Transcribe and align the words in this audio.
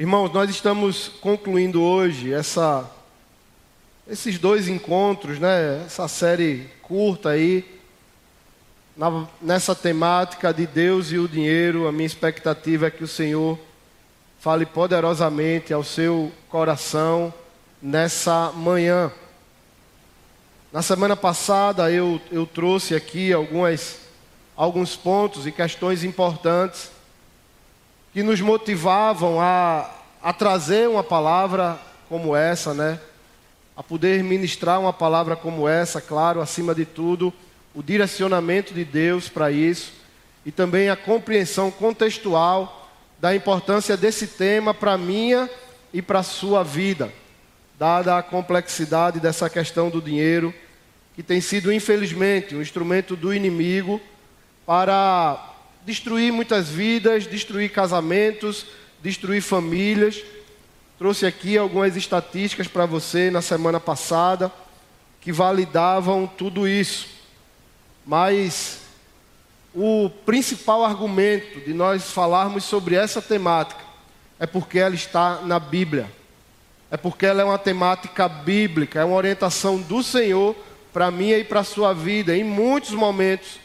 Irmãos, 0.00 0.32
nós 0.32 0.48
estamos 0.48 1.08
concluindo 1.20 1.82
hoje 1.82 2.32
essa, 2.32 2.90
esses 4.08 4.38
dois 4.38 4.66
encontros, 4.66 5.38
né? 5.38 5.84
essa 5.84 6.08
série 6.08 6.70
curta 6.80 7.28
aí, 7.28 7.62
na, 8.96 9.28
nessa 9.42 9.74
temática 9.74 10.54
de 10.54 10.66
Deus 10.66 11.12
e 11.12 11.18
o 11.18 11.28
dinheiro. 11.28 11.86
A 11.86 11.92
minha 11.92 12.06
expectativa 12.06 12.86
é 12.86 12.90
que 12.90 13.04
o 13.04 13.06
Senhor 13.06 13.58
fale 14.38 14.64
poderosamente 14.64 15.70
ao 15.70 15.84
seu 15.84 16.32
coração 16.48 17.30
nessa 17.82 18.50
manhã. 18.52 19.12
Na 20.72 20.80
semana 20.80 21.14
passada 21.14 21.92
eu, 21.92 22.18
eu 22.32 22.46
trouxe 22.46 22.94
aqui 22.94 23.34
algumas, 23.34 23.98
alguns 24.56 24.96
pontos 24.96 25.46
e 25.46 25.52
questões 25.52 26.04
importantes 26.04 26.90
que 28.12 28.22
nos 28.22 28.40
motivavam 28.40 29.40
a, 29.40 29.90
a 30.22 30.32
trazer 30.32 30.88
uma 30.88 31.04
palavra 31.04 31.78
como 32.08 32.34
essa, 32.34 32.74
né? 32.74 32.98
A 33.76 33.82
poder 33.82 34.22
ministrar 34.22 34.80
uma 34.80 34.92
palavra 34.92 35.36
como 35.36 35.68
essa, 35.68 36.00
claro, 36.00 36.40
acima 36.40 36.74
de 36.74 36.84
tudo, 36.84 37.32
o 37.74 37.82
direcionamento 37.82 38.74
de 38.74 38.84
Deus 38.84 39.28
para 39.28 39.50
isso 39.50 39.92
e 40.44 40.50
também 40.50 40.88
a 40.88 40.96
compreensão 40.96 41.70
contextual 41.70 42.88
da 43.20 43.34
importância 43.34 43.96
desse 43.96 44.26
tema 44.26 44.74
para 44.74 44.98
minha 44.98 45.48
e 45.92 46.00
para 46.00 46.22
sua 46.22 46.64
vida, 46.64 47.12
dada 47.78 48.16
a 48.16 48.22
complexidade 48.22 49.20
dessa 49.20 49.48
questão 49.50 49.90
do 49.90 50.00
dinheiro, 50.00 50.54
que 51.14 51.22
tem 51.22 51.40
sido, 51.40 51.72
infelizmente, 51.72 52.56
um 52.56 52.62
instrumento 52.62 53.14
do 53.14 53.34
inimigo 53.34 54.00
para 54.64 55.49
destruir 55.90 56.32
muitas 56.32 56.68
vidas, 56.68 57.26
destruir 57.26 57.70
casamentos, 57.72 58.64
destruir 59.02 59.42
famílias. 59.42 60.22
Trouxe 60.96 61.26
aqui 61.26 61.58
algumas 61.58 61.96
estatísticas 61.96 62.68
para 62.68 62.86
você 62.86 63.28
na 63.28 63.42
semana 63.42 63.80
passada 63.80 64.52
que 65.20 65.32
validavam 65.32 66.28
tudo 66.28 66.68
isso. 66.68 67.08
Mas 68.06 68.82
o 69.74 70.08
principal 70.24 70.84
argumento 70.84 71.60
de 71.60 71.74
nós 71.74 72.04
falarmos 72.12 72.64
sobre 72.64 72.94
essa 72.94 73.20
temática 73.20 73.80
é 74.38 74.46
porque 74.46 74.78
ela 74.78 74.94
está 74.94 75.40
na 75.42 75.58
Bíblia. 75.58 76.08
É 76.88 76.96
porque 76.96 77.26
ela 77.26 77.42
é 77.42 77.44
uma 77.44 77.58
temática 77.58 78.28
bíblica, 78.28 79.00
é 79.00 79.04
uma 79.04 79.16
orientação 79.16 79.80
do 79.80 80.02
Senhor 80.02 80.54
para 80.92 81.10
mim 81.10 81.30
e 81.30 81.44
para 81.44 81.60
a 81.60 81.64
sua 81.64 81.92
vida. 81.92 82.36
Em 82.36 82.44
muitos 82.44 82.92
momentos, 82.92 83.60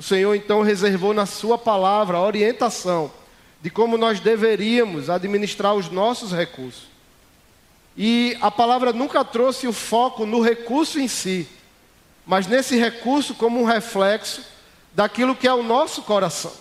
o 0.00 0.02
Senhor 0.02 0.34
então 0.34 0.62
reservou 0.62 1.12
na 1.12 1.26
Sua 1.26 1.58
palavra 1.58 2.16
a 2.16 2.22
orientação 2.22 3.12
de 3.60 3.68
como 3.68 3.98
nós 3.98 4.18
deveríamos 4.18 5.10
administrar 5.10 5.74
os 5.74 5.90
nossos 5.90 6.32
recursos. 6.32 6.84
E 7.94 8.34
a 8.40 8.50
palavra 8.50 8.94
nunca 8.94 9.22
trouxe 9.22 9.68
o 9.68 9.74
foco 9.74 10.24
no 10.24 10.40
recurso 10.40 10.98
em 10.98 11.06
si, 11.06 11.46
mas 12.24 12.46
nesse 12.46 12.78
recurso 12.78 13.34
como 13.34 13.60
um 13.60 13.64
reflexo 13.66 14.42
daquilo 14.94 15.36
que 15.36 15.46
é 15.46 15.52
o 15.52 15.62
nosso 15.62 16.00
coração. 16.00 16.54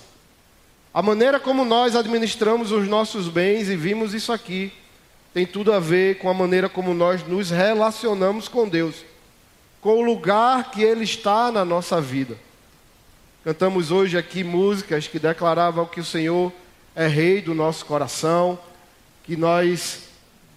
A 0.94 1.02
maneira 1.02 1.40
como 1.40 1.64
nós 1.64 1.96
administramos 1.96 2.74
os 2.74 2.90
nossos 2.90 3.30
bens, 3.30 3.70
e 3.70 3.76
vimos 3.78 4.14
isso 4.14 4.34
aqui, 4.34 4.74
tem 5.34 5.46
tudo 5.46 5.72
a 5.72 5.80
ver 5.80 6.18
com 6.18 6.30
a 6.30 6.34
maneira 6.34 6.68
como 6.68 6.94
nós 6.94 7.26
nos 7.26 7.52
relacionamos 7.52 8.50
com 8.50 8.68
Deus, 8.68 8.98
com 9.80 9.92
o 9.92 10.02
lugar 10.02 10.72
que 10.72 10.84
Ele 10.84 11.06
está 11.06 11.50
na 11.54 11.64
nossa 11.64 12.02
vida. 12.02 12.49
Cantamos 13.42 13.90
hoje 13.90 14.18
aqui 14.18 14.44
músicas 14.44 15.08
que 15.08 15.18
declaravam 15.18 15.86
que 15.86 16.02
o 16.02 16.06
Senhor 16.06 16.52
é 16.94 17.08
rei 17.08 17.42
do 17.42 17.56
nosso 17.56 17.86
coração, 17.86 18.60
que 19.24 19.38
nós 19.38 20.10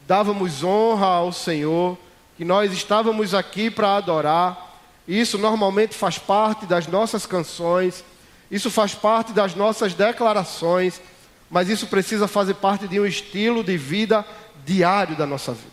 dávamos 0.05 0.65
honra 0.65 1.07
ao 1.07 1.33
Senhor, 1.33 1.97
que 2.37 2.45
nós 2.45 2.73
estávamos 2.73 3.35
aqui 3.35 3.71
para 3.71 3.95
adorar. 3.95 4.81
Isso 5.07 5.39
normalmente 5.39 5.95
faz 5.95 6.19
parte 6.19 6.67
das 6.67 6.89
nossas 6.89 7.25
canções, 7.25 8.05
isso 8.51 8.69
faz 8.69 8.97
parte 8.97 9.33
das 9.33 9.55
nossas 9.55 9.95
declarações, 9.95 11.01
mas 11.49 11.69
isso 11.69 11.87
precisa 11.87 12.27
fazer 12.27 12.55
parte 12.55 12.89
de 12.89 12.99
um 12.99 13.07
estilo 13.07 13.63
de 13.63 13.77
vida 13.77 14.27
diário 14.67 15.15
da 15.15 15.25
nossa 15.25 15.53
vida. 15.53 15.71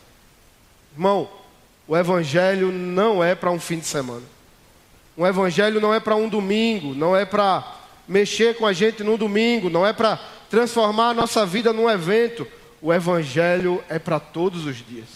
Irmão, 0.94 1.28
o 1.88 1.98
Evangelho 1.98 2.72
não 2.72 3.24
é 3.24 3.34
para 3.34 3.50
um 3.50 3.60
fim 3.60 3.80
de 3.80 3.88
semana. 3.88 4.39
Um 5.20 5.28
evangelho 5.28 5.82
não 5.82 5.94
é 5.94 6.00
para 6.00 6.16
um 6.16 6.30
domingo, 6.30 6.96
não 6.96 7.14
é 7.14 7.26
para 7.26 7.76
mexer 8.08 8.56
com 8.56 8.66
a 8.66 8.72
gente 8.72 9.04
num 9.04 9.18
domingo, 9.18 9.70
não 9.70 9.86
é 9.86 9.92
para 9.92 10.18
transformar 10.50 11.10
a 11.10 11.14
nossa 11.14 11.46
vida 11.46 11.74
num 11.74 11.90
evento. 11.90 12.48
O 12.82 12.94
evangelho 12.94 13.84
é 13.90 14.00
para 14.00 14.18
todos 14.18 14.66
os 14.66 14.78
dias. 14.78 15.10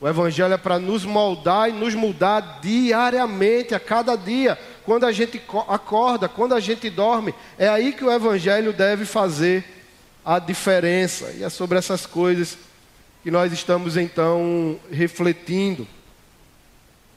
O 0.00 0.08
evangelho 0.08 0.54
é 0.54 0.56
para 0.56 0.80
nos 0.80 1.04
moldar 1.04 1.70
e 1.70 1.72
nos 1.72 1.94
mudar 1.94 2.58
diariamente, 2.60 3.76
a 3.76 3.78
cada 3.78 4.16
dia, 4.16 4.58
quando 4.84 5.06
a 5.06 5.12
gente 5.12 5.40
acorda, 5.68 6.28
quando 6.28 6.56
a 6.56 6.58
gente 6.58 6.90
dorme. 6.90 7.32
É 7.56 7.68
aí 7.68 7.92
que 7.92 8.04
o 8.04 8.10
evangelho 8.10 8.72
deve 8.72 9.04
fazer 9.04 9.64
a 10.24 10.40
diferença. 10.40 11.32
E 11.38 11.44
é 11.44 11.48
sobre 11.48 11.78
essas 11.78 12.06
coisas 12.06 12.58
que 13.22 13.30
nós 13.30 13.52
estamos 13.52 13.96
então 13.96 14.80
refletindo. 14.90 15.86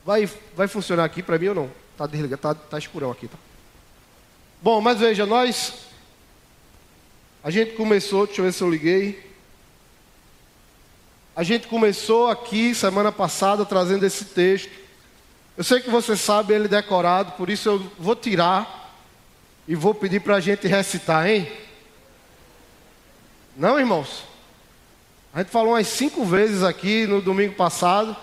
Vai, 0.09 0.27
vai 0.55 0.67
funcionar 0.67 1.05
aqui 1.05 1.21
para 1.21 1.37
mim 1.37 1.49
ou 1.49 1.53
não? 1.53 1.71
Está 1.91 2.07
desligado, 2.07 2.33
está 2.33 2.55
tá 2.55 2.79
escurão 2.79 3.11
aqui, 3.11 3.27
tá? 3.27 3.37
Bom, 4.59 4.81
mas 4.81 4.97
veja, 4.97 5.23
nós. 5.23 5.85
A 7.43 7.51
gente 7.51 7.73
começou, 7.73 8.25
deixa 8.25 8.41
eu 8.41 8.45
ver 8.45 8.51
se 8.51 8.63
eu 8.63 8.71
liguei. 8.71 9.31
A 11.35 11.43
gente 11.43 11.67
começou 11.67 12.27
aqui 12.27 12.73
semana 12.73 13.11
passada 13.11 13.63
trazendo 13.63 14.03
esse 14.03 14.25
texto. 14.25 14.71
Eu 15.55 15.63
sei 15.63 15.79
que 15.79 15.91
você 15.91 16.17
sabe 16.17 16.55
ele 16.55 16.67
decorado, 16.67 17.33
por 17.33 17.47
isso 17.47 17.69
eu 17.69 17.91
vou 17.99 18.15
tirar 18.15 18.91
e 19.67 19.75
vou 19.75 19.93
pedir 19.93 20.21
para 20.21 20.37
a 20.37 20.39
gente 20.39 20.67
recitar, 20.67 21.29
hein? 21.29 21.47
Não, 23.55 23.79
irmãos? 23.79 24.23
A 25.31 25.43
gente 25.43 25.51
falou 25.51 25.73
umas 25.73 25.85
cinco 25.85 26.25
vezes 26.25 26.63
aqui 26.63 27.05
no 27.05 27.21
domingo 27.21 27.53
passado. 27.53 28.17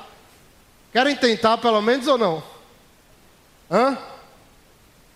Querem 0.97 1.15
tentar 1.15 1.59
pelo 1.59 1.83
menos 1.83 2.09
ou 2.09 2.17
não? 2.17 2.43
Hã? 3.71 3.99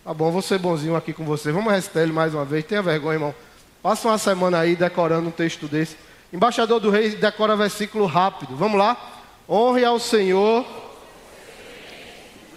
Tá 0.05 0.13
bom, 0.13 0.31
vou 0.31 0.43
ser 0.43 0.59
bonzinho 0.59 0.95
aqui 0.95 1.15
com 1.15 1.25
você. 1.25 1.51
Vamos 1.51 1.73
recitar 1.73 2.03
ele 2.03 2.13
mais 2.13 2.35
uma 2.35 2.45
vez. 2.45 2.67
Tenha 2.67 2.83
vergonha, 2.83 3.15
irmão. 3.15 3.35
Passa 3.83 4.07
uma 4.07 4.19
semana 4.19 4.59
aí 4.59 4.77
decorando 4.77 5.31
um 5.31 5.33
texto 5.33 5.67
desse. 5.67 5.97
Embaixador 6.31 6.81
do 6.81 6.91
rei 6.91 7.17
decora 7.17 7.57
versículo 7.57 8.05
rápido. 8.05 8.55
Vamos 8.57 8.79
lá? 8.79 9.23
Honre 9.49 9.83
ao 9.83 9.99
Senhor. 9.99 10.67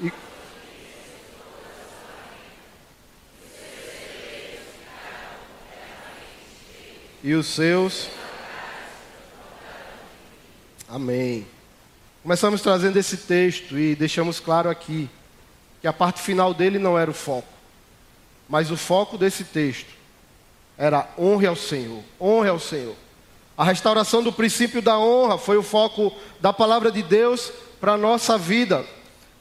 E... 0.02 0.12
e 7.24 7.34
os 7.34 7.48
seus. 7.48 8.10
Amém. 10.90 11.53
Começamos 12.24 12.62
trazendo 12.62 12.96
esse 12.96 13.18
texto 13.18 13.78
e 13.78 13.96
deixamos 13.96 14.40
claro 14.40 14.70
aqui 14.70 15.10
que 15.82 15.88
a 15.90 15.92
parte 15.92 16.22
final 16.22 16.54
dele 16.54 16.80
não 16.80 16.98
era 16.98 17.12
o 17.12 17.14
foco, 17.14 17.50
mas 18.48 18.72
o 18.72 18.78
foco 18.78 19.18
desse 19.18 19.44
texto 19.44 19.90
era 20.78 21.06
honre 21.20 21.48
ao 21.48 21.56
Senhor, 21.58 22.02
honre 22.22 22.48
ao 22.48 22.62
Senhor. 22.62 22.96
A 23.58 23.66
restauração 23.66 24.24
do 24.24 24.32
princípio 24.32 24.82
da 24.82 24.98
honra 24.98 25.38
foi 25.38 25.58
o 25.58 25.62
foco 25.64 26.14
da 26.40 26.54
palavra 26.54 26.90
de 26.90 27.04
Deus 27.04 27.52
para 27.82 27.92
a 27.92 27.98
nossa 27.98 28.38
vida. 28.38 28.86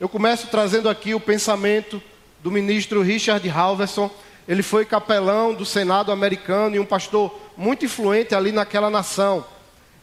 Eu 0.00 0.08
começo 0.08 0.48
trazendo 0.48 0.88
aqui 0.88 1.14
o 1.14 1.20
pensamento 1.20 2.02
do 2.42 2.50
ministro 2.50 3.00
Richard 3.00 3.48
Halverson. 3.48 4.10
Ele 4.48 4.60
foi 4.60 4.84
capelão 4.84 5.54
do 5.54 5.64
Senado 5.64 6.10
americano 6.10 6.74
e 6.74 6.80
um 6.80 6.84
pastor 6.84 7.32
muito 7.56 7.84
influente 7.84 8.34
ali 8.34 8.50
naquela 8.50 8.90
nação. 8.90 9.46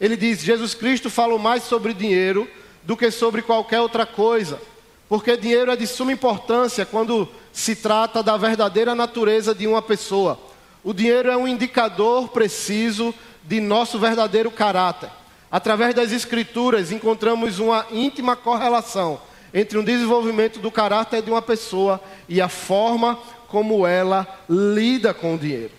Ele 0.00 0.16
diz: 0.16 0.40
Jesus 0.40 0.72
Cristo 0.72 1.10
falou 1.10 1.38
mais 1.38 1.64
sobre 1.64 1.92
dinheiro 1.92 2.48
do 2.82 2.96
que 2.96 3.10
sobre 3.10 3.42
qualquer 3.42 3.80
outra 3.80 4.06
coisa, 4.06 4.60
porque 5.08 5.36
dinheiro 5.36 5.70
é 5.70 5.76
de 5.76 5.86
suma 5.86 6.12
importância 6.12 6.86
quando 6.86 7.28
se 7.52 7.76
trata 7.76 8.22
da 8.22 8.36
verdadeira 8.36 8.94
natureza 8.94 9.54
de 9.54 9.66
uma 9.66 9.82
pessoa. 9.82 10.38
O 10.82 10.92
dinheiro 10.92 11.30
é 11.30 11.36
um 11.36 11.48
indicador 11.48 12.28
preciso 12.28 13.14
de 13.42 13.60
nosso 13.60 13.98
verdadeiro 13.98 14.50
caráter. 14.50 15.10
Através 15.50 15.94
das 15.94 16.12
Escrituras, 16.12 16.92
encontramos 16.92 17.58
uma 17.58 17.84
íntima 17.90 18.36
correlação 18.36 19.20
entre 19.52 19.76
o 19.76 19.82
desenvolvimento 19.82 20.60
do 20.60 20.70
caráter 20.70 21.22
de 21.22 21.30
uma 21.30 21.42
pessoa 21.42 22.00
e 22.28 22.40
a 22.40 22.48
forma 22.48 23.18
como 23.48 23.84
ela 23.84 24.26
lida 24.48 25.12
com 25.12 25.34
o 25.34 25.38
dinheiro. 25.38 25.72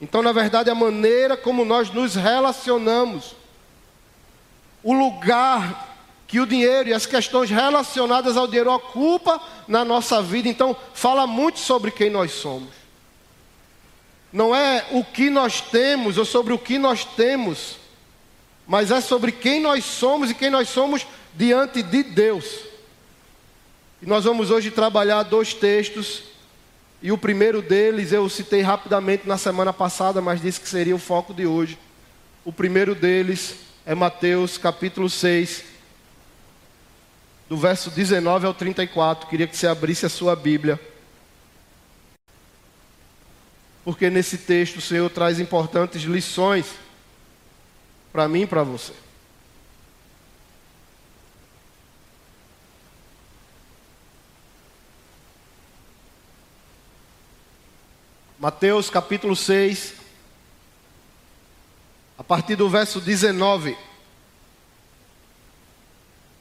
Então, 0.00 0.22
na 0.22 0.32
verdade, 0.32 0.70
a 0.70 0.74
maneira 0.74 1.36
como 1.36 1.64
nós 1.64 1.90
nos 1.90 2.14
relacionamos 2.14 3.34
o 4.84 4.92
lugar 4.92 5.96
que 6.28 6.38
o 6.38 6.46
dinheiro 6.46 6.90
e 6.90 6.92
as 6.92 7.06
questões 7.06 7.48
relacionadas 7.50 8.36
ao 8.36 8.46
dinheiro 8.46 8.70
ocupa 8.72 9.40
na 9.66 9.84
nossa 9.84 10.22
vida, 10.22 10.48
então 10.48 10.76
fala 10.92 11.26
muito 11.26 11.58
sobre 11.58 11.90
quem 11.90 12.10
nós 12.10 12.32
somos. 12.32 12.68
não 14.32 14.54
é 14.54 14.84
o 14.90 15.04
que 15.04 15.30
nós 15.30 15.60
temos 15.60 16.18
ou 16.18 16.24
sobre 16.24 16.52
o 16.52 16.58
que 16.58 16.76
nós 16.76 17.04
temos, 17.04 17.76
mas 18.66 18.90
é 18.90 19.00
sobre 19.00 19.30
quem 19.30 19.60
nós 19.60 19.84
somos 19.84 20.28
e 20.30 20.34
quem 20.34 20.50
nós 20.50 20.68
somos 20.68 21.06
diante 21.34 21.82
de 21.82 22.02
Deus. 22.02 22.44
E 24.02 24.06
nós 24.06 24.24
vamos 24.24 24.50
hoje 24.50 24.72
trabalhar 24.72 25.22
dois 25.22 25.54
textos, 25.54 26.24
e 27.00 27.12
o 27.12 27.18
primeiro 27.18 27.62
deles 27.62 28.12
eu 28.12 28.28
citei 28.28 28.60
rapidamente 28.60 29.26
na 29.26 29.38
semana 29.38 29.72
passada, 29.72 30.20
mas 30.20 30.42
disse 30.42 30.60
que 30.60 30.68
seria 30.68 30.96
o 30.96 30.98
foco 30.98 31.32
de 31.32 31.46
hoje. 31.46 31.78
O 32.44 32.52
primeiro 32.52 32.94
deles 32.94 33.54
é 33.86 33.94
Mateus 33.94 34.56
capítulo 34.56 35.10
6, 35.10 35.62
do 37.48 37.56
verso 37.56 37.90
19 37.90 38.46
ao 38.46 38.54
34. 38.54 39.28
Queria 39.28 39.46
que 39.46 39.56
você 39.56 39.66
abrisse 39.66 40.06
a 40.06 40.08
sua 40.08 40.34
Bíblia. 40.34 40.80
Porque 43.84 44.08
nesse 44.08 44.38
texto 44.38 44.76
o 44.76 44.80
Senhor 44.80 45.10
traz 45.10 45.38
importantes 45.38 46.02
lições 46.02 46.66
para 48.10 48.26
mim 48.26 48.42
e 48.42 48.46
para 48.46 48.62
você. 48.62 48.94
Mateus 58.38 58.88
capítulo 58.88 59.36
6, 59.36 60.03
a 62.18 62.22
partir 62.22 62.56
do 62.56 62.68
verso 62.68 63.00
19. 63.00 63.76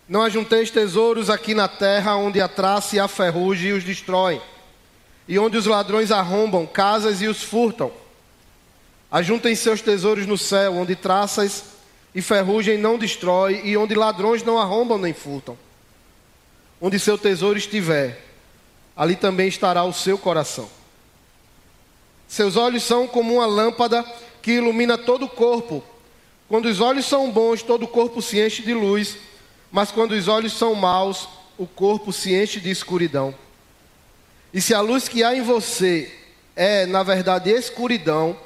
Não 0.08 0.22
ajunteis 0.22 0.70
tesouros 0.70 1.30
aqui 1.30 1.54
na 1.54 1.68
terra, 1.68 2.16
onde 2.16 2.40
a 2.40 2.48
traça 2.48 2.96
e 2.96 3.00
a 3.00 3.08
ferrugem 3.08 3.72
os 3.72 3.84
destroem, 3.84 4.42
e 5.28 5.40
onde 5.40 5.58
os 5.58 5.66
ladrões 5.66 6.12
arrombam 6.12 6.66
casas 6.66 7.22
e 7.22 7.28
os 7.28 7.42
furtam. 7.42 7.92
Ajuntem 9.10 9.56
seus 9.56 9.82
tesouros 9.82 10.26
no 10.26 10.38
céu, 10.38 10.76
onde 10.76 10.96
traças 10.96 11.64
e 12.14 12.22
ferrugem 12.22 12.78
não 12.78 12.98
destrói, 12.98 13.62
e 13.64 13.78
onde 13.78 13.96
ladrões 13.96 14.44
não 14.44 14.60
arrombam 14.60 14.98
nem 14.98 15.14
furtam. 15.14 15.58
Onde 16.82 17.00
seu 17.00 17.18
tesouro 17.18 17.58
estiver, 17.58 18.24
ali 18.96 19.16
também 19.16 19.48
estará 19.48 19.84
o 19.84 19.94
seu 19.94 20.18
coração. 20.18 20.70
Seus 22.28 22.58
olhos 22.58 22.84
são 22.84 23.08
como 23.08 23.36
uma 23.36 23.46
lâmpada 23.46 24.04
que 24.44 24.52
ilumina 24.52 24.98
todo 24.98 25.26
o 25.26 25.30
corpo. 25.30 25.82
Quando 26.50 26.66
os 26.66 26.82
olhos 26.82 27.06
são 27.06 27.32
bons, 27.32 27.64
todo 27.64 27.84
o 27.84 27.88
corpo 27.88 28.22
se 28.22 28.40
enche 28.40 28.62
de 28.62 28.74
luz, 28.74 29.18
mas 29.72 29.90
quando 29.90 30.12
os 30.12 30.28
olhos 30.28 30.54
são 30.54 30.76
maus, 30.76 31.28
o 31.58 31.66
corpo 31.66 32.12
se 32.12 32.36
enche 32.36 32.60
de 32.60 32.70
escuridão. 32.70 33.34
E 34.54 34.62
se 34.62 34.76
a 34.76 34.82
luz 34.82 35.08
que 35.08 35.24
há 35.24 35.34
em 35.34 35.42
você 35.42 36.14
é, 36.56 36.86
na 36.86 37.02
verdade, 37.02 37.50
escuridão, 37.50 38.38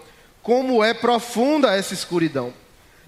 como 0.42 0.84
é 0.84 0.94
profunda 0.94 1.76
essa 1.76 1.94
escuridão? 1.94 2.54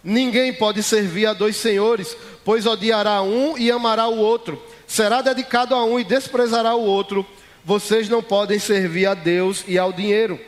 Ninguém 0.03 0.51
pode 0.51 0.81
servir 0.81 1.27
a 1.27 1.33
dois 1.33 1.57
senhores, 1.57 2.18
pois 2.44 2.65
odiará 2.65 3.21
um 3.21 3.56
e 3.57 3.71
amará 3.71 4.07
o 4.07 4.18
outro, 4.18 4.62
será 4.88 5.21
dedicado 5.21 5.75
a 5.75 5.86
um 5.86 6.00
e 6.00 6.03
desprezará 6.03 6.74
o 6.74 6.81
outro. 6.81 7.25
Vocês 7.63 8.09
não 8.09 8.24
podem 8.24 8.57
servir 8.57 9.06
a 9.06 9.13
Deus 9.13 9.63
e 9.68 9.77
ao 9.77 9.94
dinheiro. 9.94 10.39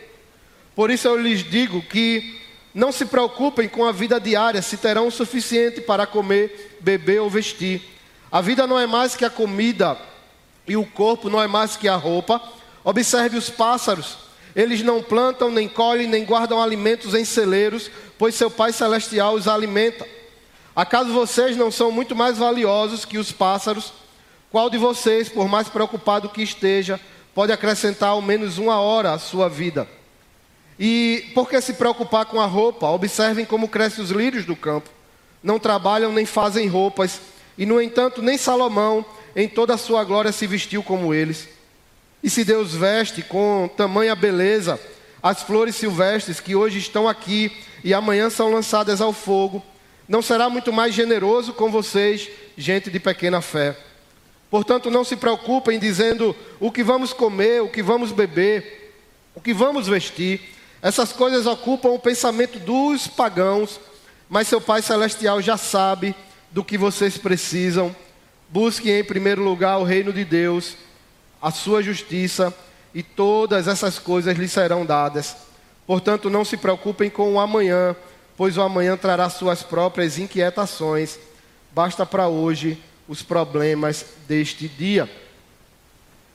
Por 0.81 0.89
isso 0.89 1.07
eu 1.07 1.15
lhes 1.15 1.43
digo 1.43 1.79
que 1.79 2.41
não 2.73 2.91
se 2.91 3.05
preocupem 3.05 3.69
com 3.69 3.85
a 3.85 3.91
vida 3.91 4.19
diária, 4.19 4.63
se 4.63 4.77
terão 4.77 5.09
o 5.09 5.11
suficiente 5.11 5.79
para 5.79 6.07
comer, 6.07 6.79
beber 6.81 7.21
ou 7.21 7.29
vestir. 7.29 7.83
A 8.31 8.41
vida 8.41 8.65
não 8.65 8.79
é 8.79 8.87
mais 8.87 9.15
que 9.15 9.23
a 9.23 9.29
comida 9.29 9.95
e 10.67 10.75
o 10.75 10.83
corpo 10.83 11.29
não 11.29 11.39
é 11.39 11.45
mais 11.45 11.77
que 11.77 11.87
a 11.87 11.95
roupa. 11.95 12.41
Observe 12.83 13.37
os 13.37 13.47
pássaros. 13.47 14.17
Eles 14.55 14.81
não 14.81 15.03
plantam, 15.03 15.51
nem 15.51 15.69
colhem, 15.69 16.07
nem 16.07 16.25
guardam 16.25 16.59
alimentos 16.59 17.13
em 17.13 17.25
celeiros, 17.25 17.91
pois 18.17 18.33
seu 18.33 18.49
Pai 18.49 18.73
Celestial 18.73 19.35
os 19.35 19.47
alimenta. 19.47 20.07
Acaso 20.75 21.13
vocês 21.13 21.55
não 21.55 21.69
são 21.69 21.91
muito 21.91 22.15
mais 22.15 22.39
valiosos 22.39 23.05
que 23.05 23.19
os 23.19 23.31
pássaros? 23.31 23.93
Qual 24.49 24.67
de 24.67 24.79
vocês, 24.79 25.29
por 25.29 25.47
mais 25.47 25.69
preocupado 25.69 26.27
que 26.29 26.41
esteja, 26.41 26.99
pode 27.35 27.51
acrescentar 27.51 28.09
ao 28.09 28.21
menos 28.23 28.57
uma 28.57 28.81
hora 28.81 29.11
à 29.11 29.19
sua 29.19 29.47
vida? 29.47 29.87
E 30.83 31.29
por 31.35 31.47
que 31.47 31.61
se 31.61 31.73
preocupar 31.73 32.25
com 32.25 32.41
a 32.41 32.47
roupa? 32.47 32.89
Observem 32.89 33.45
como 33.45 33.67
crescem 33.67 34.03
os 34.03 34.09
lírios 34.09 34.45
do 34.45 34.55
campo. 34.55 34.89
Não 35.43 35.59
trabalham 35.59 36.11
nem 36.11 36.25
fazem 36.25 36.67
roupas. 36.67 37.21
E, 37.55 37.67
no 37.67 37.79
entanto, 37.79 38.19
nem 38.19 38.35
Salomão, 38.35 39.05
em 39.35 39.47
toda 39.47 39.75
a 39.75 39.77
sua 39.77 40.03
glória, 40.03 40.31
se 40.31 40.47
vestiu 40.47 40.81
como 40.81 41.13
eles. 41.13 41.47
E 42.23 42.31
se 42.31 42.43
Deus 42.43 42.73
veste 42.73 43.21
com 43.21 43.69
tamanha 43.77 44.15
beleza 44.15 44.79
as 45.21 45.43
flores 45.43 45.75
silvestres 45.75 46.39
que 46.39 46.55
hoje 46.55 46.79
estão 46.79 47.07
aqui 47.07 47.55
e 47.83 47.93
amanhã 47.93 48.31
são 48.31 48.51
lançadas 48.51 49.01
ao 49.01 49.13
fogo, 49.13 49.63
não 50.09 50.19
será 50.19 50.49
muito 50.49 50.73
mais 50.73 50.95
generoso 50.95 51.53
com 51.53 51.69
vocês, 51.69 52.27
gente 52.57 52.89
de 52.89 52.99
pequena 52.99 53.39
fé. 53.39 53.77
Portanto, 54.49 54.89
não 54.89 55.03
se 55.03 55.15
preocupem 55.15 55.77
dizendo 55.77 56.35
o 56.59 56.71
que 56.71 56.83
vamos 56.83 57.13
comer, 57.13 57.61
o 57.61 57.69
que 57.69 57.83
vamos 57.83 58.11
beber, 58.11 58.95
o 59.35 59.39
que 59.39 59.53
vamos 59.53 59.87
vestir 59.87 60.41
essas 60.81 61.13
coisas 61.13 61.45
ocupam 61.45 61.89
o 61.89 61.99
pensamento 61.99 62.57
dos 62.57 63.07
pagãos, 63.07 63.79
mas 64.27 64.47
seu 64.47 64.59
Pai 64.59 64.81
Celestial 64.81 65.41
já 65.41 65.55
sabe 65.55 66.15
do 66.49 66.63
que 66.63 66.77
vocês 66.77 67.17
precisam. 67.17 67.95
Busquem 68.49 68.99
em 68.99 69.03
primeiro 69.03 69.43
lugar 69.43 69.77
o 69.77 69.83
reino 69.83 70.11
de 70.11 70.25
Deus, 70.25 70.75
a 71.41 71.51
sua 71.51 71.83
justiça, 71.83 72.53
e 72.93 73.03
todas 73.03 73.67
essas 73.67 73.99
coisas 73.99 74.37
lhes 74.37 74.51
serão 74.51 74.85
dadas. 74.85 75.35
Portanto, 75.85 76.29
não 76.29 76.43
se 76.43 76.57
preocupem 76.57 77.09
com 77.09 77.33
o 77.33 77.39
amanhã, 77.39 77.95
pois 78.35 78.57
o 78.57 78.61
amanhã 78.61 78.97
trará 78.97 79.29
suas 79.29 79.61
próprias 79.61 80.17
inquietações. 80.17 81.19
Basta 81.71 82.05
para 82.05 82.27
hoje 82.27 82.81
os 83.07 83.21
problemas 83.21 84.05
deste 84.27 84.67
dia. 84.67 85.09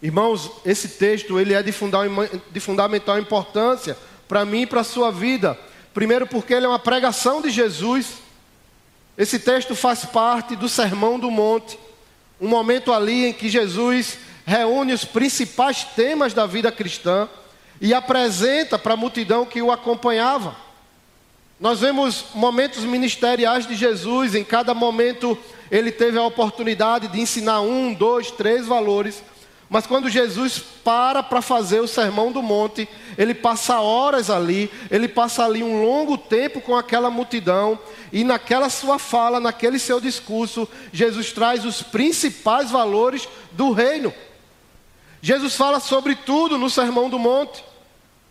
Irmãos, 0.00 0.50
esse 0.64 0.88
texto 0.88 1.40
ele 1.40 1.52
é 1.52 1.62
de 1.62 2.60
fundamental 2.60 3.18
importância 3.18 3.96
para 4.28 4.44
mim 4.44 4.62
e 4.62 4.66
para 4.66 4.80
a 4.80 4.84
sua 4.84 5.10
vida. 5.10 5.58
Primeiro, 5.92 6.26
porque 6.26 6.52
ele 6.52 6.66
é 6.66 6.68
uma 6.68 6.78
pregação 6.78 7.40
de 7.40 7.50
Jesus. 7.50 8.14
Esse 9.16 9.38
texto 9.38 9.74
faz 9.74 10.04
parte 10.04 10.54
do 10.54 10.68
Sermão 10.68 11.18
do 11.18 11.30
Monte, 11.30 11.78
um 12.40 12.48
momento 12.48 12.92
ali 12.92 13.26
em 13.26 13.32
que 13.32 13.48
Jesus 13.48 14.18
reúne 14.44 14.92
os 14.92 15.04
principais 15.04 15.84
temas 15.84 16.34
da 16.34 16.46
vida 16.46 16.70
cristã 16.70 17.28
e 17.80 17.94
apresenta 17.94 18.78
para 18.78 18.94
a 18.94 18.96
multidão 18.96 19.46
que 19.46 19.62
o 19.62 19.72
acompanhava. 19.72 20.54
Nós 21.58 21.80
vemos 21.80 22.26
momentos 22.34 22.84
ministeriais 22.84 23.66
de 23.66 23.74
Jesus, 23.74 24.34
em 24.34 24.44
cada 24.44 24.74
momento 24.74 25.36
ele 25.70 25.90
teve 25.90 26.18
a 26.18 26.22
oportunidade 26.22 27.08
de 27.08 27.20
ensinar 27.20 27.60
um, 27.62 27.94
dois, 27.94 28.30
três 28.30 28.66
valores 28.66 29.22
mas 29.68 29.86
quando 29.86 30.08
Jesus 30.08 30.58
para 30.58 31.22
para 31.22 31.42
fazer 31.42 31.80
o 31.80 31.88
sermão 31.88 32.30
do 32.30 32.40
monte, 32.40 32.88
ele 33.18 33.34
passa 33.34 33.80
horas 33.80 34.30
ali, 34.30 34.70
ele 34.90 35.08
passa 35.08 35.44
ali 35.44 35.62
um 35.62 35.82
longo 35.82 36.16
tempo 36.16 36.60
com 36.60 36.76
aquela 36.76 37.10
multidão, 37.10 37.78
e 38.12 38.22
naquela 38.22 38.70
sua 38.70 38.98
fala, 38.98 39.40
naquele 39.40 39.78
seu 39.78 40.00
discurso, 40.00 40.68
Jesus 40.92 41.32
traz 41.32 41.64
os 41.64 41.82
principais 41.82 42.70
valores 42.70 43.28
do 43.52 43.72
reino. 43.72 44.14
Jesus 45.20 45.56
fala 45.56 45.80
sobre 45.80 46.14
tudo 46.14 46.56
no 46.56 46.70
sermão 46.70 47.10
do 47.10 47.18
monte, 47.18 47.64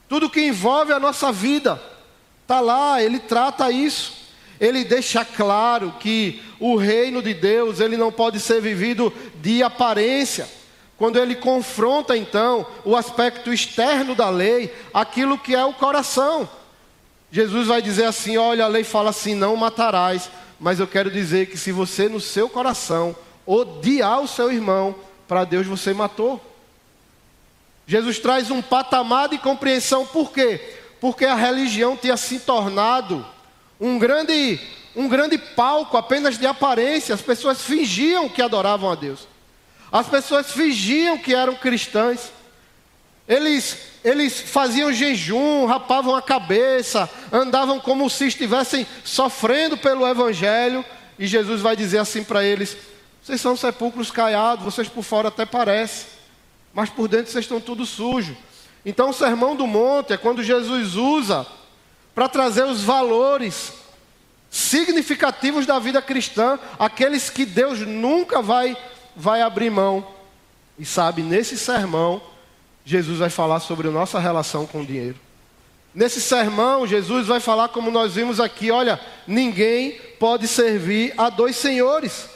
tudo 0.07 0.29
que 0.29 0.41
envolve 0.41 0.93
a 0.93 0.99
nossa 0.99 1.31
vida, 1.31 1.81
está 2.43 2.61
lá, 2.61 3.03
ele 3.03 3.19
trata 3.19 3.69
isso. 3.71 4.23
Ele 4.57 4.85
deixa 4.85 5.25
claro 5.25 5.95
que 5.99 6.41
o 6.61 6.77
reino 6.77 7.21
de 7.21 7.33
Deus, 7.33 7.81
ele 7.81 7.97
não 7.97 8.09
pode 8.09 8.39
ser 8.39 8.61
vivido 8.61 9.11
de 9.41 9.61
aparência. 9.61 10.47
Quando 10.97 11.19
ele 11.19 11.35
confronta 11.35 12.15
então 12.15 12.65
o 12.85 12.95
aspecto 12.95 13.51
externo 13.51 14.15
da 14.15 14.29
lei, 14.29 14.73
aquilo 14.93 15.37
que 15.37 15.53
é 15.53 15.65
o 15.65 15.73
coração. 15.73 16.49
Jesus 17.31 17.67
vai 17.67 17.81
dizer 17.81 18.05
assim: 18.05 18.37
olha, 18.37 18.63
a 18.63 18.69
lei 18.69 18.83
fala 18.83 19.09
assim: 19.09 19.35
não 19.35 19.55
matarás. 19.55 20.29
Mas 20.59 20.79
eu 20.79 20.87
quero 20.87 21.11
dizer 21.11 21.47
que 21.47 21.57
se 21.57 21.71
você 21.71 22.07
no 22.07 22.21
seu 22.21 22.47
coração 22.47 23.15
odiar 23.45 24.21
o 24.21 24.27
seu 24.27 24.51
irmão, 24.51 24.95
para 25.27 25.43
Deus 25.43 25.67
você 25.67 25.93
matou. 25.93 26.41
Jesus 27.85 28.17
traz 28.19 28.49
um 28.49 28.61
patamar 28.61 29.29
de 29.29 29.37
compreensão, 29.37 30.05
por 30.05 30.31
quê? 30.31 30.79
Porque 30.99 31.25
a 31.25 31.35
religião 31.35 31.95
tinha 31.95 32.17
se 32.17 32.39
tornado 32.39 33.25
um 33.79 33.99
grande, 33.99 34.59
um 34.95 35.07
grande 35.07 35.37
palco 35.37 35.97
apenas 35.97 36.37
de 36.37 36.47
aparência, 36.47 37.13
as 37.13 37.21
pessoas 37.21 37.61
fingiam 37.61 38.29
que 38.29 38.41
adoravam 38.41 38.89
a 38.89 38.95
Deus. 38.95 39.27
As 39.91 40.07
pessoas 40.07 40.51
fingiam 40.51 41.17
que 41.17 41.33
eram 41.33 41.55
cristãs. 41.55 42.31
Eles, 43.27 43.77
eles 44.03 44.39
faziam 44.41 44.93
jejum, 44.93 45.65
rapavam 45.65 46.15
a 46.15 46.21
cabeça, 46.21 47.09
andavam 47.31 47.79
como 47.79 48.09
se 48.09 48.27
estivessem 48.27 48.85
sofrendo 49.03 49.77
pelo 49.77 50.07
Evangelho. 50.07 50.85
E 51.17 51.25
Jesus 51.25 51.61
vai 51.61 51.75
dizer 51.75 51.97
assim 51.97 52.23
para 52.23 52.43
eles: 52.43 52.77
Vocês 53.23 53.41
são 53.41 53.55
sepulcros 53.55 54.11
caiados, 54.11 54.65
vocês 54.65 54.87
por 54.87 55.03
fora 55.03 55.29
até 55.29 55.45
parecem, 55.45 56.07
mas 56.73 56.89
por 56.89 57.07
dentro 57.07 57.31
vocês 57.31 57.45
estão 57.45 57.59
tudo 57.59 57.85
sujo. 57.85 58.37
Então, 58.85 59.09
o 59.09 59.13
sermão 59.13 59.55
do 59.55 59.65
monte 59.65 60.13
é 60.13 60.17
quando 60.17 60.43
Jesus 60.43 60.95
usa 60.95 61.47
para 62.13 62.29
trazer 62.29 62.63
os 62.65 62.83
valores 62.83 63.73
significativos 64.49 65.65
da 65.65 65.79
vida 65.79 66.01
cristã, 66.01 66.57
aqueles 66.77 67.29
que 67.29 67.45
Deus 67.45 67.79
nunca 67.79 68.41
vai, 68.41 68.77
vai 69.15 69.41
abrir 69.41 69.69
mão. 69.69 70.05
E 70.77 70.85
sabe, 70.85 71.21
nesse 71.21 71.57
sermão, 71.57 72.21
Jesus 72.83 73.19
vai 73.19 73.29
falar 73.29 73.59
sobre 73.59 73.87
a 73.87 73.91
nossa 73.91 74.19
relação 74.19 74.65
com 74.65 74.81
o 74.81 74.85
dinheiro. 74.85 75.15
Nesse 75.93 76.21
sermão, 76.21 76.85
Jesus 76.85 77.25
vai 77.25 77.39
falar 77.39 77.69
como 77.69 77.89
nós 77.89 78.15
vimos 78.15 78.39
aqui: 78.41 78.69
olha, 78.69 78.99
ninguém 79.25 79.93
pode 80.19 80.47
servir 80.47 81.13
a 81.17 81.29
dois 81.29 81.55
senhores. 81.55 82.29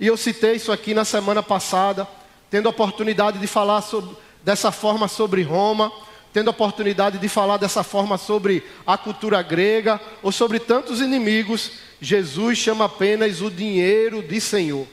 E 0.00 0.06
eu 0.06 0.16
citei 0.16 0.54
isso 0.54 0.72
aqui 0.72 0.94
na 0.94 1.04
semana 1.04 1.42
passada, 1.42 2.08
tendo 2.50 2.66
a 2.66 2.70
oportunidade 2.70 3.38
de 3.38 3.46
falar 3.46 3.82
sobre, 3.82 4.16
dessa 4.42 4.72
forma 4.72 5.06
sobre 5.06 5.42
Roma, 5.42 5.92
tendo 6.32 6.48
a 6.48 6.50
oportunidade 6.50 7.18
de 7.18 7.28
falar 7.28 7.58
dessa 7.58 7.82
forma 7.82 8.18
sobre 8.18 8.64
a 8.86 8.98
cultura 8.98 9.40
grega 9.42 10.00
ou 10.22 10.32
sobre 10.32 10.58
tantos 10.58 11.00
inimigos, 11.00 11.72
Jesus 12.00 12.58
chama 12.58 12.86
apenas 12.86 13.40
o 13.40 13.50
dinheiro 13.50 14.22
de 14.22 14.40
Senhor. 14.40 14.86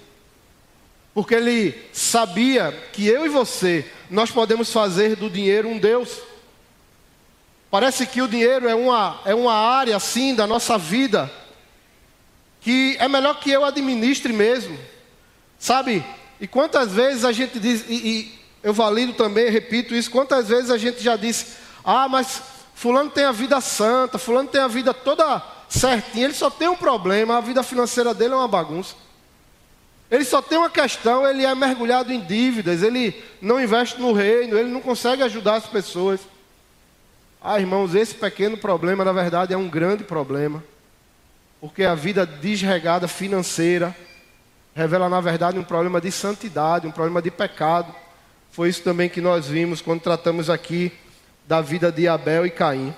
Porque 1.14 1.36
ele 1.36 1.90
sabia 1.92 2.72
que 2.94 3.06
eu 3.08 3.26
e 3.26 3.30
você, 3.30 3.86
nós 4.10 4.32
podemos 4.32 4.72
fazer 4.72 5.16
do 5.16 5.30
dinheiro 5.30 5.68
um 5.68 5.78
Deus. 5.78 6.20
Parece 7.70 8.06
que 8.06 8.22
o 8.22 8.28
dinheiro 8.28 8.68
é 8.68 8.76
uma, 8.76 9.20
é 9.26 9.36
uma 9.36 9.54
área 9.54 9.96
assim 9.96 10.36
da 10.36 10.48
nossa 10.48 10.78
vida 10.78 11.32
que 12.62 12.96
é 13.00 13.08
melhor 13.08 13.40
que 13.40 13.52
eu 13.52 13.66
administre 13.66 14.32
mesmo. 14.32 14.78
Sabe? 15.60 16.06
E 16.40 16.48
quantas 16.48 16.92
vezes 16.92 17.26
a 17.26 17.32
gente 17.32 17.60
diz, 17.60 17.84
e, 17.90 17.94
e 17.94 18.40
eu 18.64 18.74
valido 18.74 19.14
também, 19.14 19.50
repito 19.50 19.96
isso, 19.96 20.10
quantas 20.10 20.48
vezes 20.48 20.70
a 20.70 20.78
gente 20.78 21.02
já 21.02 21.16
disse, 21.16 21.58
ah, 21.84 22.08
mas 22.08 22.42
fulano 22.76 23.10
tem 23.10 23.26
a 23.26 23.32
vida 23.32 23.60
santa, 23.60 24.18
fulano 24.18 24.48
tem 24.48 24.62
a 24.62 24.68
vida 24.68 24.94
toda 24.94 25.42
certinha, 25.68 26.26
ele 26.26 26.34
só 26.34 26.50
tem 26.50 26.68
um 26.68 26.76
problema, 26.76 27.38
a 27.38 27.42
vida 27.42 27.64
financeira 27.64 28.14
dele 28.14 28.34
é 28.34 28.38
uma 28.38 28.48
bagunça. 28.48 28.96
Ele 30.12 30.26
só 30.26 30.42
tem 30.42 30.58
uma 30.58 30.70
questão, 30.70 31.26
ele 31.26 31.46
é 31.46 31.56
mergulhado 31.56 32.12
em 32.12 32.20
dívidas, 32.20 32.84
ele 32.84 33.24
não 33.42 33.62
investe 33.62 33.98
no 33.98 34.12
reino, 34.12 34.58
ele 34.58 34.68
não 34.68 34.82
consegue 34.82 35.24
ajudar 35.24 35.56
as 35.56 35.68
pessoas. 35.68 36.20
Ah, 37.42 37.58
irmãos, 37.58 37.96
esse 37.96 38.14
pequeno 38.14 38.58
problema, 38.58 39.06
na 39.06 39.14
verdade, 39.14 39.54
é 39.54 39.58
um 39.58 39.70
grande 39.70 40.04
problema. 40.04 40.62
Porque 41.62 41.86
a 41.86 41.96
vida 41.96 42.26
desregada 42.26 43.08
financeira 43.08 43.96
revela, 44.76 45.08
na 45.08 45.22
verdade, 45.22 45.58
um 45.58 45.64
problema 45.64 46.02
de 46.02 46.12
santidade, 46.12 46.86
um 46.86 46.92
problema 46.92 47.22
de 47.22 47.32
pecado. 47.32 47.96
Foi 48.52 48.68
isso 48.68 48.84
também 48.84 49.08
que 49.08 49.22
nós 49.22 49.48
vimos 49.48 49.82
quando 49.82 50.02
tratamos 50.02 50.50
aqui 50.50 50.92
da 51.48 51.62
vida 51.62 51.90
de 51.90 52.06
Abel 52.10 52.46
e 52.46 52.52
Caim. 52.52 52.94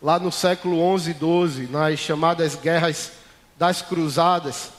Lá 0.00 0.16
no 0.20 0.30
século 0.30 0.78
11 0.78 1.10
e 1.10 1.14
12, 1.14 1.66
nas 1.66 1.98
chamadas 1.98 2.54
guerras 2.54 3.12
das 3.58 3.82
cruzadas, 3.82 4.70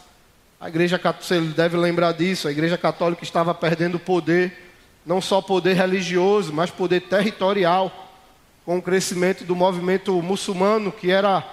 a 0.64 0.70
igreja 0.70 0.98
você 1.20 1.42
deve 1.42 1.76
lembrar 1.76 2.14
disso, 2.14 2.48
a 2.48 2.52
igreja 2.52 2.78
católica 2.78 3.22
estava 3.22 3.54
perdendo 3.54 4.00
poder, 4.00 4.72
não 5.06 5.20
só 5.20 5.42
poder 5.42 5.74
religioso, 5.74 6.54
mas 6.54 6.72
poder 6.72 7.02
territorial, 7.02 8.14
com 8.66 8.78
o 8.78 8.82
crescimento 8.82 9.44
do 9.44 9.58
movimento 9.58 10.14
muçulmano, 10.22 10.90
que 10.90 11.12
era 11.12 11.46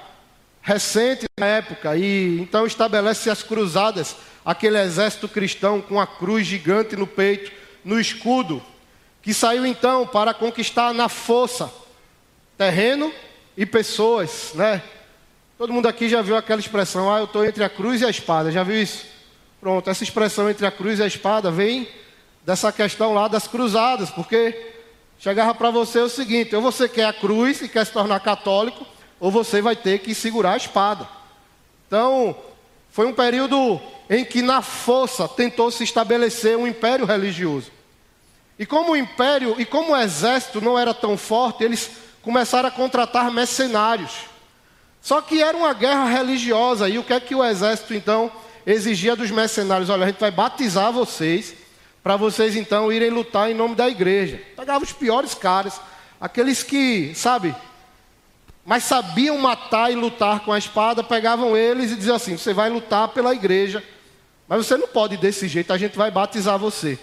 recente 0.63 1.27
na 1.37 1.45
época, 1.45 1.97
e 1.97 2.39
então 2.39 2.65
estabelece 2.65 3.29
as 3.29 3.43
cruzadas, 3.43 4.15
aquele 4.45 4.79
exército 4.79 5.27
cristão 5.27 5.81
com 5.81 5.99
a 5.99 6.07
cruz 6.07 6.47
gigante 6.47 6.95
no 6.95 7.05
peito, 7.05 7.51
no 7.85 7.99
escudo, 7.99 8.63
que 9.21 9.35
saiu 9.35 9.67
então 9.67 10.07
para 10.07 10.33
conquistar 10.33 10.95
na 10.95 11.09
força 11.09 11.69
terreno 12.57 13.13
e 13.57 13.67
pessoas, 13.67 14.53
né? 14.55 14.81
Todo 15.61 15.75
mundo 15.75 15.89
aqui 15.89 16.09
já 16.09 16.23
viu 16.23 16.39
aquela 16.39 16.59
expressão, 16.59 17.13
ah, 17.13 17.19
eu 17.19 17.27
estou 17.27 17.45
entre 17.45 17.63
a 17.63 17.69
cruz 17.69 18.01
e 18.01 18.07
a 18.07 18.09
espada, 18.09 18.51
já 18.51 18.63
viu 18.63 18.81
isso? 18.81 19.05
Pronto, 19.61 19.91
essa 19.91 20.03
expressão 20.03 20.49
entre 20.49 20.65
a 20.65 20.71
cruz 20.71 20.99
e 20.99 21.03
a 21.03 21.07
espada 21.07 21.51
vem 21.51 21.87
dessa 22.47 22.73
questão 22.73 23.13
lá 23.13 23.29
das 23.29 23.47
cruzadas, 23.47 24.09
porque 24.09 24.73
chegava 25.19 25.55
para 25.55 25.71
você 25.71 25.99
o 25.99 26.09
seguinte: 26.09 26.57
ou 26.57 26.63
você 26.63 26.89
quer 26.89 27.05
a 27.05 27.13
cruz 27.13 27.61
e 27.61 27.69
quer 27.69 27.85
se 27.85 27.93
tornar 27.93 28.21
católico, 28.21 28.87
ou 29.21 29.31
você 29.31 29.61
vai 29.61 29.77
ter 29.77 29.99
que 29.99 30.15
segurar 30.15 30.53
a 30.53 30.57
espada. 30.57 31.07
Então, 31.87 32.35
foi 32.89 33.05
um 33.05 33.13
período 33.13 33.79
em 34.09 34.25
que 34.25 34.41
na 34.41 34.63
força 34.63 35.29
tentou 35.29 35.71
se 35.71 35.85
estabelecer 35.85 36.57
um 36.57 36.67
império 36.67 37.05
religioso. 37.05 37.71
E 38.59 38.65
como 38.65 38.93
o 38.93 38.97
império 38.97 39.57
e 39.59 39.67
como 39.67 39.93
o 39.93 39.97
exército 39.97 40.59
não 40.59 40.79
era 40.79 40.95
tão 40.95 41.19
forte, 41.19 41.63
eles 41.63 41.91
começaram 42.23 42.71
a 42.71 42.73
contratar 42.73 43.31
mercenários. 43.31 44.30
Só 45.01 45.21
que 45.21 45.43
era 45.43 45.57
uma 45.57 45.73
guerra 45.73 46.07
religiosa, 46.07 46.89
e 46.89 46.99
o 46.99 47.05
que 47.05 47.13
é 47.13 47.21
que 47.21 47.35
o 47.35 47.45
exército 47.45 47.95
então 47.95 48.31
exigia 48.67 49.17
dos 49.17 49.31
mercenários? 49.31 49.89
Olha, 49.89 50.05
a 50.05 50.09
gente 50.09 50.21
vai 50.21 50.31
batizar 50.31 50.93
vocês, 50.93 51.55
para 52.03 52.17
vocês 52.17 52.57
então 52.57 52.93
irem 52.93 53.11
lutar 53.11 53.51
em 53.51 53.55
nome 53.55 53.75
da 53.75 53.89
igreja. 53.89 54.41
Pegava 54.57 54.85
os 54.85 54.93
piores 54.93 55.35
caras, 55.35 55.81
aqueles 56.21 56.63
que, 56.63 57.15
sabe, 57.15 57.55
mas 58.65 58.85
sabiam 58.85 59.39
matar 59.39 59.91
e 59.91 59.95
lutar 59.95 60.41
com 60.41 60.53
a 60.53 60.59
espada, 60.59 61.03
pegavam 61.03 61.57
eles 61.57 61.91
e 61.91 61.97
diziam 61.97 62.17
assim: 62.17 62.37
você 62.37 62.53
vai 62.53 62.69
lutar 62.69 63.09
pela 63.09 63.35
igreja 63.35 63.83
mas 64.51 64.67
você 64.67 64.77
não 64.77 64.89
pode 64.89 65.17
desse 65.17 65.47
jeito, 65.47 65.73
a 65.73 65.79
gente 65.79 65.97
vai 65.97 66.11
batizar 66.11 66.59
você. 66.59 66.99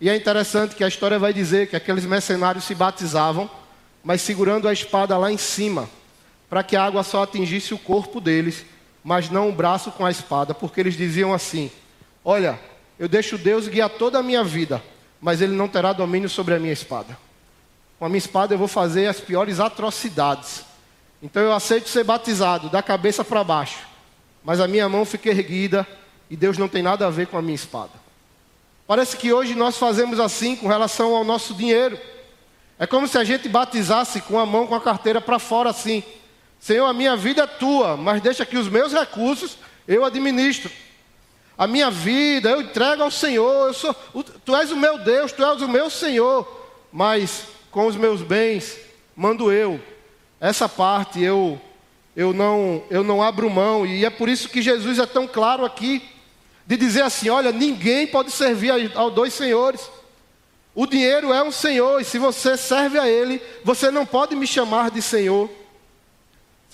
E 0.00 0.08
é 0.08 0.14
interessante 0.14 0.76
que 0.76 0.84
a 0.84 0.88
história 0.88 1.18
vai 1.18 1.32
dizer 1.32 1.68
que 1.68 1.74
aqueles 1.74 2.04
mercenários 2.04 2.62
se 2.62 2.76
batizavam, 2.76 3.50
mas 4.04 4.22
segurando 4.22 4.68
a 4.68 4.72
espada 4.72 5.18
lá 5.18 5.32
em 5.32 5.36
cima, 5.36 5.90
para 6.48 6.62
que 6.62 6.76
a 6.76 6.84
água 6.84 7.02
só 7.02 7.22
atingisse 7.22 7.74
o 7.74 7.78
corpo 7.78 8.20
deles, 8.20 8.64
mas 9.02 9.30
não 9.30 9.48
o 9.48 9.52
braço 9.52 9.90
com 9.90 10.04
a 10.04 10.10
espada, 10.10 10.54
porque 10.54 10.80
eles 10.80 10.96
diziam 10.96 11.32
assim: 11.32 11.70
Olha, 12.24 12.58
eu 12.98 13.08
deixo 13.08 13.38
Deus 13.38 13.68
guiar 13.68 13.90
toda 13.90 14.18
a 14.18 14.22
minha 14.22 14.42
vida, 14.42 14.82
mas 15.20 15.40
Ele 15.40 15.54
não 15.54 15.68
terá 15.68 15.92
domínio 15.92 16.28
sobre 16.28 16.54
a 16.54 16.58
minha 16.58 16.72
espada. 16.72 17.16
Com 17.98 18.04
a 18.04 18.08
minha 18.08 18.18
espada 18.18 18.54
eu 18.54 18.58
vou 18.58 18.68
fazer 18.68 19.06
as 19.06 19.20
piores 19.20 19.60
atrocidades. 19.60 20.64
Então 21.22 21.42
eu 21.42 21.52
aceito 21.52 21.88
ser 21.88 22.04
batizado, 22.04 22.68
da 22.68 22.82
cabeça 22.82 23.24
para 23.24 23.42
baixo, 23.42 23.78
mas 24.44 24.60
a 24.60 24.68
minha 24.68 24.88
mão 24.88 25.04
fica 25.04 25.30
erguida 25.30 25.86
e 26.28 26.36
Deus 26.36 26.58
não 26.58 26.68
tem 26.68 26.82
nada 26.82 27.06
a 27.06 27.10
ver 27.10 27.26
com 27.26 27.38
a 27.38 27.42
minha 27.42 27.54
espada. 27.54 27.92
Parece 28.86 29.16
que 29.16 29.32
hoje 29.32 29.54
nós 29.54 29.76
fazemos 29.76 30.20
assim 30.20 30.54
com 30.54 30.68
relação 30.68 31.14
ao 31.14 31.24
nosso 31.24 31.54
dinheiro. 31.54 31.98
É 32.78 32.86
como 32.86 33.08
se 33.08 33.18
a 33.18 33.24
gente 33.24 33.48
batizasse 33.48 34.20
com 34.20 34.38
a 34.38 34.46
mão 34.46 34.66
com 34.66 34.74
a 34.74 34.80
carteira 34.80 35.20
para 35.20 35.38
fora 35.38 35.70
assim. 35.70 36.04
Senhor, 36.58 36.86
a 36.86 36.92
minha 36.92 37.16
vida 37.16 37.42
é 37.42 37.46
tua, 37.46 37.96
mas 37.96 38.20
deixa 38.20 38.44
que 38.44 38.56
os 38.56 38.68
meus 38.68 38.92
recursos 38.92 39.56
eu 39.86 40.04
administro. 40.04 40.70
A 41.56 41.66
minha 41.66 41.90
vida 41.90 42.50
eu 42.50 42.60
entrego 42.60 43.02
ao 43.02 43.10
Senhor. 43.10 43.74
Sou, 43.74 43.94
tu 44.44 44.54
és 44.54 44.70
o 44.70 44.76
meu 44.76 44.98
Deus, 44.98 45.32
tu 45.32 45.44
és 45.44 45.62
o 45.62 45.68
meu 45.68 45.88
Senhor. 45.88 46.46
Mas 46.92 47.44
com 47.70 47.86
os 47.86 47.96
meus 47.96 48.22
bens 48.22 48.78
mando 49.14 49.52
eu. 49.52 49.80
Essa 50.40 50.68
parte 50.68 51.22
eu 51.22 51.60
eu 52.14 52.32
não 52.32 52.82
eu 52.90 53.04
não 53.04 53.22
abro 53.22 53.48
mão 53.50 53.86
e 53.86 54.04
é 54.04 54.10
por 54.10 54.28
isso 54.28 54.48
que 54.48 54.62
Jesus 54.62 54.98
é 54.98 55.04
tão 55.06 55.26
claro 55.26 55.64
aqui 55.64 56.02
de 56.66 56.76
dizer 56.76 57.02
assim: 57.02 57.28
olha, 57.28 57.52
ninguém 57.52 58.06
pode 58.06 58.30
servir 58.30 58.72
a, 58.72 59.08
dois 59.08 59.32
senhores. 59.32 59.90
O 60.74 60.86
dinheiro 60.86 61.32
é 61.32 61.42
um 61.42 61.50
senhor, 61.50 62.02
e 62.02 62.04
se 62.04 62.18
você 62.18 62.54
serve 62.54 62.98
a 62.98 63.08
ele, 63.08 63.40
você 63.64 63.90
não 63.90 64.04
pode 64.04 64.36
me 64.36 64.46
chamar 64.46 64.90
de 64.90 65.00
senhor. 65.00 65.48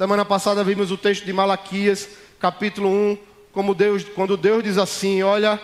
Semana 0.03 0.25
passada 0.25 0.65
vimos 0.65 0.91
o 0.91 0.97
texto 0.97 1.25
de 1.25 1.33
Malaquias, 1.33 2.09
capítulo 2.41 2.89
1, 2.89 3.19
como 3.53 3.73
Deus, 3.73 4.03
quando 4.03 4.37
Deus 4.37 4.65
diz 4.65 4.77
assim: 4.77 5.23
olha, 5.23 5.61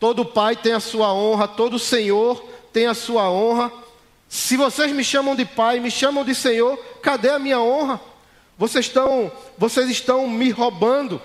todo 0.00 0.24
pai 0.24 0.56
tem 0.56 0.72
a 0.72 0.80
sua 0.80 1.12
honra, 1.12 1.46
todo 1.46 1.78
senhor 1.78 2.42
tem 2.72 2.86
a 2.86 2.94
sua 2.94 3.30
honra. 3.30 3.70
Se 4.26 4.56
vocês 4.56 4.90
me 4.90 5.04
chamam 5.04 5.36
de 5.36 5.44
pai, 5.44 5.80
me 5.80 5.90
chamam 5.90 6.24
de 6.24 6.34
senhor, 6.34 6.78
cadê 7.02 7.28
a 7.28 7.38
minha 7.38 7.60
honra? 7.60 8.00
Vocês 8.56 8.86
estão, 8.86 9.30
vocês 9.58 9.90
estão 9.90 10.26
me 10.30 10.48
roubando. 10.48 11.20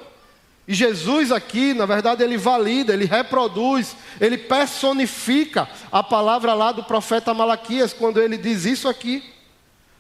E 0.68 0.74
Jesus 0.74 1.32
aqui, 1.32 1.74
na 1.74 1.86
verdade, 1.86 2.26
ele 2.26 2.36
valida, 2.36 2.92
ele 2.92 3.06
reproduz, 3.06 3.96
ele 4.20 4.38
personifica 4.38 5.66
a 5.90 6.04
palavra 6.04 6.54
lá 6.54 6.74
do 6.74 6.84
profeta 6.84 7.34
Malaquias, 7.34 7.94
quando 7.94 8.22
ele 8.22 8.36
diz 8.36 8.66
isso 8.66 8.90
aqui. 8.90 9.39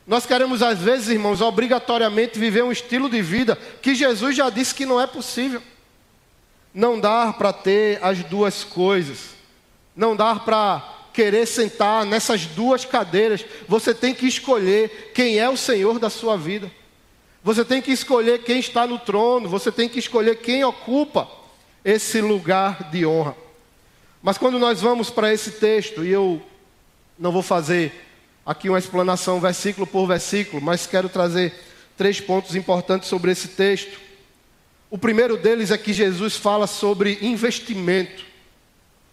Nós 0.10 0.25
queremos, 0.25 0.63
às 0.63 0.80
vezes, 0.80 1.10
irmãos, 1.10 1.39
obrigatoriamente 1.39 2.39
viver 2.39 2.63
um 2.63 2.72
estilo 2.72 3.08
de 3.08 3.22
vida 3.22 3.56
que 3.80 3.94
Jesus 3.94 4.36
já 4.36 4.50
disse 4.50 4.74
que 4.74 4.84
não 4.84 5.00
é 5.00 5.06
possível. 5.06 5.62
Não 6.74 7.00
dá 7.00 7.32
para 7.32 7.54
ter 7.54 8.04
as 8.04 8.24
duas 8.24 8.63
coisas. 8.63 9.36
Não 9.96 10.16
dá 10.16 10.34
para 10.34 10.84
querer 11.13 11.46
sentar 11.46 12.08
nessas 12.08 12.48
duas 12.48 12.84
cadeiras. 12.84 13.46
Você 13.68 13.94
tem 13.94 14.16
que 14.16 14.25
escolher 14.25 15.12
quem 15.13 15.38
é 15.38 15.48
o 15.48 15.56
Senhor 15.56 16.00
da 16.00 16.10
sua 16.10 16.36
vida. 16.36 16.72
Você 17.44 17.63
tem 17.63 17.80
que 17.80 17.92
escolher 17.92 18.42
quem 18.42 18.58
está 18.58 18.88
no 18.88 18.98
trono, 18.98 19.48
você 19.48 19.72
tem 19.72 19.88
que 19.88 20.00
escolher 20.00 20.38
quem 20.38 20.63
ocupa 20.63 21.30
esse 21.86 22.20
lugar 22.20 22.89
de 22.89 23.06
honra. 23.06 23.36
Mas 24.24 24.39
quando 24.39 24.58
nós 24.58 24.82
vamos 24.82 25.12
para 25.12 25.32
esse 25.32 25.51
texto, 25.51 26.04
e 26.04 26.10
eu 26.10 26.42
não 27.20 27.32
vou 27.32 27.44
fazer 27.44 28.09
aqui 28.50 28.68
uma 28.68 28.79
explanação 28.79 29.39
versículo 29.39 29.86
por 29.86 30.08
versículo, 30.08 30.60
mas 30.60 30.88
quero 30.88 31.08
trazer 31.08 31.53
três 31.96 32.20
pontos 32.20 32.56
importantes 32.56 33.08
sobre 33.08 33.32
esse 33.32 33.50
texto. 33.50 34.00
O 34.89 34.98
primeiro 34.98 35.38
deles 35.38 35.70
é 35.70 35.77
que 35.77 35.94
Jesus 35.94 36.36
fala 36.36 36.65
sobre 36.65 37.20
investimento. 37.22 38.25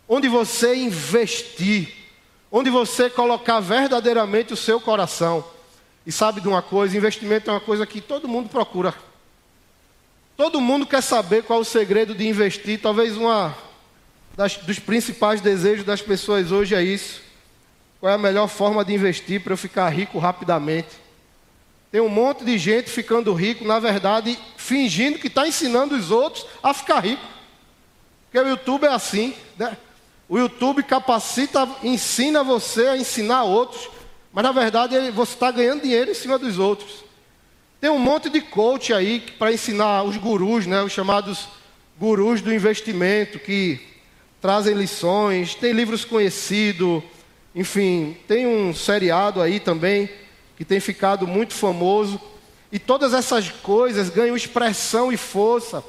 Onde 0.09 0.27
você 0.27 0.75
investir, 0.75 1.93
onde 2.51 2.71
você 2.71 3.11
colocar 3.11 3.61
verdadeiramente 3.61 4.55
o 4.55 4.57
seu 4.57 4.81
coração. 4.81 5.45
E 6.07 6.11
sabe 6.11 6.41
de 6.41 6.49
uma 6.49 6.63
coisa? 6.63 6.97
Investimento 6.97 7.51
é 7.51 7.53
uma 7.53 7.61
coisa 7.61 7.85
que 7.85 8.01
todo 8.01 8.27
mundo 8.27 8.49
procura. 8.49 8.95
Todo 10.35 10.63
mundo 10.63 10.87
quer 10.87 11.03
saber 11.03 11.43
qual 11.43 11.59
é 11.59 11.63
o 11.63 11.65
segredo 11.65 12.15
de 12.15 12.27
investir. 12.27 12.81
Talvez 12.81 13.13
das, 14.35 14.57
dos 14.57 14.79
principais 14.79 15.43
desejos 15.43 15.85
das 15.85 16.01
pessoas 16.01 16.51
hoje 16.51 16.75
é 16.75 16.83
isso. 16.83 17.26
Qual 18.01 18.11
é 18.11 18.15
a 18.15 18.19
melhor 18.19 18.49
forma 18.49 18.85
de 18.85 18.95
investir 18.95 19.41
para 19.41 19.53
eu 19.53 19.57
ficar 19.57 19.89
rico 19.89 20.19
rapidamente? 20.19 20.89
Tem 21.91 22.01
um 22.01 22.09
monte 22.09 22.45
de 22.45 22.59
gente 22.59 22.91
ficando 22.91 23.33
rico, 23.33 23.65
na 23.65 23.79
verdade, 23.79 24.39
fingindo 24.57 25.19
que 25.19 25.29
está 25.29 25.47
ensinando 25.47 25.95
os 25.95 26.11
outros 26.11 26.47
a 26.63 26.75
ficar 26.75 27.01
rico. 27.01 27.25
Porque 28.25 28.39
o 28.39 28.49
YouTube 28.49 28.85
é 28.85 28.93
assim, 28.93 29.35
né? 29.57 29.77
O 30.29 30.37
YouTube 30.37 30.83
capacita, 30.83 31.69
ensina 31.83 32.43
você 32.43 32.89
a 32.89 32.97
ensinar 32.97 33.45
outros, 33.45 33.89
mas 34.33 34.45
na 34.45 34.53
verdade 34.53 35.11
você 35.13 35.35
está 35.35 35.51
ganhando 35.51 35.83
dinheiro 35.83 36.11
em 36.11 36.15
cima 36.15 36.39
dos 36.39 36.59
outros. 36.59 37.05
Tem 37.81 37.89
um 37.89 37.99
monte 37.99 38.29
de 38.29 38.41
coach 38.41 38.93
aí 38.93 39.21
para 39.39 39.53
ensinar 39.53 40.03
os 40.03 40.17
gurus, 40.17 40.67
né, 40.67 40.83
os 40.83 40.93
chamados 40.93 41.47
gurus 41.99 42.41
do 42.41 42.53
investimento, 42.53 43.39
que 43.39 43.81
trazem 44.41 44.75
lições, 44.75 45.55
tem 45.55 45.73
livros 45.73 46.05
conhecidos, 46.05 47.03
enfim, 47.57 48.15
tem 48.29 48.47
um 48.47 48.75
seriado 48.75 49.41
aí 49.41 49.59
também 49.59 50.11
que 50.59 50.65
tem 50.65 50.79
ficado 50.79 51.27
muito 51.27 51.55
famoso. 51.55 52.21
E 52.71 52.79
todas 52.79 53.15
essas 53.15 53.49
coisas 53.49 54.11
ganham 54.11 54.37
expressão 54.37 55.11
e 55.11 55.17
força 55.17 55.83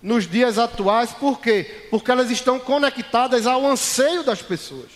nos 0.00 0.28
dias 0.28 0.58
atuais, 0.58 1.10
por 1.10 1.40
quê? 1.40 1.86
Porque 1.90 2.08
elas 2.08 2.30
estão 2.30 2.60
conectadas 2.60 3.48
ao 3.48 3.66
anseio 3.66 4.22
das 4.22 4.40
pessoas. 4.40 4.90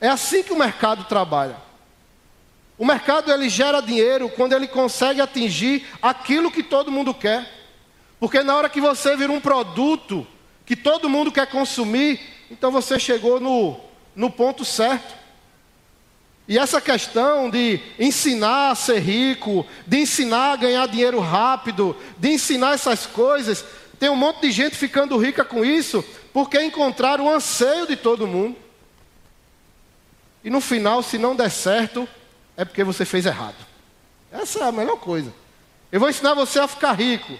É 0.00 0.06
assim 0.06 0.44
que 0.44 0.52
o 0.52 0.58
mercado 0.58 1.04
trabalha. 1.04 1.56
O 2.78 2.86
mercado 2.86 3.32
ele 3.32 3.48
gera 3.48 3.80
dinheiro 3.80 4.28
quando 4.28 4.52
ele 4.52 4.68
consegue 4.68 5.20
atingir 5.20 5.84
aquilo 6.00 6.52
que 6.52 6.62
todo 6.62 6.92
mundo 6.92 7.12
quer. 7.12 7.50
Porque 8.20 8.44
na 8.44 8.54
hora 8.54 8.68
que 8.68 8.80
você 8.80 9.16
vira 9.16 9.32
um 9.32 9.40
produto 9.40 10.24
que 10.64 10.76
todo 10.76 11.08
mundo 11.08 11.32
quer 11.32 11.48
consumir, 11.48 12.20
então 12.48 12.70
você 12.70 13.00
chegou 13.00 13.40
no, 13.40 13.80
no 14.16 14.30
ponto 14.30 14.64
certo. 14.64 15.14
E 16.48 16.58
essa 16.58 16.80
questão 16.80 17.50
de 17.50 17.80
ensinar 17.98 18.70
a 18.70 18.74
ser 18.74 19.00
rico, 19.00 19.66
de 19.86 19.98
ensinar 19.98 20.52
a 20.52 20.56
ganhar 20.56 20.88
dinheiro 20.88 21.20
rápido, 21.20 21.94
de 22.16 22.30
ensinar 22.30 22.74
essas 22.74 23.04
coisas, 23.04 23.64
tem 23.98 24.08
um 24.08 24.16
monte 24.16 24.42
de 24.42 24.52
gente 24.52 24.76
ficando 24.76 25.16
rica 25.18 25.44
com 25.44 25.64
isso, 25.64 26.04
porque 26.32 26.60
encontraram 26.62 27.26
o 27.26 27.30
anseio 27.30 27.86
de 27.86 27.96
todo 27.96 28.26
mundo. 28.26 28.56
E 30.44 30.50
no 30.50 30.60
final, 30.60 31.02
se 31.02 31.18
não 31.18 31.34
der 31.34 31.50
certo, 31.50 32.08
é 32.56 32.64
porque 32.64 32.84
você 32.84 33.04
fez 33.04 33.26
errado. 33.26 33.56
Essa 34.30 34.60
é 34.60 34.68
a 34.68 34.72
melhor 34.72 34.98
coisa. 34.98 35.32
Eu 35.90 35.98
vou 35.98 36.08
ensinar 36.08 36.34
você 36.34 36.60
a 36.60 36.68
ficar 36.68 36.92
rico. 36.92 37.38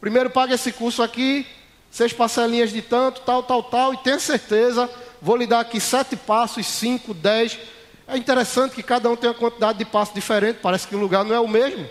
Primeiro 0.00 0.30
paga 0.30 0.54
esse 0.54 0.70
curso 0.70 1.02
aqui, 1.02 1.46
seis 1.90 2.12
parcelinhas 2.12 2.72
de 2.72 2.80
tanto, 2.80 3.22
tal, 3.22 3.42
tal, 3.42 3.62
tal, 3.64 3.94
e 3.94 3.96
tenha 3.98 4.18
certeza, 4.18 4.88
vou 5.20 5.36
lhe 5.36 5.46
dar 5.46 5.60
aqui 5.60 5.80
sete 5.80 6.16
passos, 6.16 6.66
cinco, 6.66 7.14
dez. 7.14 7.58
É 8.06 8.16
interessante 8.16 8.74
que 8.74 8.82
cada 8.82 9.08
um 9.10 9.16
tem 9.16 9.30
uma 9.30 9.34
quantidade 9.34 9.78
de 9.78 9.84
passos 9.84 10.14
diferente, 10.14 10.58
parece 10.60 10.86
que 10.86 10.94
o 10.94 10.98
lugar 10.98 11.24
não 11.24 11.34
é 11.34 11.40
o 11.40 11.48
mesmo, 11.48 11.88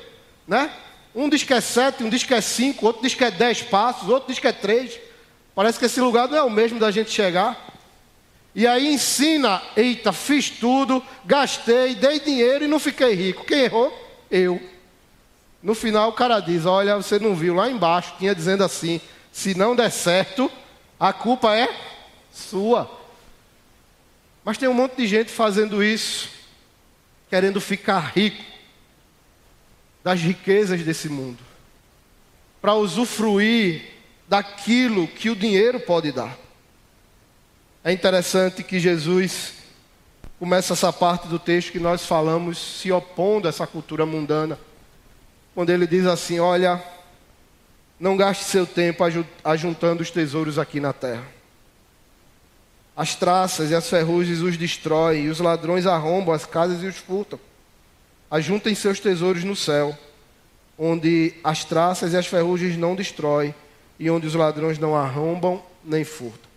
né? 0.48 0.72
Um 1.16 1.28
diz 1.28 1.44
que 1.44 1.54
é 1.54 1.62
sete, 1.62 2.04
um 2.04 2.10
diz 2.10 2.24
que 2.24 2.34
é 2.34 2.42
cinco, 2.42 2.86
outro 2.86 3.02
diz 3.02 3.16
que 3.16 3.24
é 3.24 3.32
dez 3.32 3.62
passos, 3.62 4.10
outro 4.10 4.30
diz 4.30 4.40
que 4.40 4.48
é 4.48 4.52
três. 4.52 5.00
Parece 5.56 5.80
que 5.80 5.86
esse 5.86 6.00
lugar 6.00 6.28
não 6.28 6.38
é 6.38 6.44
o 6.44 6.50
mesmo 6.50 6.80
da 6.80 6.92
gente 6.92 7.12
chegar. 7.12 7.68
E 8.54 8.68
aí 8.68 8.94
ensina, 8.94 9.62
eita, 9.76 10.12
fiz 10.12 10.50
tudo, 10.50 11.04
gastei, 11.26 11.96
dei 11.96 12.20
dinheiro 12.20 12.66
e 12.66 12.68
não 12.68 12.80
fiquei 12.80 13.14
rico. 13.14 13.46
Quem 13.46 13.60
errou? 13.60 13.92
Eu. 14.30 14.62
No 15.62 15.76
final 15.76 16.10
o 16.10 16.14
cara 16.14 16.40
diz: 16.40 16.66
Olha, 16.66 16.96
você 16.96 17.20
não 17.20 17.36
viu 17.36 17.54
lá 17.54 17.70
embaixo, 17.70 18.16
tinha 18.18 18.34
dizendo 18.34 18.64
assim: 18.64 19.02
se 19.32 19.56
não 19.56 19.76
der 19.76 19.92
certo, 19.92 20.52
a 21.00 21.12
culpa 21.14 21.56
é 21.56 21.70
sua. 22.32 22.99
Mas 24.44 24.58
tem 24.58 24.68
um 24.70 24.74
monte 24.74 24.98
de 24.98 25.08
gente 25.08 25.32
fazendo 25.32 25.84
isso, 25.84 26.30
querendo 27.30 27.60
ficar 27.60 28.12
rico 28.16 28.44
das 30.04 30.22
riquezas 30.22 30.82
desse 30.82 31.10
mundo, 31.10 31.40
para 32.62 32.74
usufruir 32.74 33.82
daquilo 34.28 35.08
que 35.08 35.30
o 35.30 35.36
dinheiro 35.36 35.80
pode 35.80 36.12
dar. 36.12 36.38
É 37.84 37.92
interessante 37.92 38.64
que 38.64 38.80
Jesus 38.80 39.54
começa 40.38 40.74
essa 40.74 40.92
parte 40.92 41.28
do 41.28 41.38
texto 41.38 41.72
que 41.72 41.80
nós 41.80 42.06
falamos 42.06 42.58
se 42.58 42.92
opondo 42.92 43.48
a 43.48 43.50
essa 43.50 43.68
cultura 43.68 44.06
mundana, 44.06 44.58
quando 45.54 45.70
ele 45.70 45.86
diz 45.86 46.06
assim: 46.06 46.40
Olha, 46.40 46.82
não 48.00 48.16
gaste 48.16 48.46
seu 48.46 48.66
tempo 48.66 49.04
ajuntando 49.44 50.02
os 50.02 50.12
tesouros 50.12 50.58
aqui 50.58 50.80
na 50.80 50.94
terra. 50.94 51.39
As 53.00 53.16
traças 53.16 53.72
e 53.72 53.76
as 53.76 53.90
ferrugens 53.90 54.42
os 54.42 54.58
destroem, 54.58 55.24
e 55.24 55.30
os 55.30 55.40
ladrões 55.40 55.86
arrombam 55.86 56.34
as 56.34 56.46
casas 56.46 56.84
e 56.84 56.86
os 56.86 56.98
furtam. 56.98 57.40
Ajuntem 58.30 58.76
seus 58.76 59.00
tesouros 59.00 59.46
no 59.46 59.56
céu, 59.56 59.98
onde 60.78 61.34
as 61.42 61.64
traças 61.64 62.12
e 62.12 62.18
as 62.18 62.28
ferrugens 62.28 62.76
não 62.76 62.98
destroem, 62.98 63.56
e 63.98 64.12
onde 64.12 64.28
os 64.28 64.36
ladrões 64.36 64.78
não 64.78 64.98
arrombam 64.98 65.64
nem 65.82 66.04
furtam. 66.04 66.50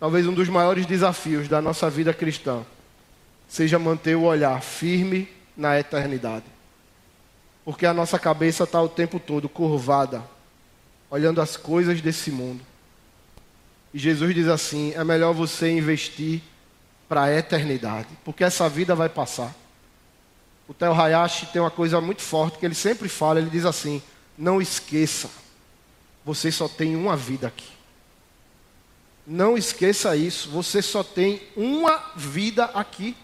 Talvez 0.00 0.26
um 0.26 0.34
dos 0.34 0.48
maiores 0.48 0.86
desafios 0.86 1.46
da 1.46 1.62
nossa 1.62 1.88
vida 1.88 2.12
cristã 2.12 2.66
seja 3.46 3.78
manter 3.78 4.16
o 4.16 4.24
olhar 4.24 4.60
firme 4.60 5.28
na 5.56 5.78
eternidade. 5.78 6.46
Porque 7.64 7.86
a 7.86 7.94
nossa 7.94 8.18
cabeça 8.18 8.64
está 8.64 8.82
o 8.82 8.88
tempo 8.88 9.20
todo 9.20 9.48
curvada, 9.48 10.24
olhando 11.08 11.40
as 11.40 11.56
coisas 11.56 12.00
desse 12.00 12.32
mundo. 12.32 12.60
E 13.96 13.98
Jesus 13.98 14.34
diz 14.34 14.46
assim: 14.46 14.92
é 14.94 15.02
melhor 15.02 15.32
você 15.32 15.70
investir 15.70 16.42
para 17.08 17.22
a 17.22 17.34
eternidade, 17.34 18.08
porque 18.26 18.44
essa 18.44 18.68
vida 18.68 18.94
vai 18.94 19.08
passar. 19.08 19.54
O 20.68 20.74
Theo 20.74 20.92
Hayashi 20.92 21.46
tem 21.46 21.62
uma 21.62 21.70
coisa 21.70 21.98
muito 21.98 22.20
forte 22.20 22.58
que 22.58 22.66
ele 22.66 22.74
sempre 22.74 23.08
fala, 23.08 23.40
ele 23.40 23.48
diz 23.48 23.64
assim: 23.64 24.02
"Não 24.36 24.60
esqueça, 24.60 25.30
você 26.26 26.52
só 26.52 26.68
tem 26.68 26.94
uma 26.94 27.16
vida 27.16 27.46
aqui". 27.46 27.70
Não 29.26 29.56
esqueça 29.56 30.14
isso, 30.14 30.50
você 30.50 30.82
só 30.82 31.02
tem 31.02 31.40
uma 31.56 32.12
vida 32.14 32.66
aqui. 32.74 33.16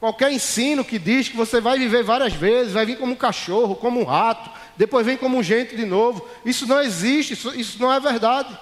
Qualquer 0.00 0.32
ensino 0.32 0.84
que 0.84 0.98
diz 0.98 1.28
que 1.28 1.36
você 1.36 1.60
vai 1.60 1.78
viver 1.78 2.02
várias 2.02 2.32
vezes, 2.32 2.72
vai 2.72 2.84
vir 2.84 2.98
como 2.98 3.12
um 3.12 3.16
cachorro, 3.16 3.76
como 3.76 4.00
um 4.00 4.04
rato, 4.04 4.50
depois 4.76 5.06
vem 5.06 5.16
como 5.16 5.38
um 5.38 5.44
gente 5.44 5.76
de 5.76 5.86
novo, 5.86 6.28
isso 6.44 6.66
não 6.66 6.82
existe, 6.82 7.34
isso, 7.34 7.54
isso 7.54 7.80
não 7.80 7.92
é 7.92 8.00
verdade. 8.00 8.58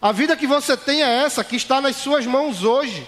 A 0.00 0.12
vida 0.12 0.36
que 0.36 0.46
você 0.46 0.76
tem 0.76 1.02
é 1.02 1.24
essa, 1.24 1.42
que 1.42 1.56
está 1.56 1.80
nas 1.80 1.96
suas 1.96 2.24
mãos 2.24 2.62
hoje. 2.62 3.06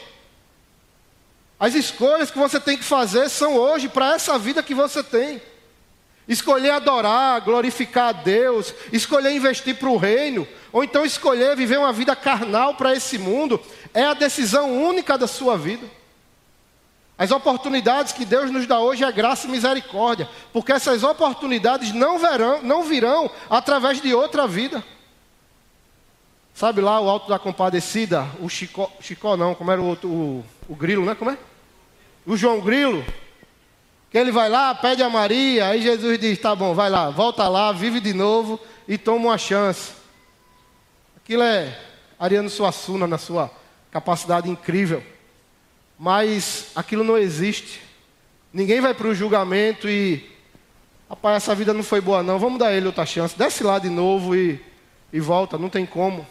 As 1.59 1.75
escolhas 1.75 2.31
que 2.31 2.39
você 2.39 2.59
tem 2.59 2.77
que 2.77 2.85
fazer 2.85 3.29
são 3.29 3.55
hoje 3.55 3.89
para 3.89 4.15
essa 4.15 4.39
vida 4.39 4.63
que 4.63 4.75
você 4.75 5.03
tem. 5.03 5.41
Escolher 6.27 6.71
adorar, 6.71 7.41
glorificar 7.43 8.09
a 8.09 8.13
Deus, 8.13 8.75
escolher 8.93 9.33
investir 9.33 9.77
para 9.77 9.89
o 9.89 9.97
reino, 9.97 10.47
ou 10.73 10.83
então 10.83 11.05
escolher 11.05 11.57
viver 11.57 11.79
uma 11.79 11.93
vida 11.93 12.17
carnal 12.17 12.75
para 12.75 12.95
esse 12.95 13.19
mundo, 13.19 13.61
é 13.93 14.05
a 14.05 14.15
decisão 14.15 14.73
única 14.73 15.19
da 15.19 15.27
sua 15.27 15.57
vida. 15.57 15.87
As 17.19 17.31
oportunidades 17.31 18.13
que 18.13 18.25
Deus 18.25 18.51
nos 18.51 18.67
dá 18.67 18.81
hoje 18.81 19.05
é 19.05 19.13
graça 19.13 19.47
e 19.47 19.51
misericórdia, 19.51 20.29
porque 20.53 20.73
essas 20.73 21.03
oportunidades 21.03 21.93
não, 21.93 22.19
verão, 22.19 22.63
não 22.63 22.83
virão 22.83 23.31
através 23.51 24.01
de 24.01 24.15
outra 24.15 24.47
vida. 24.47 24.83
Sabe 26.61 26.83
lá 26.83 27.01
o 27.01 27.09
Alto 27.09 27.27
da 27.27 27.39
Compadecida, 27.39 28.29
o 28.39 28.47
Chicó, 28.47 28.93
Chicó 29.01 29.35
não, 29.35 29.55
como 29.55 29.71
era 29.71 29.81
o 29.81 29.87
outro, 29.87 30.11
o, 30.11 30.45
o 30.69 30.77
Grilo, 30.77 31.07
né? 31.07 31.15
Como 31.15 31.31
é? 31.31 31.39
o 32.27 32.37
João 32.37 32.61
Grilo, 32.61 33.03
que 34.11 34.19
ele 34.19 34.31
vai 34.31 34.51
lá, 34.51 34.75
pede 34.75 35.03
a 35.03 35.09
Maria, 35.09 35.69
aí 35.69 35.81
Jesus 35.81 36.19
diz: 36.19 36.39
tá 36.39 36.55
bom, 36.55 36.75
vai 36.75 36.91
lá, 36.91 37.09
volta 37.09 37.49
lá, 37.49 37.73
vive 37.73 37.99
de 37.99 38.13
novo 38.13 38.61
e 38.87 38.99
toma 38.99 39.29
uma 39.29 39.39
chance. 39.39 39.93
Aquilo 41.17 41.45
é 41.45 41.75
Ariano 42.19 42.51
Suassuna 42.51 43.07
na 43.07 43.17
sua 43.17 43.51
capacidade 43.91 44.51
incrível. 44.51 45.03
Mas 45.99 46.73
aquilo 46.75 47.03
não 47.03 47.17
existe. 47.17 47.81
Ninguém 48.53 48.83
vai 48.83 48.93
para 48.93 49.09
o 49.09 49.15
julgamento 49.15 49.89
e. 49.89 50.29
Rapaz, 51.09 51.39
essa 51.39 51.55
vida 51.55 51.73
não 51.73 51.83
foi 51.83 52.03
boa, 52.03 52.23
não. 52.23 52.39
Vamos 52.39 52.59
dar 52.59 52.71
ele 52.71 52.85
outra 52.85 53.07
chance. 53.07 53.35
Desce 53.35 53.65
lá 53.65 53.79
de 53.79 53.89
novo 53.89 54.37
e, 54.37 54.63
e 55.11 55.21
volta. 55.21 55.57
Não 55.57 55.71
tem 55.71 55.87
como. 55.87 56.27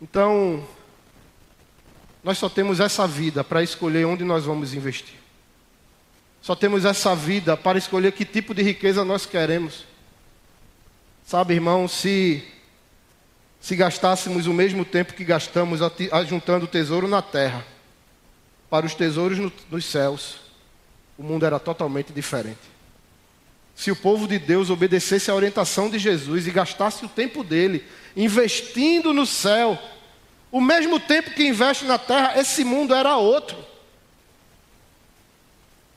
Então, 0.00 0.66
nós 2.22 2.38
só 2.38 2.48
temos 2.48 2.80
essa 2.80 3.06
vida 3.06 3.42
para 3.42 3.62
escolher 3.62 4.04
onde 4.04 4.24
nós 4.24 4.44
vamos 4.44 4.74
investir. 4.74 5.16
Só 6.40 6.54
temos 6.54 6.84
essa 6.84 7.14
vida 7.14 7.56
para 7.56 7.78
escolher 7.78 8.12
que 8.12 8.24
tipo 8.24 8.54
de 8.54 8.62
riqueza 8.62 9.04
nós 9.04 9.26
queremos. 9.26 9.84
Sabe, 11.24 11.54
irmão, 11.54 11.88
se 11.88 12.46
se 13.60 13.74
gastássemos 13.74 14.46
o 14.46 14.54
mesmo 14.54 14.84
tempo 14.84 15.14
que 15.14 15.24
gastamos 15.24 15.80
ajuntando 16.12 16.66
tesouro 16.66 17.08
na 17.08 17.20
terra 17.20 17.66
para 18.70 18.86
os 18.86 18.94
tesouros 18.94 19.38
no, 19.38 19.52
nos 19.70 19.84
céus, 19.84 20.36
o 21.16 21.22
mundo 21.22 21.44
era 21.44 21.58
totalmente 21.58 22.12
diferente. 22.12 22.77
Se 23.78 23.92
o 23.92 23.96
povo 23.96 24.26
de 24.26 24.38
Deus 24.38 24.68
obedecesse 24.68 25.30
à 25.30 25.34
orientação 25.34 25.88
de 25.88 25.98
Jesus 25.98 26.46
e 26.46 26.50
gastasse 26.50 27.04
o 27.04 27.08
tempo 27.08 27.44
dele 27.44 27.86
investindo 28.16 29.14
no 29.14 29.24
céu, 29.24 29.78
o 30.50 30.60
mesmo 30.60 30.98
tempo 30.98 31.30
que 31.30 31.46
investe 31.46 31.84
na 31.84 31.96
terra, 31.96 32.38
esse 32.38 32.64
mundo 32.64 32.92
era 32.92 33.16
outro. 33.16 33.56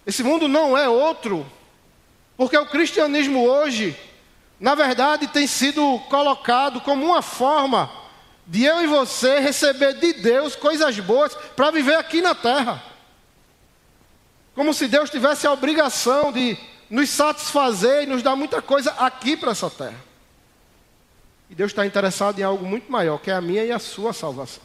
Esse 0.05 0.21
mundo 0.21 0.47
não 0.47 0.77
é 0.77 0.87
outro, 0.87 1.45
porque 2.37 2.55
o 2.55 2.67
cristianismo 2.67 3.43
hoje 3.45 3.97
na 4.61 4.75
verdade, 4.75 5.25
tem 5.25 5.47
sido 5.47 5.97
colocado 6.07 6.79
como 6.81 7.03
uma 7.03 7.23
forma 7.23 7.91
de 8.45 8.63
eu 8.63 8.83
e 8.83 8.87
você 8.87 9.39
receber 9.39 9.95
de 9.95 10.13
Deus 10.13 10.55
coisas 10.55 10.99
boas 10.99 11.33
para 11.55 11.71
viver 11.71 11.95
aqui 11.95 12.21
na 12.21 12.35
terra. 12.35 12.83
Como 14.53 14.71
se 14.71 14.87
Deus 14.87 15.09
tivesse 15.09 15.47
a 15.47 15.51
obrigação 15.51 16.31
de 16.31 16.55
nos 16.91 17.09
satisfazer 17.09 18.03
e 18.03 18.05
nos 18.05 18.21
dar 18.21 18.35
muita 18.35 18.61
coisa 18.61 18.91
aqui 18.91 19.37
para 19.37 19.51
essa 19.51 19.69
terra. 19.69 20.11
E 21.49 21.55
Deus 21.55 21.71
está 21.71 21.85
interessado 21.85 22.37
em 22.37 22.43
algo 22.43 22.65
muito 22.65 22.91
maior, 22.91 23.17
que 23.17 23.31
é 23.31 23.33
a 23.33 23.39
minha 23.39 23.63
e 23.63 23.71
a 23.71 23.79
sua 23.79 24.11
salvação. 24.11 24.63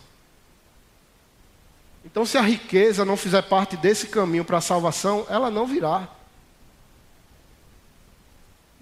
Então, 2.04 2.26
se 2.26 2.36
a 2.36 2.42
riqueza 2.42 3.04
não 3.04 3.16
fizer 3.16 3.42
parte 3.42 3.76
desse 3.76 4.08
caminho 4.08 4.44
para 4.44 4.58
a 4.58 4.60
salvação, 4.60 5.24
ela 5.28 5.50
não 5.50 5.66
virá. 5.66 6.08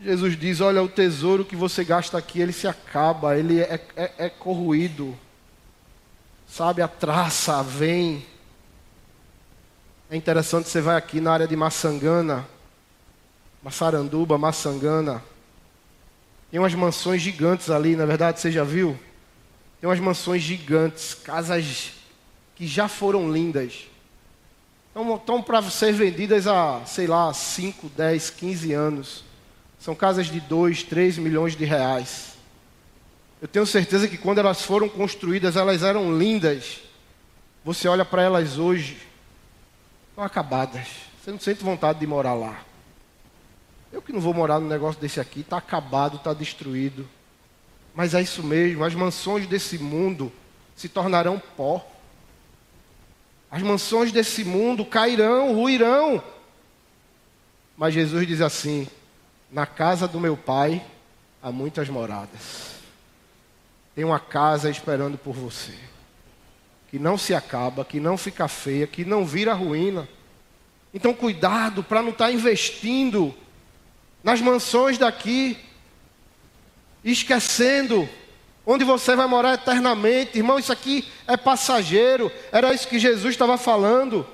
Jesus 0.00 0.38
diz: 0.38 0.60
Olha, 0.60 0.82
o 0.82 0.88
tesouro 0.88 1.44
que 1.44 1.56
você 1.56 1.84
gasta 1.84 2.16
aqui, 2.16 2.40
ele 2.40 2.52
se 2.52 2.66
acaba, 2.66 3.36
ele 3.36 3.60
é, 3.60 3.80
é, 3.96 4.26
é. 4.26 4.32
Sabe, 6.46 6.82
a 6.82 6.88
traça 6.88 7.62
vem. 7.62 8.26
É 10.10 10.16
interessante, 10.16 10.68
você 10.68 10.80
vai 10.80 10.96
aqui 10.96 11.20
na 11.20 11.32
área 11.32 11.48
de 11.48 11.56
Maçangana, 11.56 12.46
Massaranduba, 13.64 14.36
Maçangana. 14.36 15.24
Tem 16.50 16.60
umas 16.60 16.74
mansões 16.74 17.22
gigantes 17.22 17.70
ali, 17.70 17.96
na 17.96 18.04
verdade, 18.04 18.38
você 18.38 18.52
já 18.52 18.62
viu? 18.62 18.98
Tem 19.80 19.88
umas 19.88 19.98
mansões 19.98 20.42
gigantes, 20.42 21.14
casas 21.14 21.92
que 22.54 22.66
já 22.66 22.88
foram 22.88 23.32
lindas. 23.32 23.86
Estão, 24.88 25.16
estão 25.16 25.42
para 25.42 25.62
ser 25.62 25.94
vendidas 25.94 26.46
há, 26.46 26.84
sei 26.84 27.06
lá, 27.06 27.32
5, 27.32 27.88
10, 27.88 28.30
15 28.30 28.72
anos. 28.74 29.24
São 29.80 29.94
casas 29.94 30.26
de 30.26 30.40
2, 30.40 30.82
3 30.82 31.16
milhões 31.16 31.56
de 31.56 31.64
reais. 31.64 32.34
Eu 33.40 33.48
tenho 33.48 33.66
certeza 33.66 34.06
que 34.06 34.18
quando 34.18 34.38
elas 34.38 34.62
foram 34.62 34.90
construídas, 34.90 35.56
elas 35.56 35.82
eram 35.82 36.16
lindas. 36.16 36.80
Você 37.64 37.88
olha 37.88 38.04
para 38.04 38.22
elas 38.22 38.58
hoje, 38.58 38.98
estão 40.10 40.22
acabadas. 40.22 40.86
Você 41.22 41.32
não 41.32 41.40
sente 41.40 41.64
vontade 41.64 41.98
de 41.98 42.06
morar 42.06 42.34
lá. 42.34 42.73
Eu 43.94 44.02
que 44.02 44.12
não 44.12 44.20
vou 44.20 44.34
morar 44.34 44.58
num 44.58 44.66
negócio 44.66 45.00
desse 45.00 45.20
aqui, 45.20 45.42
está 45.42 45.56
acabado, 45.56 46.16
está 46.16 46.34
destruído. 46.34 47.08
Mas 47.94 48.12
é 48.12 48.20
isso 48.20 48.42
mesmo, 48.42 48.82
as 48.82 48.92
mansões 48.92 49.46
desse 49.46 49.78
mundo 49.78 50.32
se 50.74 50.88
tornarão 50.88 51.40
pó. 51.56 51.86
As 53.48 53.62
mansões 53.62 54.10
desse 54.10 54.44
mundo 54.44 54.84
cairão, 54.84 55.54
ruirão. 55.54 56.20
Mas 57.76 57.94
Jesus 57.94 58.26
diz 58.26 58.40
assim: 58.40 58.88
na 59.48 59.64
casa 59.64 60.08
do 60.08 60.18
meu 60.18 60.36
pai 60.36 60.84
há 61.40 61.52
muitas 61.52 61.88
moradas. 61.88 62.74
Tem 63.94 64.04
uma 64.04 64.18
casa 64.18 64.68
esperando 64.68 65.16
por 65.16 65.36
você. 65.36 65.78
Que 66.90 66.98
não 66.98 67.16
se 67.16 67.32
acaba, 67.32 67.84
que 67.84 68.00
não 68.00 68.18
fica 68.18 68.48
feia, 68.48 68.88
que 68.88 69.04
não 69.04 69.24
vira 69.24 69.54
ruína. 69.54 70.08
Então, 70.92 71.14
cuidado 71.14 71.84
para 71.84 72.02
não 72.02 72.10
estar 72.10 72.26
tá 72.26 72.32
investindo 72.32 73.32
nas 74.24 74.40
mansões 74.40 74.96
daqui, 74.96 75.58
esquecendo 77.04 78.08
onde 78.66 78.82
você 78.82 79.14
vai 79.14 79.26
morar 79.26 79.54
eternamente. 79.54 80.38
Irmão, 80.38 80.58
isso 80.58 80.72
aqui 80.72 81.06
é 81.28 81.36
passageiro. 81.36 82.32
Era 82.50 82.72
isso 82.72 82.88
que 82.88 82.98
Jesus 82.98 83.34
estava 83.34 83.58
falando. 83.58 84.26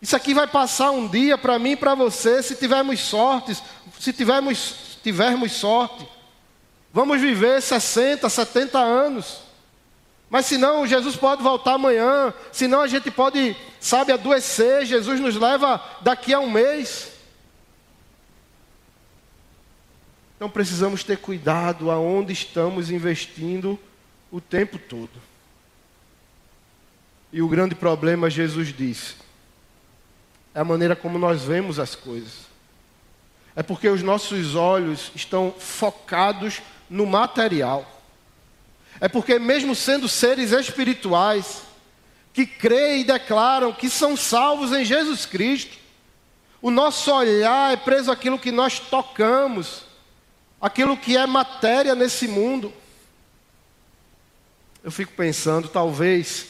Isso 0.00 0.14
aqui 0.14 0.32
vai 0.32 0.46
passar 0.46 0.92
um 0.92 1.08
dia 1.08 1.36
para 1.36 1.58
mim 1.58 1.72
e 1.72 1.76
para 1.76 1.94
você, 1.96 2.42
se 2.42 2.54
tivermos 2.54 3.00
sorte, 3.00 3.60
se 3.98 4.12
tivermos, 4.12 4.98
tivermos 5.02 5.52
sorte. 5.52 6.08
Vamos 6.92 7.20
viver 7.20 7.60
60, 7.60 8.28
70 8.28 8.78
anos. 8.78 9.38
Mas 10.30 10.46
se 10.46 10.56
não, 10.56 10.86
Jesus 10.86 11.16
pode 11.16 11.42
voltar 11.42 11.74
amanhã. 11.74 12.32
Se 12.50 12.66
não, 12.66 12.80
a 12.80 12.86
gente 12.86 13.10
pode, 13.10 13.56
sabe, 13.80 14.12
adoecer. 14.12 14.86
Jesus 14.86 15.20
nos 15.20 15.36
leva 15.36 15.82
daqui 16.00 16.32
a 16.32 16.40
um 16.40 16.50
mês. 16.50 17.11
Então 20.42 20.50
precisamos 20.50 21.04
ter 21.04 21.18
cuidado 21.18 21.88
aonde 21.88 22.32
estamos 22.32 22.90
investindo 22.90 23.78
o 24.28 24.40
tempo 24.40 24.76
todo. 24.76 25.22
E 27.32 27.40
o 27.40 27.46
grande 27.46 27.76
problema, 27.76 28.28
Jesus 28.28 28.74
disse, 28.76 29.14
é 30.52 30.58
a 30.58 30.64
maneira 30.64 30.96
como 30.96 31.16
nós 31.16 31.44
vemos 31.44 31.78
as 31.78 31.94
coisas. 31.94 32.48
É 33.54 33.62
porque 33.62 33.88
os 33.88 34.02
nossos 34.02 34.56
olhos 34.56 35.12
estão 35.14 35.54
focados 35.56 36.60
no 36.90 37.06
material. 37.06 38.02
É 39.00 39.06
porque, 39.06 39.38
mesmo 39.38 39.76
sendo 39.76 40.08
seres 40.08 40.50
espirituais, 40.50 41.62
que 42.32 42.44
creem 42.46 43.02
e 43.02 43.04
declaram 43.04 43.72
que 43.72 43.88
são 43.88 44.16
salvos 44.16 44.72
em 44.72 44.84
Jesus 44.84 45.24
Cristo, 45.24 45.78
o 46.60 46.68
nosso 46.68 47.12
olhar 47.14 47.72
é 47.72 47.76
preso 47.76 48.10
àquilo 48.10 48.40
que 48.40 48.50
nós 48.50 48.80
tocamos, 48.80 49.91
aquilo 50.62 50.96
que 50.96 51.16
é 51.16 51.26
matéria 51.26 51.92
nesse 51.96 52.28
mundo. 52.28 52.72
Eu 54.84 54.92
fico 54.92 55.12
pensando, 55.12 55.68
talvez, 55.68 56.46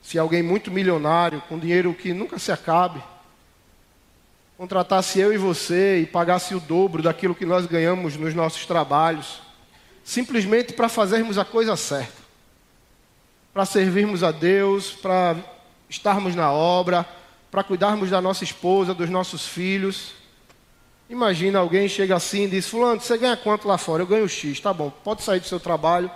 se 0.00 0.16
alguém 0.16 0.40
muito 0.40 0.70
milionário, 0.70 1.42
com 1.48 1.58
dinheiro 1.58 1.92
que 1.92 2.12
nunca 2.12 2.38
se 2.38 2.52
acabe, 2.52 3.02
contratasse 4.56 5.18
eu 5.18 5.32
e 5.32 5.38
você 5.38 6.00
e 6.00 6.06
pagasse 6.06 6.54
o 6.54 6.60
dobro 6.60 7.02
daquilo 7.02 7.34
que 7.34 7.46
nós 7.46 7.66
ganhamos 7.66 8.16
nos 8.16 8.32
nossos 8.32 8.64
trabalhos, 8.64 9.42
simplesmente 10.04 10.72
para 10.72 10.88
fazermos 10.88 11.36
a 11.36 11.44
coisa 11.44 11.76
certa, 11.76 12.20
para 13.52 13.64
servirmos 13.64 14.22
a 14.22 14.30
Deus, 14.30 14.92
para 14.92 15.36
estarmos 15.88 16.36
na 16.36 16.52
obra, 16.52 17.04
para 17.50 17.64
cuidarmos 17.64 18.10
da 18.10 18.20
nossa 18.20 18.44
esposa, 18.44 18.94
dos 18.94 19.10
nossos 19.10 19.46
filhos. 19.46 20.19
Imagina 21.10 21.58
alguém 21.58 21.88
chega 21.88 22.14
assim 22.14 22.44
e 22.44 22.50
diz: 22.50 22.68
Fulano, 22.68 23.00
você 23.00 23.18
ganha 23.18 23.36
quanto 23.36 23.66
lá 23.66 23.76
fora? 23.76 24.04
Eu 24.04 24.06
ganho 24.06 24.28
X, 24.28 24.60
tá 24.60 24.72
bom, 24.72 24.90
pode 25.02 25.24
sair 25.24 25.40
do 25.40 25.46
seu 25.46 25.58
trabalho, 25.58 26.08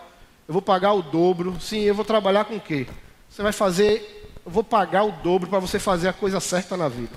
eu 0.46 0.52
vou 0.52 0.62
pagar 0.62 0.92
o 0.92 1.02
dobro. 1.02 1.60
Sim, 1.60 1.80
eu 1.80 1.96
vou 1.96 2.04
trabalhar 2.04 2.44
com 2.44 2.54
o 2.54 2.60
quê? 2.60 2.86
Você 3.28 3.42
vai 3.42 3.50
fazer, 3.50 4.30
eu 4.46 4.52
vou 4.52 4.62
pagar 4.62 5.02
o 5.02 5.10
dobro 5.10 5.50
para 5.50 5.58
você 5.58 5.80
fazer 5.80 6.06
a 6.06 6.12
coisa 6.12 6.38
certa 6.38 6.76
na 6.76 6.88
vida. 6.88 7.10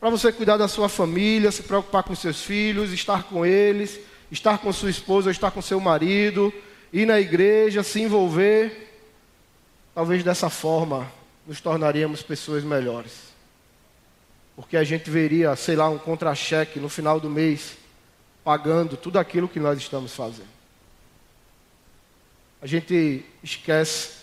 Para 0.00 0.08
você 0.08 0.32
cuidar 0.32 0.56
da 0.56 0.66
sua 0.68 0.88
família, 0.88 1.52
se 1.52 1.62
preocupar 1.62 2.02
com 2.02 2.14
seus 2.14 2.42
filhos, 2.42 2.94
estar 2.94 3.24
com 3.24 3.44
eles, 3.44 4.00
estar 4.30 4.56
com 4.56 4.72
sua 4.72 4.88
esposa, 4.88 5.30
estar 5.30 5.50
com 5.50 5.60
seu 5.60 5.78
marido, 5.78 6.50
ir 6.90 7.04
na 7.04 7.20
igreja, 7.20 7.82
se 7.82 8.00
envolver. 8.00 8.90
Talvez 9.94 10.24
dessa 10.24 10.48
forma 10.48 11.06
nos 11.46 11.60
tornaríamos 11.60 12.22
pessoas 12.22 12.64
melhores. 12.64 13.29
Porque 14.60 14.76
a 14.76 14.84
gente 14.84 15.08
veria, 15.10 15.56
sei 15.56 15.74
lá, 15.74 15.88
um 15.88 15.96
contra-cheque 15.96 16.78
no 16.78 16.90
final 16.90 17.18
do 17.18 17.30
mês, 17.30 17.78
pagando 18.44 18.94
tudo 18.94 19.18
aquilo 19.18 19.48
que 19.48 19.58
nós 19.58 19.78
estamos 19.78 20.14
fazendo. 20.14 20.50
A 22.60 22.66
gente 22.66 23.24
esquece 23.42 24.20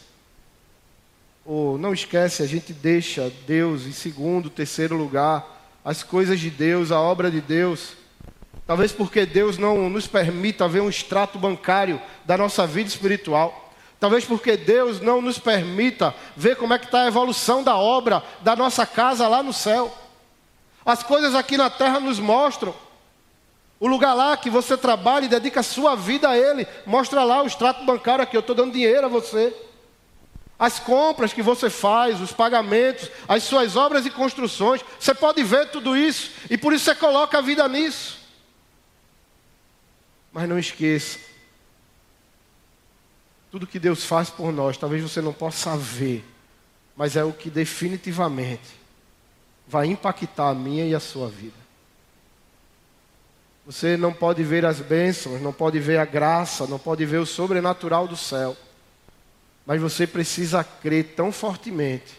ou 1.44 1.78
não 1.78 1.92
esquece, 1.92 2.44
a 2.44 2.46
gente 2.46 2.72
deixa 2.72 3.32
Deus 3.48 3.88
em 3.88 3.92
segundo, 3.92 4.50
terceiro 4.50 4.96
lugar, 4.96 5.44
as 5.84 6.04
coisas 6.04 6.40
de 6.40 6.52
Deus, 6.52 6.92
a 6.92 7.00
obra 7.00 7.32
de 7.32 7.42
Deus. 7.42 7.94
Talvez 8.68 8.92
porque 8.92 9.26
Deus 9.26 9.58
não 9.58 9.90
nos 9.90 10.06
permita 10.06 10.68
ver 10.68 10.82
um 10.82 10.90
extrato 10.90 11.40
bancário 11.40 12.00
da 12.26 12.38
nossa 12.38 12.68
vida 12.68 12.90
espiritual. 12.90 13.74
Talvez 14.00 14.24
porque 14.24 14.56
Deus 14.56 15.02
não 15.02 15.20
nos 15.20 15.40
permita 15.40 16.14
ver 16.36 16.58
como 16.58 16.76
é 16.76 16.78
que 16.78 16.86
está 16.86 17.04
a 17.04 17.08
evolução 17.08 17.64
da 17.64 17.76
obra 17.76 18.22
da 18.42 18.56
nossa 18.56 18.86
casa 18.86 19.28
lá 19.28 19.42
no 19.42 19.52
céu. 19.52 20.07
As 20.88 21.04
coisas 21.04 21.36
aqui 21.36 21.58
na 21.58 21.70
terra 21.70 22.00
nos 22.00 22.18
mostram. 22.18 22.74
O 23.78 23.88
lugar 23.88 24.14
lá 24.14 24.38
que 24.38 24.50
você 24.50 24.78
trabalha 24.78 25.26
e 25.26 25.28
dedica 25.28 25.60
a 25.60 25.64
sua 25.64 25.96
vida 25.96 26.30
a 26.30 26.38
Ele, 26.38 26.66
mostra 26.86 27.26
lá 27.26 27.44
o 27.44 27.46
extrato 27.46 27.84
bancário 27.84 28.24
aqui, 28.24 28.38
eu 28.38 28.40
estou 28.40 28.56
dando 28.56 28.72
dinheiro 28.72 29.06
a 29.06 29.10
você. 29.10 29.54
as 30.58 30.80
compras 30.80 31.34
que 31.34 31.44
você 31.44 31.70
faz, 31.70 32.20
os 32.22 32.32
pagamentos, 32.32 33.12
as 33.28 33.44
suas 33.44 33.76
obras 33.76 34.06
e 34.06 34.10
construções. 34.10 34.84
Você 34.98 35.14
pode 35.14 35.44
ver 35.44 35.70
tudo 35.72 35.96
isso 35.96 36.32
e 36.50 36.58
por 36.58 36.72
isso 36.72 36.86
você 36.86 36.96
coloca 36.96 37.38
a 37.38 37.42
vida 37.42 37.68
nisso. 37.68 38.18
Mas 40.32 40.48
não 40.48 40.58
esqueça, 40.58 41.20
tudo 43.52 43.68
que 43.68 43.78
Deus 43.78 44.06
faz 44.06 44.30
por 44.30 44.54
nós, 44.54 44.78
talvez 44.78 45.04
você 45.04 45.22
não 45.22 45.34
possa 45.34 45.76
ver, 45.76 46.24
mas 46.96 47.16
é 47.16 47.24
o 47.24 47.34
que 47.34 47.50
definitivamente 47.50 48.77
vai 49.68 49.88
impactar 49.88 50.50
a 50.50 50.56
minha 50.56 50.86
e 50.86 50.96
a 50.96 51.00
sua 51.00 51.28
vida. 51.28 51.68
Você 53.66 53.98
não 53.98 54.14
pode 54.14 54.44
ver 54.44 54.66
as 54.66 54.80
bênçãos, 54.80 55.42
não 55.42 55.52
pode 55.52 55.78
ver 55.78 55.98
a 56.00 56.06
graça, 56.06 56.66
não 56.68 56.80
pode 56.80 57.06
ver 57.06 57.18
o 57.18 57.26
sobrenatural 57.26 58.08
do 58.08 58.16
céu. 58.16 58.56
Mas 59.66 59.82
você 59.82 60.08
precisa 60.08 60.64
crer 60.64 61.16
tão 61.16 61.34
fortemente 61.34 62.18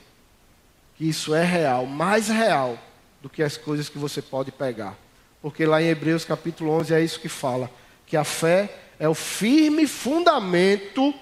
que 0.94 1.08
isso 1.08 1.34
é 1.34 1.42
real, 1.42 1.86
mais 1.86 2.28
real 2.28 2.78
do 3.22 3.30
que 3.30 3.42
as 3.42 3.56
coisas 3.56 3.88
que 3.88 3.96
você 3.96 4.20
pode 4.20 4.52
pegar. 4.52 4.94
Porque 5.40 5.64
lá 5.64 5.80
em 5.80 5.86
Hebreus 5.86 6.24
capítulo 6.24 6.70
11 6.72 6.92
é 6.92 7.00
isso 7.00 7.18
que 7.18 7.30
fala, 7.30 7.70
que 8.06 8.16
a 8.16 8.24
fé 8.24 8.78
é 8.98 9.08
o 9.08 9.14
firme 9.14 9.86
fundamento, 9.86 11.14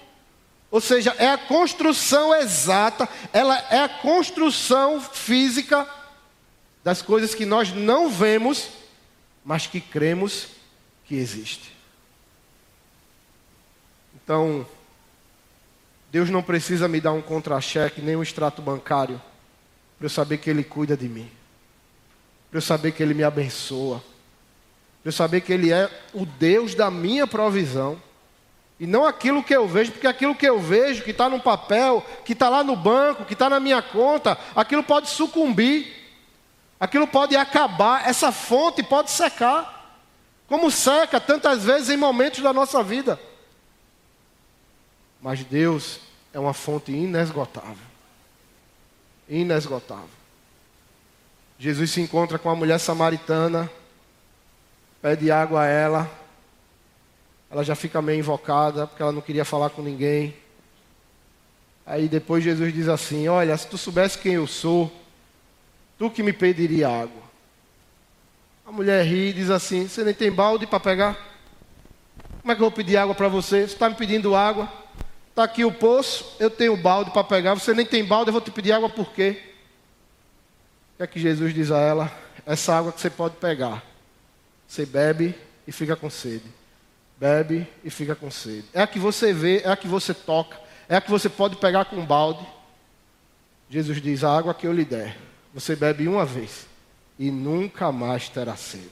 ou 0.72 0.80
seja, 0.80 1.14
é 1.18 1.28
a 1.28 1.38
construção 1.38 2.34
exata, 2.34 3.08
ela 3.32 3.56
é 3.70 3.78
a 3.78 3.88
construção 3.88 5.00
física 5.00 5.86
das 6.86 7.02
coisas 7.02 7.34
que 7.34 7.44
nós 7.44 7.72
não 7.72 8.08
vemos, 8.08 8.68
mas 9.44 9.66
que 9.66 9.80
cremos 9.80 10.46
que 11.04 11.16
existe. 11.16 11.72
Então, 14.14 14.64
Deus 16.12 16.30
não 16.30 16.44
precisa 16.44 16.86
me 16.86 17.00
dar 17.00 17.10
um 17.10 17.20
contra-cheque, 17.20 18.00
nem 18.00 18.14
um 18.14 18.22
extrato 18.22 18.62
bancário, 18.62 19.20
para 19.98 20.06
eu 20.06 20.08
saber 20.08 20.38
que 20.38 20.48
Ele 20.48 20.62
cuida 20.62 20.96
de 20.96 21.08
mim, 21.08 21.28
para 22.52 22.58
eu 22.58 22.62
saber 22.62 22.92
que 22.92 23.02
Ele 23.02 23.14
me 23.14 23.24
abençoa, 23.24 23.98
para 25.02 25.08
eu 25.08 25.12
saber 25.12 25.40
que 25.40 25.52
Ele 25.52 25.72
é 25.72 25.90
o 26.14 26.24
Deus 26.24 26.76
da 26.76 26.88
minha 26.88 27.26
provisão. 27.26 28.00
E 28.78 28.86
não 28.86 29.04
aquilo 29.04 29.42
que 29.42 29.56
eu 29.56 29.66
vejo, 29.66 29.90
porque 29.90 30.06
aquilo 30.06 30.36
que 30.36 30.46
eu 30.46 30.60
vejo, 30.60 31.02
que 31.02 31.10
está 31.10 31.28
no 31.28 31.40
papel, 31.40 32.06
que 32.24 32.32
está 32.32 32.48
lá 32.48 32.62
no 32.62 32.76
banco, 32.76 33.24
que 33.24 33.32
está 33.32 33.50
na 33.50 33.58
minha 33.58 33.82
conta, 33.82 34.38
aquilo 34.54 34.84
pode 34.84 35.08
sucumbir, 35.10 35.95
aquilo 36.78 37.06
pode 37.06 37.36
acabar, 37.36 38.08
essa 38.08 38.30
fonte 38.30 38.82
pode 38.82 39.10
secar, 39.10 40.00
como 40.46 40.70
seca 40.70 41.20
tantas 41.20 41.64
vezes 41.64 41.90
em 41.90 41.96
momentos 41.96 42.42
da 42.42 42.52
nossa 42.52 42.82
vida. 42.82 43.18
Mas 45.20 45.42
Deus 45.42 46.00
é 46.32 46.38
uma 46.38 46.54
fonte 46.54 46.92
inesgotável. 46.92 47.86
Inesgotável. 49.28 50.08
Jesus 51.58 51.90
se 51.90 52.00
encontra 52.00 52.38
com 52.38 52.50
a 52.50 52.54
mulher 52.54 52.78
samaritana, 52.78 53.70
pede 55.00 55.30
água 55.30 55.62
a 55.62 55.66
ela. 55.66 56.10
Ela 57.50 57.64
já 57.64 57.74
fica 57.74 58.02
meio 58.02 58.18
invocada, 58.18 58.86
porque 58.86 59.02
ela 59.02 59.12
não 59.12 59.22
queria 59.22 59.44
falar 59.44 59.70
com 59.70 59.80
ninguém. 59.80 60.36
Aí 61.86 62.08
depois 62.08 62.44
Jesus 62.44 62.74
diz 62.74 62.88
assim: 62.88 63.26
Olha, 63.28 63.56
se 63.56 63.66
tu 63.66 63.78
soubesse 63.78 64.18
quem 64.18 64.34
eu 64.34 64.46
sou, 64.46 64.92
tu 65.98 66.10
que 66.10 66.22
me 66.22 66.32
pediria 66.32 66.88
água. 66.88 67.22
A 68.66 68.72
mulher 68.72 69.04
ri 69.04 69.30
e 69.30 69.32
diz 69.32 69.50
assim: 69.50 69.86
Você 69.88 70.02
nem 70.04 70.14
tem 70.14 70.30
balde 70.30 70.66
para 70.66 70.80
pegar? 70.80 71.16
Como 72.40 72.52
é 72.52 72.54
que 72.54 72.60
eu 72.60 72.66
vou 72.66 72.72
pedir 72.72 72.96
água 72.96 73.14
para 73.14 73.28
você? 73.28 73.60
Você 73.66 73.74
está 73.74 73.88
me 73.88 73.94
pedindo 73.94 74.34
água? 74.34 74.70
Está 75.30 75.44
aqui 75.44 75.64
o 75.64 75.72
poço, 75.72 76.36
eu 76.40 76.48
tenho 76.48 76.76
balde 76.76 77.10
para 77.10 77.22
pegar. 77.22 77.54
Você 77.54 77.74
nem 77.74 77.84
tem 77.84 78.04
balde, 78.04 78.28
eu 78.28 78.32
vou 78.32 78.40
te 78.40 78.50
pedir 78.50 78.72
água 78.72 78.88
por 78.88 79.12
quê? 79.12 79.42
O 80.94 80.96
que 80.96 81.02
é 81.02 81.06
que 81.06 81.20
Jesus 81.20 81.52
diz 81.52 81.70
a 81.70 81.78
ela? 81.78 82.12
Essa 82.46 82.74
água 82.74 82.90
que 82.90 83.00
você 83.00 83.10
pode 83.10 83.36
pegar. 83.36 83.82
Você 84.66 84.86
bebe 84.86 85.34
e 85.66 85.72
fica 85.72 85.94
com 85.94 86.08
sede. 86.08 86.50
Bebe 87.18 87.66
e 87.84 87.90
fica 87.90 88.14
com 88.14 88.30
sede. 88.30 88.64
É 88.72 88.82
a 88.82 88.86
que 88.86 88.98
você 88.98 89.32
vê, 89.32 89.60
é 89.62 89.68
a 89.68 89.76
que 89.76 89.86
você 89.86 90.14
toca, 90.14 90.58
é 90.88 90.96
a 90.96 91.00
que 91.00 91.10
você 91.10 91.28
pode 91.28 91.56
pegar 91.56 91.84
com 91.86 92.04
balde. 92.04 92.46
Jesus 93.68 94.00
diz: 94.00 94.24
A 94.24 94.36
água 94.36 94.54
que 94.54 94.66
eu 94.66 94.72
lhe 94.72 94.84
der, 94.84 95.16
você 95.56 95.74
bebe 95.74 96.06
uma 96.06 96.26
vez 96.26 96.66
e 97.18 97.30
nunca 97.30 97.90
mais 97.90 98.28
terá 98.28 98.54
sede. 98.56 98.90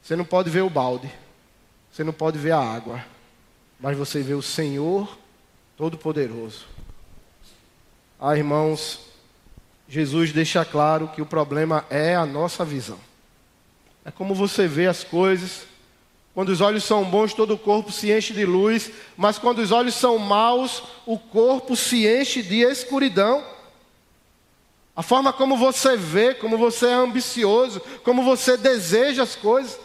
Você 0.00 0.14
não 0.14 0.24
pode 0.24 0.48
ver 0.48 0.60
o 0.60 0.70
balde, 0.70 1.10
você 1.90 2.04
não 2.04 2.12
pode 2.12 2.38
ver 2.38 2.52
a 2.52 2.60
água, 2.60 3.04
mas 3.80 3.98
você 3.98 4.22
vê 4.22 4.34
o 4.34 4.42
Senhor 4.42 5.18
Todo-Poderoso. 5.76 6.64
Ah, 8.20 8.36
irmãos, 8.36 9.00
Jesus 9.88 10.30
deixa 10.30 10.64
claro 10.64 11.08
que 11.08 11.20
o 11.20 11.26
problema 11.26 11.84
é 11.90 12.14
a 12.14 12.24
nossa 12.24 12.64
visão. 12.64 13.00
É 14.04 14.12
como 14.12 14.32
você 14.32 14.68
vê 14.68 14.86
as 14.86 15.02
coisas. 15.02 15.66
Quando 16.32 16.50
os 16.50 16.60
olhos 16.60 16.84
são 16.84 17.04
bons, 17.04 17.34
todo 17.34 17.54
o 17.54 17.58
corpo 17.58 17.90
se 17.90 18.12
enche 18.12 18.32
de 18.32 18.46
luz, 18.46 18.92
mas 19.16 19.38
quando 19.38 19.58
os 19.58 19.72
olhos 19.72 19.96
são 19.96 20.16
maus, 20.18 20.84
o 21.04 21.18
corpo 21.18 21.74
se 21.74 22.06
enche 22.06 22.44
de 22.44 22.60
escuridão. 22.60 23.44
A 25.00 25.02
forma 25.02 25.32
como 25.32 25.56
você 25.56 25.96
vê, 25.96 26.34
como 26.34 26.58
você 26.58 26.88
é 26.88 26.92
ambicioso, 26.92 27.80
como 28.04 28.22
você 28.22 28.54
deseja 28.54 29.22
as 29.22 29.34
coisas. 29.34 29.80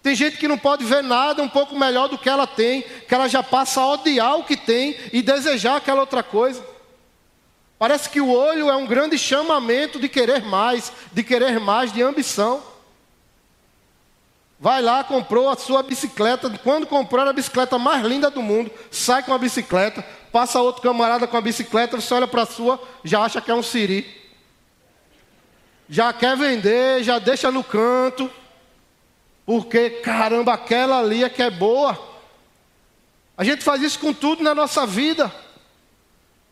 Tem 0.00 0.14
gente 0.14 0.36
que 0.36 0.46
não 0.46 0.56
pode 0.56 0.84
ver 0.84 1.02
nada 1.02 1.42
um 1.42 1.48
pouco 1.48 1.76
melhor 1.76 2.08
do 2.08 2.16
que 2.16 2.28
ela 2.28 2.46
tem, 2.46 2.82
que 2.82 3.12
ela 3.12 3.26
já 3.26 3.42
passa 3.42 3.80
a 3.80 3.88
odiar 3.94 4.36
o 4.38 4.44
que 4.44 4.56
tem 4.56 4.96
e 5.12 5.22
desejar 5.22 5.74
aquela 5.74 6.02
outra 6.02 6.22
coisa. 6.22 6.64
Parece 7.80 8.08
que 8.08 8.20
o 8.20 8.30
olho 8.30 8.70
é 8.70 8.76
um 8.76 8.86
grande 8.86 9.18
chamamento 9.18 9.98
de 9.98 10.08
querer 10.08 10.44
mais, 10.44 10.92
de 11.12 11.24
querer 11.24 11.58
mais, 11.58 11.92
de 11.92 12.00
ambição. 12.00 12.62
Vai 14.60 14.80
lá, 14.80 15.02
comprou 15.02 15.48
a 15.48 15.56
sua 15.56 15.82
bicicleta. 15.82 16.48
Quando 16.62 16.86
comprou 16.86 17.28
a 17.28 17.32
bicicleta 17.32 17.76
mais 17.76 18.06
linda 18.06 18.30
do 18.30 18.40
mundo, 18.40 18.70
sai 18.88 19.24
com 19.24 19.34
a 19.34 19.38
bicicleta, 19.38 20.06
passa 20.30 20.60
outro 20.60 20.80
camarada 20.80 21.26
com 21.26 21.36
a 21.36 21.40
bicicleta, 21.40 22.00
você 22.00 22.14
olha 22.14 22.28
para 22.28 22.42
a 22.42 22.46
sua, 22.46 22.80
já 23.02 23.20
acha 23.20 23.40
que 23.40 23.50
é 23.50 23.54
um 23.56 23.60
siri. 23.60 24.22
Já 25.88 26.12
quer 26.12 26.36
vender, 26.36 27.02
já 27.02 27.18
deixa 27.18 27.50
no 27.50 27.62
canto. 27.62 28.30
Porque, 29.44 29.90
caramba, 29.90 30.54
aquela 30.54 31.00
ali 31.00 31.22
é 31.22 31.28
que 31.28 31.42
é 31.42 31.50
boa. 31.50 31.98
A 33.36 33.44
gente 33.44 33.62
faz 33.62 33.82
isso 33.82 33.98
com 33.98 34.12
tudo 34.12 34.42
na 34.42 34.54
nossa 34.54 34.86
vida. 34.86 35.32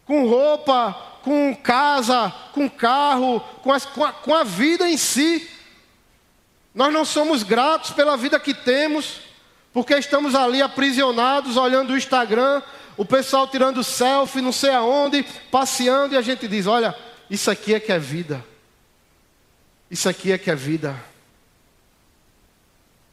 Com 0.05 0.27
roupa, 0.27 0.95
com 1.23 1.55
casa, 1.55 2.33
com 2.53 2.69
carro, 2.69 3.41
com, 3.63 3.73
as, 3.73 3.87
com, 3.87 4.05
a, 4.05 4.13
com 4.13 4.35
a 4.35 4.45
vida 4.45 4.89
em 4.89 4.97
si. 4.97 5.49
Nós 6.75 6.93
não 6.93 7.05
somos 7.05 7.43
gratos 7.43 7.91
pela 7.91 8.17
vida 8.17 8.39
que 8.41 8.53
temos, 8.53 9.21
porque 9.73 9.95
estamos 9.95 10.35
ali 10.35 10.61
aprisionados, 10.61 11.57
olhando 11.57 11.93
o 11.93 11.97
Instagram, 11.97 12.63
o 12.97 13.05
pessoal 13.05 13.47
tirando 13.47 13.85
selfie, 13.85 14.41
não 14.41 14.53
sei 14.53 14.71
aonde, 14.71 15.23
passeando, 15.51 16.15
e 16.15 16.19
a 16.19 16.23
gente 16.23 16.49
diz: 16.49 16.67
olha, 16.67 16.95
isso 17.31 17.51
aqui 17.51 17.75
é 17.75 17.81
que 17.81 17.93
é 17.93 17.99
vida. 17.99 18.52
Isso 19.93 20.09
aqui 20.09 20.33
é 20.33 20.39
que 20.39 20.51
é 20.51 20.55
vida. 20.55 20.99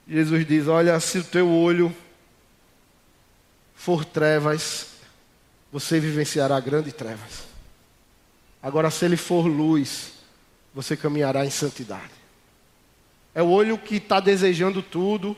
Jesus 0.07 0.47
diz: 0.47 0.65
Olha, 0.69 0.97
se 1.01 1.17
o 1.17 1.23
teu 1.25 1.49
olho 1.51 1.93
for 3.75 4.05
trevas, 4.05 4.87
você 5.73 5.99
vivenciará 5.99 6.57
grandes 6.61 6.93
trevas. 6.93 7.43
Agora, 8.63 8.89
se 8.89 9.03
ele 9.03 9.17
for 9.17 9.45
luz, 9.45 10.13
você 10.73 10.95
caminhará 10.95 11.45
em 11.45 11.49
santidade. 11.49 12.13
É 13.35 13.43
o 13.43 13.49
olho 13.49 13.77
que 13.77 13.97
está 13.97 14.21
desejando 14.21 14.81
tudo, 14.81 15.35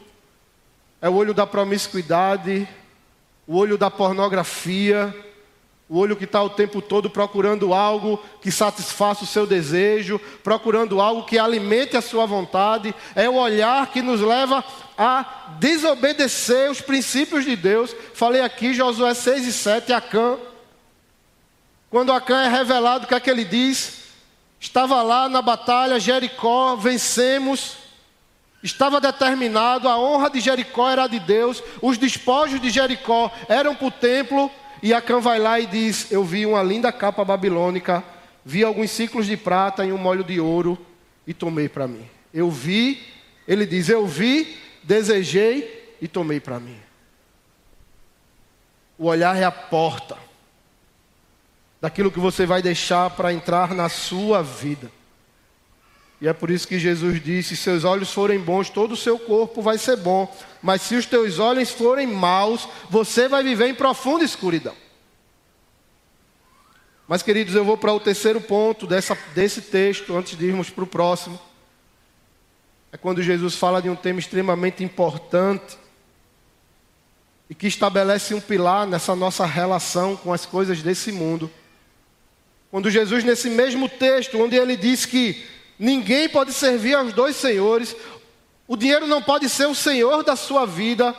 é 1.02 1.10
o 1.10 1.16
olho 1.16 1.34
da 1.34 1.48
promiscuidade, 1.48 2.70
o 3.48 3.58
olho 3.58 3.80
da 3.80 3.90
pornografia, 3.90 5.12
o 5.92 5.98
olho 5.98 6.16
que 6.16 6.24
está 6.24 6.42
o 6.42 6.50
tempo 6.50 6.82
todo 6.82 7.10
procurando 7.10 7.74
algo 7.74 8.18
que 8.42 8.50
satisfaça 8.50 9.26
o 9.26 9.28
seu 9.28 9.46
desejo, 9.46 10.18
procurando 10.42 11.02
algo 11.02 11.26
que 11.26 11.38
alimente 11.38 11.98
a 11.98 12.02
sua 12.02 12.26
vontade. 12.26 12.96
É 13.14 13.28
o 13.28 13.36
olhar 13.36 13.92
que 13.92 14.02
nos 14.02 14.22
leva 14.22 14.64
a 14.98 15.58
desobedecer 15.60 16.72
os 16.72 16.80
princípios 16.80 17.44
de 17.44 17.58
Deus. 17.58 17.94
Falei 18.14 18.40
aqui, 18.40 18.74
Josué 18.74 19.14
6 19.14 19.46
e 19.46 19.52
7, 19.52 19.92
Acã. 19.92 20.38
Quando 21.90 22.14
Acã 22.14 22.42
é 22.42 22.48
revelado, 22.48 23.04
o 23.04 23.08
que 23.10 23.14
é 23.14 23.20
que 23.20 23.30
ele 23.30 23.44
diz? 23.44 24.04
Estava 24.62 25.02
lá 25.02 25.28
na 25.28 25.42
batalha, 25.42 26.00
Jericó, 26.00 26.78
vencemos. 26.78 27.76
Estava 28.64 29.02
determinado, 29.02 29.90
a 29.90 30.00
honra 30.00 30.30
de 30.30 30.40
Jericó 30.40 30.90
era 30.90 31.06
de 31.08 31.20
Deus, 31.20 31.62
os 31.82 31.98
despojos 31.98 32.62
de 32.62 32.70
Jericó 32.70 33.30
eram 33.50 33.76
para 33.76 33.88
o 33.88 33.92
templo, 33.92 34.50
e 34.82 34.94
Acã 34.94 35.20
vai 35.20 35.40
lá 35.40 35.60
e 35.60 35.68
diz: 35.68 36.12
Eu 36.12 36.24
vi 36.24 36.46
uma 36.46 36.64
linda 36.64 36.92
capa 36.92 37.24
babilônica, 37.24 38.04
vi 38.44 38.64
alguns 38.64 38.92
ciclos 38.92 39.26
de 39.28 39.38
prata 39.38 39.86
e 39.86 39.92
um 39.92 39.98
molho 39.98 40.24
de 40.24 40.40
ouro 40.40 40.78
e 41.26 41.34
tomei 41.34 41.70
para 41.70 41.88
mim. 41.88 42.08
Eu 42.34 42.50
vi, 42.50 43.06
ele 43.48 43.66
diz: 43.66 43.90
Eu 43.90 44.08
vi, 44.08 44.58
desejei 44.84 45.96
e 46.02 46.08
tomei 46.08 46.40
para 46.40 46.60
mim. 46.60 46.80
O 48.98 49.06
olhar 49.06 49.36
é 49.36 49.44
a 49.44 49.52
porta. 49.52 50.18
daquilo 51.80 52.12
que 52.12 52.20
você 52.20 52.46
vai 52.46 52.62
deixar 52.62 53.10
para 53.10 53.34
entrar 53.34 53.74
na 53.74 53.90
sua 53.90 54.44
vida. 54.44 54.92
E 56.22 56.28
é 56.28 56.34
por 56.34 56.52
isso 56.52 56.68
que 56.68 56.78
Jesus 56.78 57.22
disse: 57.22 57.56
se 57.56 57.64
seus 57.64 57.84
olhos 57.84 58.14
forem 58.14 58.40
bons, 58.40 58.70
todo 58.70 58.92
o 58.92 58.98
seu 58.98 59.18
corpo 59.18 59.60
vai 59.60 59.80
ser 59.80 59.98
bom. 59.98 60.32
Mas 60.62 60.84
se 60.84 60.96
os 60.96 61.08
teus 61.08 61.40
olhos 61.40 61.72
forem 61.72 62.06
maus, 62.06 62.70
você 62.92 63.28
vai 63.28 63.44
viver 63.44 63.68
em 63.68 63.74
profunda 63.74 64.24
escuridão. 64.24 64.76
Mas, 67.08 67.24
queridos, 67.24 67.56
eu 67.56 67.66
vou 67.66 67.76
para 67.76 67.92
o 67.92 68.00
terceiro 68.00 68.40
ponto 68.40 68.86
dessa, 68.86 69.18
desse 69.34 69.64
texto, 69.64 70.16
antes 70.16 70.38
de 70.38 70.46
irmos 70.46 70.70
para 70.70 70.84
o 70.84 70.88
próximo. 70.88 71.38
É 72.92 72.98
quando 72.98 73.24
Jesus 73.24 73.56
fala 73.56 73.82
de 73.82 73.90
um 73.90 73.96
tema 73.96 74.20
extremamente 74.20 74.84
importante 74.84 75.78
e 77.50 77.56
que 77.56 77.68
estabelece 77.68 78.34
um 78.34 78.40
pilar 78.40 78.86
nessa 78.86 79.16
nossa 79.16 79.46
relação 79.46 80.16
com 80.16 80.32
as 80.32 80.46
coisas 80.46 80.84
desse 80.84 81.12
mundo. 81.12 81.50
Quando 82.70 82.90
Jesus, 82.90 83.24
nesse 83.24 83.50
mesmo 83.50 83.90
texto, 83.90 84.38
onde 84.38 84.56
ele 84.56 84.78
diz 84.78 85.06
que 85.06 85.44
ninguém 85.82 86.30
pode 86.30 86.54
servir 86.54 86.94
aos 86.94 87.12
dois 87.12 87.36
senhores, 87.36 87.96
o 88.68 88.78
dinheiro 88.78 89.08
não 89.08 89.20
pode 89.20 89.50
ser 89.50 89.66
o 89.66 89.74
senhor 89.74 90.24
da 90.24 90.36
sua 90.36 90.64
vida, 90.64 91.16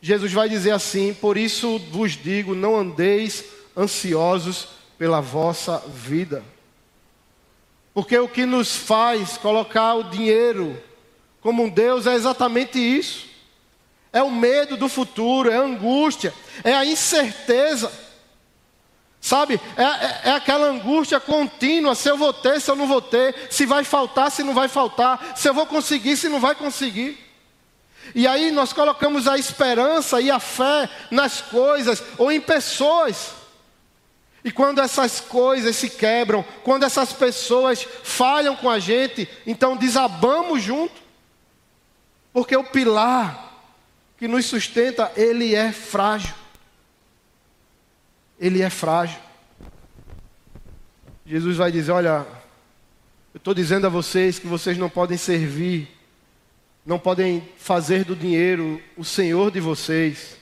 Jesus 0.00 0.32
vai 0.32 0.48
dizer 0.48 0.70
assim: 0.70 1.12
Por 1.12 1.36
isso 1.36 1.78
vos 1.90 2.12
digo, 2.12 2.54
não 2.54 2.76
andeis 2.76 3.44
ansiosos 3.76 4.68
pela 4.98 5.20
vossa 5.20 5.78
vida. 5.86 6.42
Porque 7.92 8.18
o 8.18 8.26
que 8.26 8.46
nos 8.46 8.74
faz 8.74 9.36
colocar 9.36 9.94
o 9.94 10.04
dinheiro 10.04 10.82
como 11.42 11.64
um 11.64 11.68
Deus 11.68 12.06
é 12.06 12.14
exatamente 12.14 12.78
isso. 12.78 13.28
É 14.12 14.22
o 14.22 14.30
medo 14.30 14.76
do 14.78 14.88
futuro, 14.88 15.50
é 15.50 15.56
a 15.56 15.62
angústia, 15.62 16.32
é 16.64 16.72
a 16.72 16.86
incerteza. 16.86 17.92
Sabe, 19.20 19.60
é, 19.76 19.82
é, 19.82 20.20
é, 20.24 20.32
aquela 20.32 20.68
angústia 20.68 21.20
contínua: 21.20 21.94
se 21.94 22.08
eu 22.08 22.16
vou 22.16 22.32
ter, 22.32 22.60
se 22.60 22.70
eu 22.70 22.76
não 22.76 22.86
vou 22.86 23.02
ter, 23.02 23.34
se 23.50 23.66
vai 23.66 23.84
faltar, 23.84 24.30
se 24.30 24.42
não 24.42 24.54
vai 24.54 24.66
faltar, 24.66 25.34
se 25.36 25.46
eu 25.46 25.52
vou 25.52 25.66
conseguir, 25.66 26.16
se 26.16 26.28
não 26.28 26.40
vai 26.40 26.54
conseguir. 26.54 27.18
E 28.14 28.26
aí 28.26 28.50
nós 28.50 28.72
colocamos 28.72 29.28
a 29.28 29.36
esperança 29.36 30.20
e 30.20 30.30
a 30.30 30.40
fé 30.40 30.88
nas 31.10 31.42
coisas 31.42 32.02
ou 32.16 32.32
em 32.32 32.40
pessoas. 32.40 33.32
E 34.42 34.50
quando 34.50 34.80
essas 34.80 35.20
coisas 35.20 35.76
se 35.76 35.90
quebram, 35.90 36.42
quando 36.64 36.84
essas 36.84 37.12
pessoas 37.12 37.86
falham 38.02 38.56
com 38.56 38.70
a 38.70 38.78
gente, 38.78 39.28
então 39.46 39.76
desabamos 39.76 40.62
junto. 40.62 40.94
Porque 42.32 42.56
o 42.56 42.64
pilar 42.64 43.50
que 44.16 44.26
nos 44.26 44.46
sustenta, 44.46 45.12
ele 45.14 45.54
é 45.54 45.72
frágil. 45.72 46.39
Ele 48.40 48.62
é 48.62 48.70
frágil. 48.70 49.20
Jesus 51.26 51.58
vai 51.58 51.70
dizer: 51.70 51.92
Olha, 51.92 52.26
eu 53.34 53.38
estou 53.38 53.52
dizendo 53.52 53.86
a 53.86 53.90
vocês 53.90 54.38
que 54.38 54.46
vocês 54.46 54.78
não 54.78 54.88
podem 54.88 55.18
servir, 55.18 55.88
não 56.84 56.98
podem 56.98 57.46
fazer 57.58 58.04
do 58.04 58.16
dinheiro 58.16 58.82
o 58.96 59.04
senhor 59.04 59.50
de 59.50 59.60
vocês, 59.60 60.36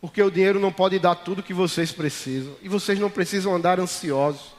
porque 0.00 0.22
o 0.22 0.30
dinheiro 0.30 0.60
não 0.60 0.72
pode 0.72 0.98
dar 0.98 1.16
tudo 1.16 1.42
que 1.42 1.52
vocês 1.52 1.90
precisam, 1.90 2.54
e 2.62 2.68
vocês 2.68 2.98
não 2.98 3.10
precisam 3.10 3.54
andar 3.54 3.80
ansiosos, 3.80 4.54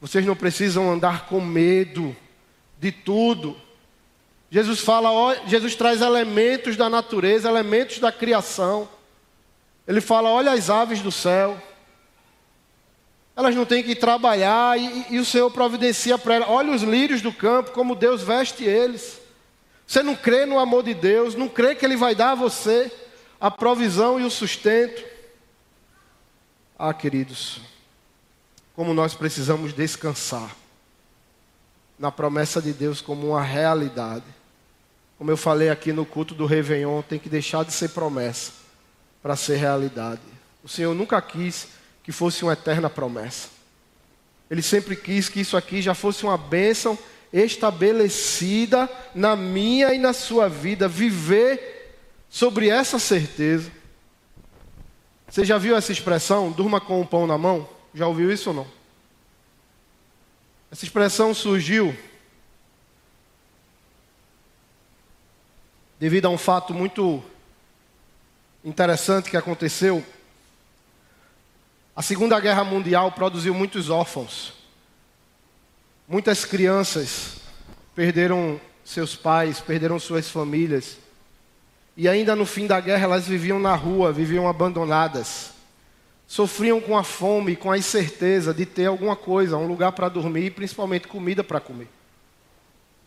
vocês 0.00 0.24
não 0.24 0.36
precisam 0.36 0.90
andar 0.90 1.26
com 1.26 1.40
medo 1.40 2.16
de 2.78 2.92
tudo. 2.92 3.56
Jesus 4.50 4.78
fala, 4.80 5.34
Jesus 5.46 5.74
traz 5.74 6.00
elementos 6.00 6.76
da 6.76 6.88
natureza, 6.88 7.48
elementos 7.48 7.98
da 7.98 8.12
criação. 8.12 8.88
Ele 9.86 10.00
fala: 10.00 10.30
olha 10.30 10.52
as 10.52 10.70
aves 10.70 11.00
do 11.00 11.12
céu. 11.12 11.60
Elas 13.36 13.54
não 13.54 13.64
têm 13.64 13.82
que 13.82 13.96
trabalhar 13.96 14.78
e, 14.78 15.06
e 15.10 15.18
o 15.18 15.24
Senhor 15.24 15.50
providencia 15.50 16.16
para 16.16 16.36
elas. 16.36 16.48
Olha 16.48 16.72
os 16.72 16.82
lírios 16.82 17.20
do 17.20 17.32
campo, 17.32 17.72
como 17.72 17.96
Deus 17.96 18.22
veste 18.22 18.64
eles. 18.64 19.20
Você 19.86 20.02
não 20.02 20.14
crê 20.14 20.46
no 20.46 20.58
amor 20.58 20.84
de 20.84 20.94
Deus, 20.94 21.34
não 21.34 21.48
crê 21.48 21.74
que 21.74 21.84
Ele 21.84 21.96
vai 21.96 22.14
dar 22.14 22.30
a 22.30 22.34
você 22.36 22.90
a 23.40 23.50
provisão 23.50 24.20
e 24.20 24.24
o 24.24 24.30
sustento. 24.30 25.04
Ah, 26.78 26.94
queridos, 26.94 27.60
como 28.74 28.94
nós 28.94 29.14
precisamos 29.14 29.72
descansar 29.72 30.54
na 31.98 32.10
promessa 32.10 32.62
de 32.62 32.72
Deus 32.72 33.00
como 33.00 33.28
uma 33.28 33.42
realidade. 33.42 34.24
Como 35.18 35.30
eu 35.30 35.36
falei 35.36 35.70
aqui 35.70 35.92
no 35.92 36.06
culto 36.06 36.34
do 36.34 36.46
Réveillon, 36.46 37.02
tem 37.02 37.18
que 37.18 37.28
deixar 37.28 37.64
de 37.64 37.72
ser 37.72 37.90
promessa 37.90 38.63
para 39.24 39.36
ser 39.36 39.56
realidade. 39.56 40.20
O 40.62 40.68
Senhor 40.68 40.94
nunca 40.94 41.20
quis 41.22 41.68
que 42.02 42.12
fosse 42.12 42.42
uma 42.42 42.52
eterna 42.52 42.90
promessa. 42.90 43.48
Ele 44.50 44.60
sempre 44.60 44.94
quis 44.94 45.30
que 45.30 45.40
isso 45.40 45.56
aqui 45.56 45.80
já 45.80 45.94
fosse 45.94 46.24
uma 46.24 46.36
bênção 46.36 46.98
estabelecida 47.32 48.86
na 49.14 49.34
minha 49.34 49.94
e 49.94 49.98
na 49.98 50.12
sua 50.12 50.46
vida, 50.46 50.86
viver 50.86 51.96
sobre 52.28 52.68
essa 52.68 52.98
certeza. 52.98 53.72
Você 55.26 55.42
já 55.42 55.56
viu 55.56 55.74
essa 55.74 55.90
expressão, 55.90 56.52
durma 56.52 56.78
com 56.78 57.00
o 57.00 57.06
pão 57.06 57.26
na 57.26 57.38
mão? 57.38 57.66
Já 57.94 58.06
ouviu 58.06 58.30
isso 58.30 58.50
ou 58.50 58.56
não? 58.56 58.66
Essa 60.70 60.84
expressão 60.84 61.32
surgiu 61.32 61.96
devido 65.98 66.26
a 66.26 66.28
um 66.28 66.36
fato 66.36 66.74
muito 66.74 67.24
interessante 68.64 69.30
que 69.30 69.36
aconteceu. 69.36 70.04
A 71.94 72.02
Segunda 72.02 72.40
Guerra 72.40 72.64
Mundial 72.64 73.12
produziu 73.12 73.54
muitos 73.54 73.90
órfãos. 73.90 74.54
Muitas 76.08 76.44
crianças 76.44 77.36
perderam 77.94 78.60
seus 78.84 79.14
pais, 79.14 79.60
perderam 79.60 79.98
suas 79.98 80.28
famílias. 80.28 80.96
E 81.96 82.08
ainda 82.08 82.34
no 82.34 82.44
fim 82.44 82.66
da 82.66 82.80
guerra 82.80 83.04
elas 83.04 83.28
viviam 83.28 83.60
na 83.60 83.74
rua, 83.74 84.12
viviam 84.12 84.48
abandonadas. 84.48 85.52
Sofriam 86.26 86.80
com 86.80 86.96
a 86.96 87.04
fome, 87.04 87.54
com 87.54 87.70
a 87.70 87.78
incerteza 87.78 88.52
de 88.52 88.66
ter 88.66 88.86
alguma 88.86 89.14
coisa, 89.14 89.56
um 89.56 89.66
lugar 89.66 89.92
para 89.92 90.08
dormir 90.08 90.46
e 90.46 90.50
principalmente 90.50 91.06
comida 91.06 91.44
para 91.44 91.60
comer. 91.60 91.88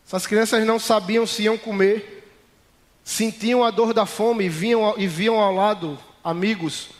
Essas 0.06 0.26
crianças 0.26 0.64
não 0.64 0.78
sabiam 0.78 1.26
se 1.26 1.42
iam 1.42 1.58
comer, 1.58 2.17
sentiam 3.08 3.64
a 3.64 3.70
dor 3.70 3.94
da 3.94 4.04
fome 4.04 4.44
e, 4.44 4.48
vinham, 4.50 4.94
e 4.98 5.06
viam 5.06 5.40
ao 5.40 5.54
lado 5.54 5.98
amigos, 6.22 6.90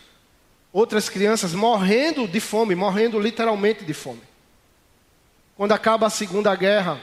outras 0.73 1.11
crianças 1.11 1.53
morrendo 1.53 2.27
de 2.27 2.41
fome, 2.41 2.75
morrendo 2.75 3.21
literalmente 3.21 3.85
de 3.85 3.93
fome. 3.93 4.23
Quando 5.55 5.73
acaba 5.73 6.07
a 6.07 6.11
Segunda 6.11 6.57
Guerra, 6.57 6.99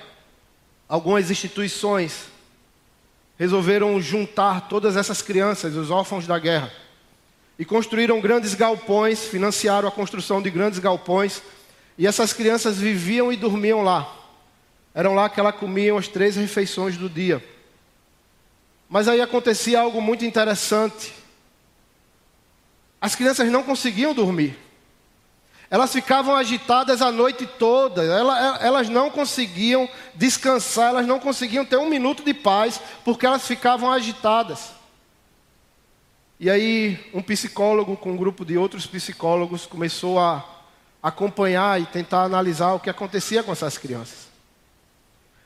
algumas 0.90 1.30
instituições 1.30 2.24
resolveram 3.38 4.02
juntar 4.02 4.62
todas 4.62 4.98
essas 4.98 5.22
crianças, 5.22 5.76
os 5.76 5.92
órfãos 5.92 6.26
da 6.26 6.40
guerra, 6.40 6.74
e 7.60 7.64
construíram 7.64 8.20
grandes 8.20 8.56
galpões, 8.56 9.24
financiaram 9.26 9.88
a 9.88 9.92
construção 9.92 10.42
de 10.42 10.50
grandes 10.50 10.80
galpões, 10.80 11.44
e 11.96 12.08
essas 12.08 12.34
crianças 12.34 12.80
viviam 12.80 13.32
e 13.32 13.38
dormiam 13.38 13.84
lá. 13.84 14.12
Eram 14.96 15.14
lá 15.14 15.30
que 15.30 15.40
elas 15.40 15.56
comiam 15.58 15.96
as 15.96 16.08
três 16.08 16.36
refeições 16.36 16.98
do 16.98 17.08
dia. 17.08 17.55
Mas 18.90 19.08
aí 19.08 19.22
acontecia 19.22 19.82
algo 19.82 20.02
muito 20.02 20.24
interessante. 20.24 21.14
As 23.02 23.16
crianças 23.16 23.52
não 23.52 23.64
conseguiam 23.64 24.14
dormir. 24.14 24.58
Elas 25.70 25.92
ficavam 25.92 26.36
agitadas 26.36 27.02
a 27.02 27.12
noite 27.12 27.46
toda, 27.46 28.04
elas 28.62 28.88
não 28.88 29.10
conseguiam 29.10 29.90
descansar, 30.14 30.90
elas 30.90 31.08
não 31.08 31.20
conseguiam 31.20 31.66
ter 31.66 31.78
um 31.78 31.90
minuto 31.90 32.24
de 32.24 32.34
paz, 32.34 32.80
porque 33.04 33.26
elas 33.26 33.46
ficavam 33.48 33.92
agitadas. 33.92 34.70
E 36.40 36.50
aí, 36.50 37.10
um 37.14 37.22
psicólogo, 37.22 37.98
com 37.98 38.12
um 38.12 38.18
grupo 38.18 38.46
de 38.46 38.58
outros 38.58 38.86
psicólogos, 38.86 39.66
começou 39.66 40.20
a 40.20 40.46
acompanhar 41.02 41.82
e 41.82 41.86
tentar 41.86 42.24
analisar 42.24 42.74
o 42.74 42.80
que 42.80 42.90
acontecia 42.90 43.42
com 43.42 43.52
essas 43.52 43.78
crianças. 43.78 44.25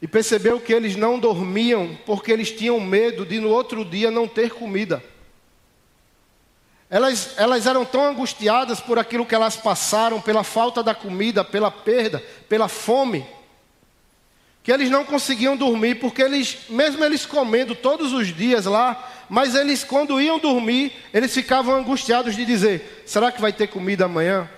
E 0.01 0.07
percebeu 0.07 0.59
que 0.59 0.73
eles 0.73 0.95
não 0.95 1.19
dormiam 1.19 1.97
porque 2.05 2.31
eles 2.31 2.51
tinham 2.51 2.79
medo 2.79 3.25
de 3.25 3.39
no 3.39 3.49
outro 3.49 3.83
dia 3.83 4.09
não 4.09 4.27
ter 4.27 4.51
comida. 4.51 5.03
Elas, 6.89 7.35
elas 7.37 7.67
eram 7.67 7.85
tão 7.85 8.03
angustiadas 8.03 8.79
por 8.79 8.97
aquilo 8.97 9.25
que 9.25 9.35
elas 9.35 9.55
passaram, 9.55 10.19
pela 10.19 10.43
falta 10.43 10.81
da 10.81 10.95
comida, 10.95 11.43
pela 11.43 11.69
perda, 11.69 12.23
pela 12.47 12.67
fome, 12.67 13.25
que 14.63 14.71
eles 14.71 14.89
não 14.89 15.05
conseguiam 15.05 15.55
dormir, 15.55 15.95
porque 15.95 16.21
eles, 16.21 16.57
mesmo 16.69 17.03
eles 17.03 17.25
comendo 17.25 17.75
todos 17.75 18.11
os 18.11 18.35
dias 18.35 18.65
lá, 18.65 19.07
mas 19.29 19.53
eles, 19.53 19.83
quando 19.83 20.19
iam 20.19 20.39
dormir, 20.39 20.91
eles 21.13 21.33
ficavam 21.33 21.75
angustiados 21.75 22.35
de 22.35 22.43
dizer: 22.43 23.03
será 23.05 23.31
que 23.31 23.39
vai 23.39 23.53
ter 23.53 23.67
comida 23.67 24.05
amanhã? 24.05 24.49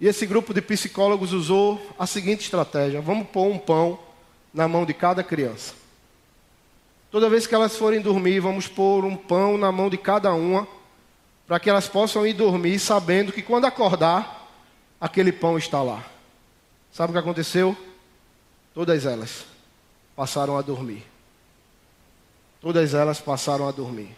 E 0.00 0.06
esse 0.06 0.26
grupo 0.26 0.52
de 0.52 0.60
psicólogos 0.60 1.32
usou 1.32 1.80
a 1.98 2.06
seguinte 2.06 2.42
estratégia: 2.42 3.00
vamos 3.00 3.28
pôr 3.28 3.46
um 3.46 3.58
pão 3.58 3.98
na 4.52 4.68
mão 4.68 4.84
de 4.84 4.92
cada 4.92 5.22
criança. 5.22 5.74
Toda 7.10 7.30
vez 7.30 7.46
que 7.46 7.54
elas 7.54 7.76
forem 7.76 8.00
dormir, 8.00 8.40
vamos 8.40 8.68
pôr 8.68 9.04
um 9.04 9.16
pão 9.16 9.56
na 9.56 9.72
mão 9.72 9.88
de 9.88 9.96
cada 9.96 10.34
uma, 10.34 10.66
para 11.46 11.58
que 11.58 11.70
elas 11.70 11.88
possam 11.88 12.26
ir 12.26 12.34
dormir 12.34 12.78
sabendo 12.78 13.32
que 13.32 13.42
quando 13.42 13.64
acordar, 13.64 14.50
aquele 15.00 15.32
pão 15.32 15.56
está 15.56 15.82
lá. 15.82 16.04
Sabe 16.92 17.10
o 17.10 17.12
que 17.12 17.18
aconteceu? 17.18 17.76
Todas 18.74 19.06
elas 19.06 19.46
passaram 20.14 20.58
a 20.58 20.62
dormir. 20.62 21.04
Todas 22.60 22.92
elas 22.92 23.20
passaram 23.20 23.68
a 23.68 23.72
dormir. 23.72 24.14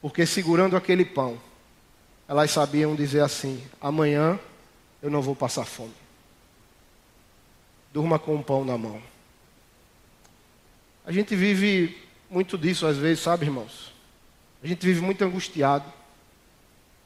Porque 0.00 0.24
segurando 0.24 0.76
aquele 0.76 1.04
pão, 1.04 1.38
elas 2.28 2.50
sabiam 2.50 2.94
dizer 2.94 3.22
assim: 3.22 3.62
amanhã 3.80 4.38
eu 5.02 5.10
não 5.10 5.22
vou 5.22 5.34
passar 5.34 5.64
fome. 5.64 5.94
Durma 7.92 8.18
com 8.18 8.36
um 8.36 8.42
pão 8.42 8.64
na 8.64 8.76
mão. 8.78 9.02
A 11.04 11.12
gente 11.12 11.34
vive 11.34 11.96
muito 12.28 12.56
disso 12.56 12.86
às 12.86 12.96
vezes, 12.96 13.22
sabe, 13.22 13.46
irmãos? 13.46 13.92
A 14.62 14.66
gente 14.66 14.84
vive 14.84 15.00
muito 15.00 15.24
angustiado. 15.24 15.90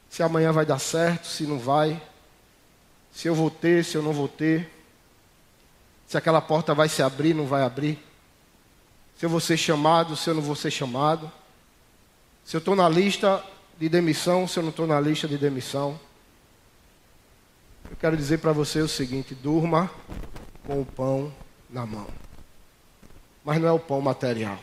Se 0.09 0.21
amanhã 0.21 0.51
vai 0.51 0.65
dar 0.65 0.79
certo, 0.79 1.25
se 1.25 1.43
não 1.43 1.57
vai. 1.57 2.01
Se 3.11 3.27
eu 3.27 3.33
vou 3.33 3.49
ter, 3.49 3.83
se 3.83 3.95
eu 3.95 4.01
não 4.01 4.13
vou 4.13 4.27
ter. 4.27 4.69
Se 6.05 6.17
aquela 6.17 6.41
porta 6.41 6.73
vai 6.73 6.87
se 6.87 7.01
abrir, 7.01 7.33
não 7.33 7.47
vai 7.47 7.63
abrir. 7.63 7.97
Se 9.17 9.25
eu 9.25 9.29
vou 9.29 9.39
ser 9.39 9.57
chamado, 9.57 10.15
se 10.15 10.29
eu 10.29 10.35
não 10.35 10.41
vou 10.41 10.55
ser 10.55 10.69
chamado. 10.69 11.31
Se 12.43 12.55
eu 12.55 12.59
estou 12.59 12.75
na 12.75 12.87
lista 12.87 13.43
de 13.79 13.89
demissão, 13.89 14.47
se 14.47 14.59
eu 14.59 14.63
não 14.63 14.69
estou 14.69 14.85
na 14.85 14.99
lista 14.99 15.27
de 15.27 15.37
demissão. 15.37 15.99
Eu 17.89 17.95
quero 17.97 18.17
dizer 18.17 18.39
para 18.39 18.51
você 18.51 18.79
o 18.81 18.87
seguinte: 18.87 19.35
durma 19.35 19.89
com 20.65 20.81
o 20.81 20.85
pão 20.85 21.31
na 21.69 21.85
mão. 21.85 22.07
Mas 23.43 23.61
não 23.61 23.67
é 23.67 23.71
o 23.71 23.79
pão 23.79 24.01
material. 24.01 24.59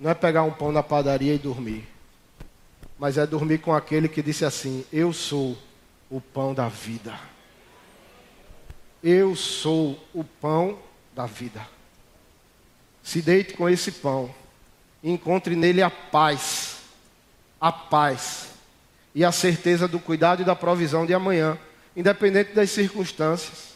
Não 0.00 0.10
é 0.10 0.14
pegar 0.14 0.42
um 0.42 0.50
pão 0.50 0.72
na 0.72 0.82
padaria 0.82 1.34
e 1.34 1.38
dormir. 1.38 1.86
Mas 2.98 3.18
é 3.18 3.26
dormir 3.26 3.58
com 3.58 3.74
aquele 3.74 4.08
que 4.08 4.22
disse 4.22 4.44
assim: 4.44 4.84
Eu 4.92 5.12
sou 5.12 5.56
o 6.10 6.20
pão 6.20 6.54
da 6.54 6.68
vida. 6.68 7.18
Eu 9.02 9.36
sou 9.36 10.02
o 10.14 10.24
pão 10.24 10.78
da 11.14 11.26
vida. 11.26 11.66
Se 13.02 13.20
deite 13.20 13.52
com 13.52 13.68
esse 13.68 13.92
pão 13.92 14.34
e 15.02 15.10
encontre 15.10 15.54
nele 15.54 15.82
a 15.82 15.90
paz, 15.90 16.78
a 17.60 17.70
paz 17.70 18.52
e 19.14 19.22
a 19.22 19.30
certeza 19.30 19.86
do 19.86 20.00
cuidado 20.00 20.40
e 20.40 20.44
da 20.44 20.56
provisão 20.56 21.04
de 21.04 21.12
amanhã, 21.12 21.58
independente 21.96 22.52
das 22.52 22.70
circunstâncias. 22.70 23.74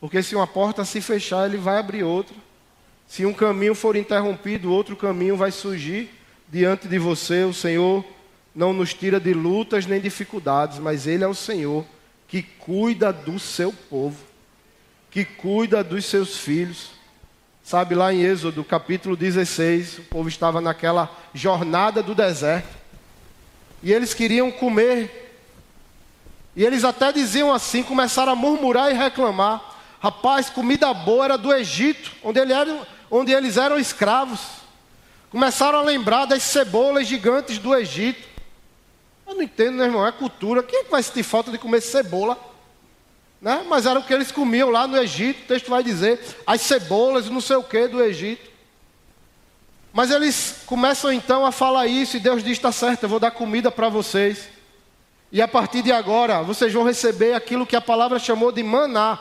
Porque 0.00 0.22
se 0.22 0.34
uma 0.34 0.46
porta 0.46 0.84
se 0.84 1.00
fechar, 1.00 1.46
ele 1.46 1.56
vai 1.56 1.78
abrir 1.78 2.02
outra. 2.02 2.36
Se 3.06 3.24
um 3.24 3.32
caminho 3.32 3.74
for 3.74 3.96
interrompido, 3.96 4.72
outro 4.72 4.96
caminho 4.96 5.36
vai 5.36 5.50
surgir 5.50 6.10
diante 6.48 6.88
de 6.88 6.98
você. 6.98 7.44
O 7.44 7.54
Senhor 7.54 8.04
não 8.54 8.72
nos 8.72 8.92
tira 8.94 9.20
de 9.20 9.32
lutas 9.32 9.86
nem 9.86 10.00
dificuldades, 10.00 10.78
mas 10.78 11.06
Ele 11.06 11.24
é 11.24 11.28
o 11.28 11.34
Senhor 11.34 11.84
que 12.28 12.42
cuida 12.42 13.12
do 13.12 13.38
seu 13.38 13.72
povo, 13.72 14.18
que 15.10 15.24
cuida 15.24 15.84
dos 15.84 16.04
seus 16.04 16.38
filhos. 16.38 16.90
Sabe 17.62 17.94
lá 17.94 18.12
em 18.12 18.22
Êxodo, 18.22 18.62
capítulo 18.64 19.16
16, 19.16 19.98
o 19.98 20.02
povo 20.02 20.28
estava 20.28 20.60
naquela 20.60 21.10
jornada 21.34 22.02
do 22.02 22.14
deserto. 22.14 22.76
E 23.82 23.92
eles 23.92 24.14
queriam 24.14 24.50
comer. 24.50 25.25
E 26.56 26.64
eles 26.64 26.84
até 26.84 27.12
diziam 27.12 27.52
assim, 27.52 27.82
começaram 27.82 28.32
a 28.32 28.34
murmurar 28.34 28.90
e 28.90 28.94
reclamar. 28.94 29.62
Rapaz, 30.00 30.48
comida 30.48 30.92
boa 30.94 31.26
era 31.26 31.36
do 31.36 31.52
Egito, 31.52 32.10
onde, 32.24 32.40
ele 32.40 32.54
era, 32.54 32.88
onde 33.10 33.30
eles 33.30 33.58
eram 33.58 33.78
escravos. 33.78 34.40
Começaram 35.30 35.78
a 35.78 35.82
lembrar 35.82 36.24
das 36.24 36.42
cebolas 36.42 37.06
gigantes 37.06 37.58
do 37.58 37.74
Egito. 37.74 38.26
Eu 39.26 39.34
não 39.34 39.42
entendo, 39.42 39.74
meu 39.74 39.84
irmão, 39.84 40.06
é 40.06 40.10
cultura. 40.10 40.62
Quem 40.62 40.80
é 40.80 40.84
vai 40.84 41.02
sentir 41.02 41.24
falta 41.24 41.50
de 41.50 41.58
comer 41.58 41.82
cebola? 41.82 42.38
Né? 43.38 43.62
Mas 43.68 43.84
era 43.84 43.98
o 43.98 44.02
que 44.02 44.14
eles 44.14 44.32
comiam 44.32 44.70
lá 44.70 44.86
no 44.86 44.96
Egito. 44.96 45.42
O 45.42 45.46
texto 45.46 45.68
vai 45.68 45.82
dizer 45.82 46.20
as 46.46 46.62
cebolas, 46.62 47.28
não 47.28 47.42
sei 47.42 47.56
o 47.56 47.62
que 47.62 47.86
do 47.86 48.02
Egito. 48.02 48.50
Mas 49.92 50.10
eles 50.10 50.62
começam 50.64 51.12
então 51.12 51.44
a 51.44 51.52
falar 51.52 51.86
isso 51.86 52.16
e 52.16 52.20
Deus 52.20 52.42
diz: 52.42 52.52
está 52.52 52.72
certo, 52.72 53.02
eu 53.02 53.08
vou 53.10 53.20
dar 53.20 53.30
comida 53.30 53.70
para 53.70 53.90
vocês. 53.90 54.55
E 55.30 55.42
a 55.42 55.48
partir 55.48 55.82
de 55.82 55.92
agora, 55.92 56.42
vocês 56.42 56.72
vão 56.72 56.84
receber 56.84 57.34
aquilo 57.34 57.66
que 57.66 57.76
a 57.76 57.80
palavra 57.80 58.18
chamou 58.18 58.52
de 58.52 58.62
maná. 58.62 59.18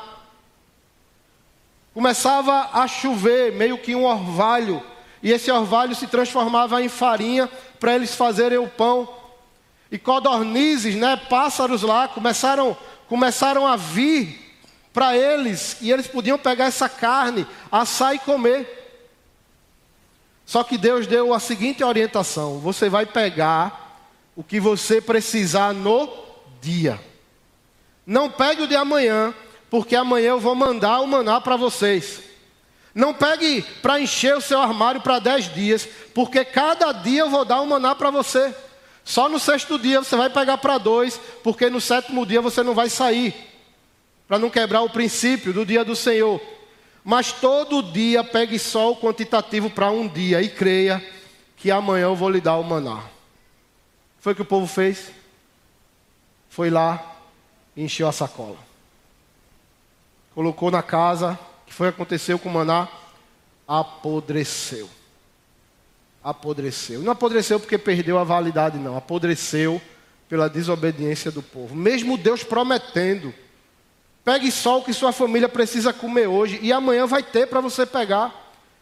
Começava 1.94 2.70
a 2.74 2.88
chover, 2.88 3.54
meio 3.54 3.78
que 3.78 3.96
um 3.96 4.06
orvalho, 4.06 4.84
e 5.24 5.32
esse 5.32 5.50
orvalho 5.50 5.96
se 5.96 6.08
transformava 6.08 6.82
em 6.84 6.90
farinha 6.90 7.50
para 7.80 7.96
eles 7.96 8.14
fazerem 8.14 8.58
o 8.58 8.68
pão. 8.68 9.08
E 9.92 9.98
codornizes, 9.98 10.96
né, 10.96 11.16
pássaros 11.16 11.82
lá, 11.82 12.08
começaram, 12.08 12.78
começaram 13.08 13.66
a 13.66 13.76
vir 13.76 14.60
para 14.94 15.18
eles, 15.18 15.78
e 15.82 15.92
eles 15.92 16.08
podiam 16.08 16.38
pegar 16.38 16.66
essa 16.66 16.88
carne, 16.88 17.46
assar 17.72 18.14
e 18.16 18.20
comer. 18.20 18.84
Só 20.46 20.64
que 20.64 20.78
Deus 20.78 21.08
deu 21.08 21.34
a 21.34 21.40
seguinte 21.40 21.84
orientação: 21.84 22.60
você 22.60 22.88
vai 22.88 23.06
pegar 23.06 23.85
o 24.36 24.44
que 24.44 24.60
você 24.60 25.00
precisar 25.00 25.74
no 25.74 26.10
dia. 26.62 27.00
Não 28.06 28.30
pegue 28.30 28.64
o 28.64 28.68
de 28.68 28.76
amanhã, 28.76 29.34
porque 29.70 29.96
amanhã 29.96 30.30
eu 30.30 30.40
vou 30.40 30.54
mandar 30.54 31.00
o 31.00 31.08
maná 31.08 31.40
para 31.40 31.56
vocês. 31.56 32.22
Não 32.94 33.14
pegue 33.14 33.62
para 33.82 34.00
encher 34.00 34.38
o 34.38 34.42
seu 34.42 34.60
armário 34.60 35.02
para 35.02 35.20
dez 35.20 35.54
dias, 35.54 35.88
porque 36.14 36.46
cada 36.46 36.92
dia 36.92 37.22
eu 37.22 37.30
vou 37.30 37.44
dar 37.44 37.62
um 37.62 37.66
maná 37.66 37.96
para 37.96 38.10
você. 38.10 38.54
Só 39.04 39.30
no 39.30 39.40
sexto 39.40 39.78
dia 39.78 40.02
você 40.02 40.16
vai 40.16 40.30
pegar 40.30 40.58
para 40.58 40.78
dois, 40.78 41.20
porque 41.44 41.70
no 41.70 41.82
sétimo 41.82 42.26
dia 42.26 42.42
você 42.42 42.64
não 42.64 42.74
vai 42.74 42.90
sair, 42.90 43.36
para 44.28 44.40
não 44.40 44.50
quebrar 44.50 44.82
o 44.82 44.90
princípio 44.90 45.54
do 45.54 45.66
dia 45.66 45.84
do 45.84 45.96
Senhor. 45.96 46.42
Mas 47.04 47.32
todo 47.32 47.84
dia 47.84 48.24
pegue 48.24 48.58
só 48.58 48.92
o 48.92 48.96
quantitativo 48.96 49.70
para 49.70 49.92
um 49.92 50.08
dia 50.08 50.42
e 50.42 50.50
creia 50.50 51.06
que 51.56 51.70
amanhã 51.70 52.06
eu 52.06 52.16
vou 52.16 52.30
lhe 52.30 52.42
dar 52.42 52.58
o 52.58 52.64
maná. 52.64 53.15
Foi 54.26 54.34
o 54.34 54.36
que 54.36 54.42
o 54.42 54.46
povo 54.46 54.66
fez? 54.66 55.12
Foi 56.50 56.72
lá 56.72 57.16
e 57.78 57.84
encheu 57.84 58.08
a 58.08 58.12
sacola 58.12 58.58
colocou 60.36 60.70
na 60.70 60.84
casa, 60.84 61.40
o 61.64 61.66
que 61.66 61.74
foi 61.74 61.88
aconteceu 61.88 62.38
com 62.38 62.50
o 62.50 62.54
maná? 62.54 62.90
Apodreceu. 63.66 64.90
Apodreceu. 66.22 67.00
Não 67.00 67.14
apodreceu 67.14 67.58
porque 67.58 67.78
perdeu 67.78 68.20
a 68.20 68.24
validade, 68.26 68.78
não. 68.78 68.98
Apodreceu 68.98 69.82
pela 70.28 70.50
desobediência 70.50 71.32
do 71.32 71.42
povo. 71.42 71.74
Mesmo 71.74 72.18
Deus 72.18 72.44
prometendo, 72.44 73.34
pegue 74.26 74.52
só 74.52 74.80
o 74.80 74.84
que 74.84 74.92
sua 74.92 75.14
família 75.14 75.48
precisa 75.48 75.94
comer 75.94 76.28
hoje 76.28 76.60
e 76.62 76.74
amanhã 76.74 77.08
vai 77.08 77.24
ter 77.24 77.48
para 77.48 77.62
você 77.62 77.86
pegar. 77.86 78.28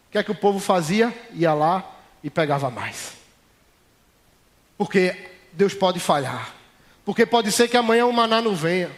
O 0.08 0.12
que 0.12 0.18
é 0.18 0.24
que 0.24 0.32
o 0.32 0.36
povo 0.36 0.58
fazia? 0.60 1.14
Ia 1.34 1.54
lá 1.54 1.84
e 2.24 2.32
pegava 2.32 2.72
mais. 2.72 3.14
Porque 4.76 5.33
Deus 5.54 5.74
pode 5.74 6.00
falhar. 6.00 6.54
Porque 7.06 7.26
pode 7.26 7.52
ser 7.52 7.68
que 7.68 7.78
amanhã 7.78 8.06
o 8.06 8.14
maná 8.14 8.42
não 8.42 8.56
venha. 8.56 8.92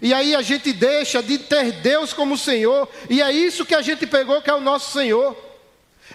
E 0.00 0.14
aí 0.14 0.34
a 0.34 0.42
gente 0.42 0.72
deixa 0.72 1.22
de 1.22 1.38
ter 1.38 1.72
Deus 1.72 2.12
como 2.12 2.36
Senhor, 2.36 2.88
e 3.08 3.20
é 3.20 3.32
isso 3.32 3.66
que 3.66 3.74
a 3.74 3.82
gente 3.82 4.06
pegou, 4.06 4.40
que 4.40 4.50
é 4.50 4.54
o 4.54 4.60
nosso 4.60 4.92
Senhor. 4.92 5.36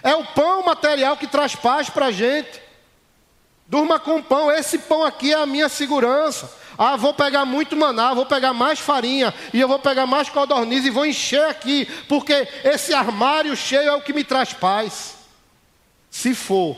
É 0.02 0.14
o 0.14 0.24
pão 0.24 0.62
material 0.62 1.16
que 1.16 1.26
traz 1.26 1.54
paz 1.54 1.90
para 1.90 2.06
a 2.06 2.12
gente. 2.12 2.60
Durma 3.66 3.98
com 3.98 4.22
pão, 4.22 4.50
esse 4.50 4.78
pão 4.78 5.04
aqui 5.04 5.32
é 5.32 5.36
a 5.36 5.46
minha 5.46 5.68
segurança. 5.68 6.52
Ah, 6.78 6.96
vou 6.96 7.14
pegar 7.14 7.44
muito 7.44 7.76
maná, 7.76 8.12
vou 8.12 8.26
pegar 8.26 8.52
mais 8.52 8.78
farinha, 8.78 9.32
e 9.52 9.60
eu 9.60 9.68
vou 9.68 9.78
pegar 9.78 10.06
mais 10.06 10.28
codorniz 10.28 10.84
e 10.84 10.90
vou 10.90 11.06
encher 11.06 11.44
aqui, 11.44 11.86
porque 12.08 12.46
esse 12.64 12.92
armário 12.92 13.56
cheio 13.56 13.88
é 13.88 13.94
o 13.94 14.02
que 14.02 14.12
me 14.12 14.22
traz 14.22 14.52
paz. 14.52 15.14
Se 16.10 16.34
for, 16.34 16.76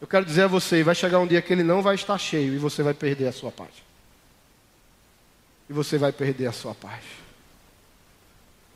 eu 0.00 0.06
quero 0.06 0.24
dizer 0.24 0.42
a 0.42 0.48
você, 0.48 0.82
vai 0.82 0.94
chegar 0.94 1.18
um 1.18 1.26
dia 1.26 1.40
que 1.40 1.52
ele 1.52 1.62
não 1.62 1.82
vai 1.82 1.94
estar 1.94 2.18
cheio 2.18 2.54
e 2.54 2.58
você 2.58 2.82
vai 2.82 2.94
perder 2.94 3.28
a 3.28 3.32
sua 3.32 3.50
paz 3.50 3.86
e 5.68 5.72
você 5.72 5.98
vai 5.98 6.12
perder 6.12 6.46
a 6.46 6.52
sua 6.52 6.74
paz. 6.74 7.02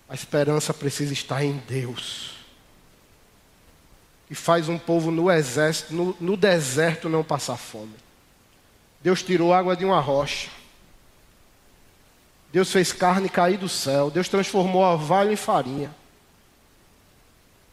A 0.08 0.14
esperança 0.14 0.74
precisa 0.74 1.12
estar 1.12 1.44
em 1.44 1.56
Deus. 1.68 2.32
Que 4.26 4.34
faz 4.34 4.68
um 4.68 4.78
povo 4.78 5.10
no 5.10 5.30
exército, 5.30 5.94
no, 5.94 6.16
no 6.20 6.36
deserto 6.36 7.08
não 7.08 7.22
passar 7.22 7.56
fome. 7.56 7.94
Deus 9.00 9.22
tirou 9.22 9.54
água 9.54 9.76
de 9.76 9.84
uma 9.84 10.00
rocha. 10.00 10.50
Deus 12.52 12.70
fez 12.70 12.92
carne 12.92 13.28
cair 13.28 13.56
do 13.56 13.68
céu. 13.68 14.10
Deus 14.10 14.28
transformou 14.28 14.82
orvalho 14.82 15.32
em 15.32 15.36
farinha. 15.36 15.94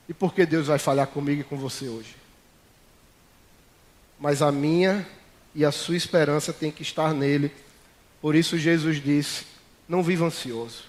E 0.07 0.13
por 0.13 0.33
que 0.33 0.45
Deus 0.45 0.67
vai 0.67 0.79
falhar 0.79 1.07
comigo 1.07 1.41
e 1.41 1.43
com 1.43 1.57
você 1.57 1.87
hoje? 1.87 2.15
Mas 4.19 4.41
a 4.41 4.51
minha 4.51 5.07
e 5.53 5.63
a 5.63 5.71
sua 5.71 5.95
esperança 5.95 6.51
tem 6.51 6.71
que 6.71 6.81
estar 6.81 7.13
nele 7.13 7.51
por 8.21 8.35
isso 8.35 8.57
Jesus 8.57 9.01
disse: 9.01 9.45
não 9.87 10.03
viva 10.03 10.25
ansioso. 10.25 10.83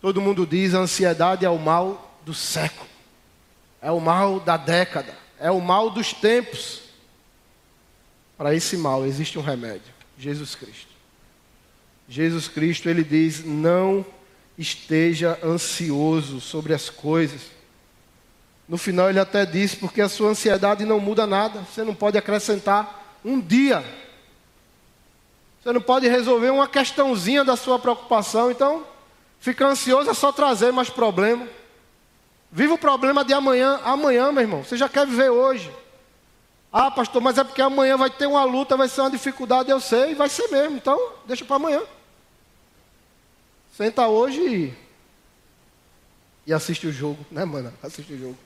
Todo 0.00 0.20
mundo 0.20 0.46
diz 0.46 0.74
a 0.74 0.78
ansiedade 0.78 1.44
é 1.44 1.50
o 1.50 1.58
mal 1.58 2.20
do 2.24 2.32
século, 2.32 2.88
é 3.82 3.90
o 3.90 4.00
mal 4.00 4.38
da 4.38 4.56
década, 4.56 5.16
é 5.40 5.50
o 5.50 5.60
mal 5.60 5.90
dos 5.90 6.12
tempos. 6.12 6.82
Para 8.36 8.54
esse 8.54 8.76
mal 8.76 9.04
existe 9.04 9.38
um 9.38 9.42
remédio: 9.42 9.92
Jesus 10.16 10.54
Cristo. 10.54 10.88
Jesus 12.08 12.48
Cristo, 12.48 12.88
ele 12.88 13.02
diz: 13.02 13.44
não 13.44 14.04
esteja 14.56 15.38
ansioso 15.42 16.40
sobre 16.40 16.74
as 16.74 16.88
coisas. 16.88 17.57
No 18.68 18.76
final, 18.76 19.08
ele 19.08 19.18
até 19.18 19.46
diz: 19.46 19.74
porque 19.74 20.00
a 20.00 20.08
sua 20.08 20.30
ansiedade 20.30 20.84
não 20.84 21.00
muda 21.00 21.26
nada, 21.26 21.60
você 21.60 21.82
não 21.82 21.94
pode 21.94 22.18
acrescentar 22.18 23.18
um 23.24 23.40
dia. 23.40 23.82
Você 25.62 25.72
não 25.72 25.80
pode 25.80 26.06
resolver 26.06 26.50
uma 26.50 26.68
questãozinha 26.68 27.44
da 27.44 27.56
sua 27.56 27.78
preocupação, 27.78 28.50
então, 28.50 28.86
ficar 29.40 29.68
ansioso 29.68 30.10
é 30.10 30.14
só 30.14 30.30
trazer 30.30 30.72
mais 30.72 30.90
problema. 30.90 31.46
Viva 32.50 32.74
o 32.74 32.78
problema 32.78 33.24
de 33.24 33.32
amanhã, 33.32 33.80
amanhã, 33.84 34.32
meu 34.32 34.42
irmão. 34.42 34.64
Você 34.64 34.76
já 34.76 34.88
quer 34.88 35.06
viver 35.06 35.30
hoje. 35.30 35.70
Ah, 36.72 36.90
pastor, 36.90 37.22
mas 37.22 37.38
é 37.38 37.44
porque 37.44 37.62
amanhã 37.62 37.96
vai 37.96 38.10
ter 38.10 38.26
uma 38.26 38.44
luta, 38.44 38.76
vai 38.76 38.88
ser 38.88 39.00
uma 39.00 39.10
dificuldade, 39.10 39.70
eu 39.70 39.80
sei, 39.80 40.14
vai 40.14 40.28
ser 40.28 40.48
mesmo. 40.48 40.76
Então, 40.76 40.98
deixa 41.26 41.44
para 41.44 41.56
amanhã. 41.56 41.82
Senta 43.76 44.06
hoje 44.08 44.40
e, 44.40 44.74
e 46.48 46.52
assiste 46.54 46.86
o 46.86 46.92
jogo, 46.92 47.26
né, 47.30 47.44
mano? 47.44 47.70
Assiste 47.82 48.10
o 48.14 48.18
jogo. 48.18 48.38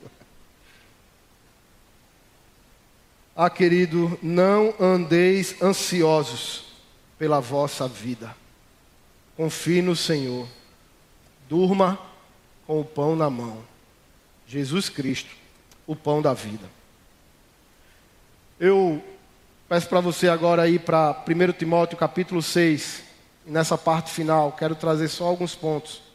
Ah, 3.33 3.49
querido, 3.49 4.19
não 4.21 4.75
andeis 4.77 5.61
ansiosos 5.61 6.65
pela 7.17 7.39
vossa 7.39 7.87
vida. 7.87 8.35
Confie 9.37 9.81
no 9.81 9.95
Senhor. 9.95 10.45
Durma 11.47 11.97
com 12.67 12.81
o 12.81 12.85
pão 12.85 13.15
na 13.15 13.29
mão. 13.29 13.63
Jesus 14.45 14.89
Cristo, 14.89 15.31
o 15.87 15.95
pão 15.95 16.21
da 16.21 16.33
vida. 16.33 16.69
Eu 18.59 19.01
peço 19.69 19.87
para 19.87 20.01
você 20.01 20.27
agora 20.27 20.67
ir 20.67 20.81
para 20.81 21.23
1 21.25 21.53
Timóteo 21.53 21.97
capítulo 21.97 22.41
6, 22.41 23.01
e 23.47 23.51
nessa 23.51 23.77
parte 23.77 24.11
final, 24.11 24.51
quero 24.51 24.75
trazer 24.75 25.07
só 25.07 25.23
alguns 25.23 25.55
pontos. 25.55 26.12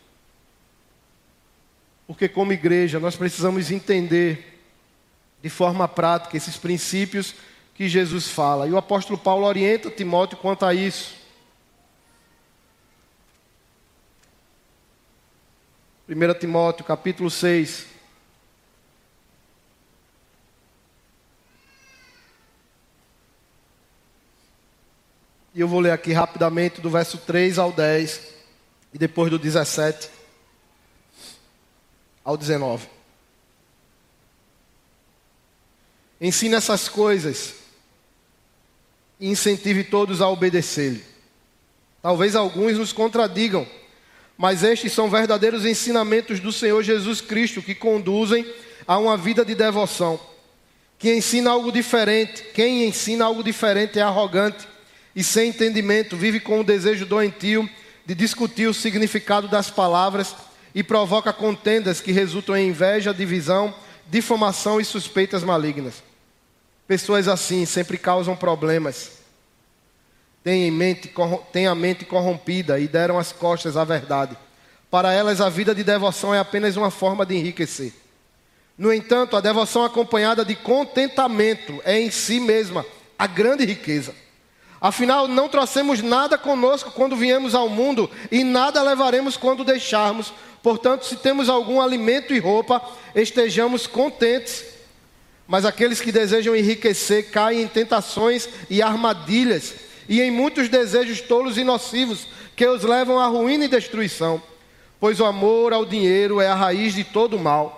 Porque, 2.08 2.26
como 2.26 2.54
igreja, 2.54 2.98
nós 2.98 3.16
precisamos 3.16 3.70
entender 3.70 4.62
de 5.42 5.50
forma 5.50 5.86
prática 5.86 6.38
esses 6.38 6.56
princípios 6.56 7.34
que 7.74 7.86
Jesus 7.86 8.28
fala. 8.28 8.66
E 8.66 8.72
o 8.72 8.78
apóstolo 8.78 9.18
Paulo 9.18 9.44
orienta 9.44 9.90
Timóteo 9.90 10.38
quanto 10.38 10.64
a 10.64 10.72
isso. 10.72 11.14
1 16.08 16.38
Timóteo 16.40 16.82
capítulo 16.82 17.30
6. 17.30 17.84
E 25.54 25.60
eu 25.60 25.68
vou 25.68 25.80
ler 25.80 25.90
aqui 25.90 26.14
rapidamente 26.14 26.80
do 26.80 26.88
verso 26.88 27.18
3 27.18 27.58
ao 27.58 27.70
10 27.70 28.34
e 28.94 28.98
depois 28.98 29.30
do 29.30 29.38
17 29.38 30.17
ao 32.28 32.36
19. 32.36 32.86
Ensine 36.20 36.56
essas 36.56 36.86
coisas 36.86 37.54
e 39.18 39.30
incentive 39.30 39.82
todos 39.84 40.20
a 40.20 40.28
obedecer-lhe. 40.28 41.02
Talvez 42.02 42.36
alguns 42.36 42.76
nos 42.76 42.92
contradigam, 42.92 43.66
mas 44.36 44.62
estes 44.62 44.92
são 44.92 45.08
verdadeiros 45.08 45.64
ensinamentos 45.64 46.38
do 46.38 46.52
Senhor 46.52 46.82
Jesus 46.82 47.22
Cristo 47.22 47.62
que 47.62 47.74
conduzem 47.74 48.44
a 48.86 48.98
uma 48.98 49.16
vida 49.16 49.42
de 49.42 49.54
devoção. 49.54 50.20
Que 50.98 51.14
ensina 51.14 51.48
algo 51.48 51.72
diferente, 51.72 52.44
quem 52.52 52.84
ensina 52.84 53.24
algo 53.24 53.42
diferente 53.42 53.98
é 53.98 54.02
arrogante 54.02 54.68
e 55.16 55.24
sem 55.24 55.48
entendimento, 55.48 56.14
vive 56.14 56.40
com 56.40 56.60
o 56.60 56.64
desejo 56.64 57.06
doentio 57.06 57.66
de 58.04 58.14
discutir 58.14 58.66
o 58.66 58.74
significado 58.74 59.48
das 59.48 59.70
palavras 59.70 60.36
e 60.74 60.82
provoca 60.82 61.32
contendas 61.32 62.00
que 62.00 62.12
resultam 62.12 62.56
em 62.56 62.68
inveja, 62.68 63.14
divisão, 63.14 63.74
difamação 64.08 64.80
e 64.80 64.84
suspeitas 64.84 65.42
malignas. 65.42 66.02
Pessoas 66.86 67.28
assim 67.28 67.66
sempre 67.66 67.98
causam 67.98 68.34
problemas. 68.34 69.18
Têm, 70.42 70.70
mente, 70.70 71.12
têm 71.52 71.66
a 71.66 71.74
mente 71.74 72.04
corrompida 72.04 72.78
e 72.78 72.88
deram 72.88 73.18
as 73.18 73.32
costas 73.32 73.76
à 73.76 73.84
verdade. 73.84 74.36
Para 74.90 75.12
elas, 75.12 75.40
a 75.40 75.50
vida 75.50 75.74
de 75.74 75.84
devoção 75.84 76.34
é 76.34 76.38
apenas 76.38 76.76
uma 76.76 76.90
forma 76.90 77.26
de 77.26 77.34
enriquecer. 77.36 77.92
No 78.76 78.92
entanto, 78.92 79.36
a 79.36 79.40
devoção 79.40 79.84
acompanhada 79.84 80.44
de 80.44 80.54
contentamento 80.54 81.82
é 81.84 81.98
em 82.00 82.10
si 82.10 82.40
mesma 82.40 82.86
a 83.18 83.26
grande 83.26 83.64
riqueza. 83.66 84.14
Afinal, 84.80 85.26
não 85.26 85.48
trouxemos 85.48 86.02
nada 86.02 86.38
conosco 86.38 86.92
quando 86.92 87.16
viemos 87.16 87.54
ao 87.54 87.68
mundo 87.68 88.08
e 88.30 88.44
nada 88.44 88.82
levaremos 88.82 89.36
quando 89.36 89.64
deixarmos. 89.64 90.32
Portanto, 90.62 91.04
se 91.04 91.16
temos 91.16 91.48
algum 91.48 91.80
alimento 91.80 92.32
e 92.32 92.38
roupa, 92.38 92.80
estejamos 93.14 93.86
contentes. 93.86 94.64
Mas 95.46 95.64
aqueles 95.64 96.00
que 96.00 96.12
desejam 96.12 96.54
enriquecer 96.54 97.30
caem 97.30 97.62
em 97.62 97.68
tentações 97.68 98.48
e 98.70 98.82
armadilhas 98.82 99.74
e 100.08 100.20
em 100.20 100.30
muitos 100.30 100.68
desejos 100.68 101.20
tolos 101.20 101.58
e 101.58 101.64
nocivos 101.64 102.28
que 102.54 102.66
os 102.66 102.82
levam 102.82 103.18
à 103.18 103.26
ruína 103.26 103.64
e 103.64 103.68
destruição. 103.68 104.42
Pois 105.00 105.20
o 105.20 105.24
amor 105.24 105.72
ao 105.72 105.84
dinheiro 105.84 106.40
é 106.40 106.48
a 106.48 106.54
raiz 106.54 106.94
de 106.94 107.04
todo 107.04 107.38
mal. 107.38 107.77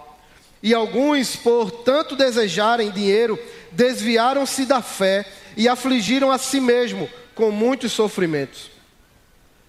E 0.63 0.75
alguns, 0.75 1.37
por 1.37 1.71
tanto 1.71 2.15
desejarem 2.15 2.91
dinheiro, 2.91 3.39
desviaram-se 3.73 4.67
da 4.67 4.83
fé 4.83 5.25
e 5.57 5.69
afligiram 5.69 6.31
a 6.31 6.39
si 6.39 6.61
mesmo 6.61 7.09
com 7.35 7.51
muitos 7.51 7.93
sofrimentos. 7.93 8.71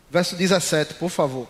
Verso 0.10 0.36
17, 0.36 0.96
por 0.96 1.10
favor. 1.10 1.48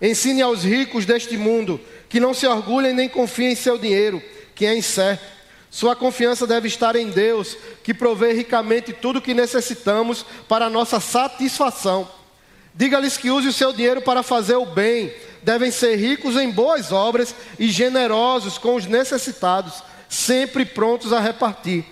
Ensine 0.00 0.42
aos 0.42 0.62
ricos 0.64 1.06
deste 1.06 1.36
mundo 1.36 1.80
que 2.08 2.20
não 2.20 2.34
se 2.34 2.46
orgulhem 2.46 2.92
nem 2.92 3.08
confiem 3.08 3.52
em 3.52 3.56
seu 3.56 3.78
dinheiro, 3.78 4.22
que 4.54 4.66
é 4.66 4.76
incerto. 4.76 5.24
Sua 5.70 5.96
confiança 5.96 6.46
deve 6.46 6.68
estar 6.68 6.94
em 6.94 7.08
Deus, 7.10 7.56
que 7.82 7.94
provê 7.94 8.32
ricamente 8.32 8.92
tudo 8.92 9.18
o 9.18 9.22
que 9.22 9.34
necessitamos 9.34 10.24
para 10.46 10.66
a 10.66 10.70
nossa 10.70 11.00
satisfação. 11.00 12.08
Diga-lhes 12.74 13.16
que 13.16 13.30
use 13.30 13.48
o 13.48 13.52
seu 13.52 13.72
dinheiro 13.72 14.02
para 14.02 14.22
fazer 14.22 14.56
o 14.56 14.66
bem, 14.66 15.12
devem 15.42 15.70
ser 15.70 15.96
ricos 15.96 16.36
em 16.36 16.50
boas 16.50 16.90
obras 16.90 17.34
e 17.58 17.68
generosos 17.68 18.58
com 18.58 18.74
os 18.74 18.86
necessitados, 18.86 19.82
sempre 20.08 20.64
prontos 20.64 21.12
a 21.12 21.20
repartir 21.20 21.84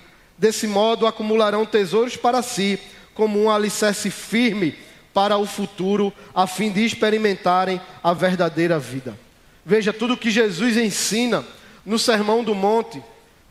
Desse 0.43 0.67
modo, 0.67 1.07
acumularão 1.07 1.65
tesouros 1.65 2.17
para 2.17 2.43
si, 2.43 2.77
como 3.15 3.41
um 3.41 3.49
alicerce 3.49 4.11
firme 4.11 4.75
para 5.15 5.37
o 5.37 5.47
futuro, 5.47 6.13
a 6.35 6.49
fim 6.49 6.73
de 6.73 6.85
experimentarem 6.85 7.81
a 8.03 8.13
verdadeira 8.13 8.77
vida. 8.77 9.17
Veja, 9.65 9.93
tudo 9.93 10.17
que 10.17 10.33
Jesus 10.33 10.77
ensina 10.77 11.45
no 11.87 11.97
Sermão 11.97 12.43
do 12.43 12.57
Monte 12.57 13.01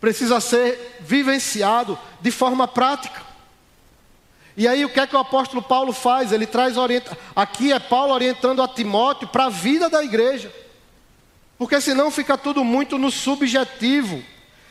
precisa 0.01 0.41
ser 0.41 0.97
vivenciado 0.99 1.97
de 2.19 2.29
forma 2.29 2.67
prática. 2.67 3.21
E 4.61 4.67
aí, 4.67 4.85
o 4.85 4.89
que 4.89 4.99
é 4.99 5.07
que 5.07 5.15
o 5.15 5.19
apóstolo 5.19 5.59
Paulo 5.59 5.91
faz? 5.91 6.31
Ele 6.31 6.45
traz 6.45 6.77
orienta... 6.77 7.17
Aqui 7.35 7.73
é 7.73 7.79
Paulo 7.79 8.13
orientando 8.13 8.61
a 8.61 8.67
Timóteo 8.67 9.27
para 9.27 9.45
a 9.45 9.49
vida 9.49 9.89
da 9.89 10.03
igreja. 10.03 10.53
Porque 11.57 11.81
senão 11.81 12.11
fica 12.11 12.37
tudo 12.37 12.63
muito 12.63 12.95
no 12.99 13.09
subjetivo. 13.09 14.23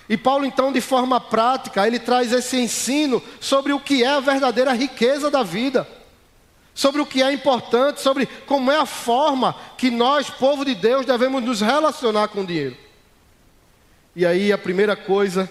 E 0.08 0.16
Paulo, 0.16 0.44
então, 0.44 0.70
de 0.70 0.80
forma 0.80 1.20
prática, 1.20 1.88
ele 1.88 1.98
traz 1.98 2.32
esse 2.32 2.56
ensino 2.56 3.20
sobre 3.40 3.72
o 3.72 3.80
que 3.80 4.04
é 4.04 4.10
a 4.10 4.20
verdadeira 4.20 4.72
riqueza 4.72 5.28
da 5.28 5.42
vida, 5.42 5.88
sobre 6.72 7.00
o 7.00 7.06
que 7.06 7.20
é 7.20 7.32
importante, 7.32 8.00
sobre 8.00 8.26
como 8.46 8.70
é 8.70 8.76
a 8.76 8.86
forma 8.86 9.56
que 9.76 9.90
nós, 9.90 10.30
povo 10.30 10.64
de 10.64 10.76
Deus, 10.76 11.04
devemos 11.04 11.42
nos 11.42 11.60
relacionar 11.60 12.28
com 12.28 12.42
o 12.42 12.46
dinheiro. 12.46 12.76
E 14.14 14.24
aí, 14.24 14.52
a 14.52 14.58
primeira 14.58 14.94
coisa 14.94 15.50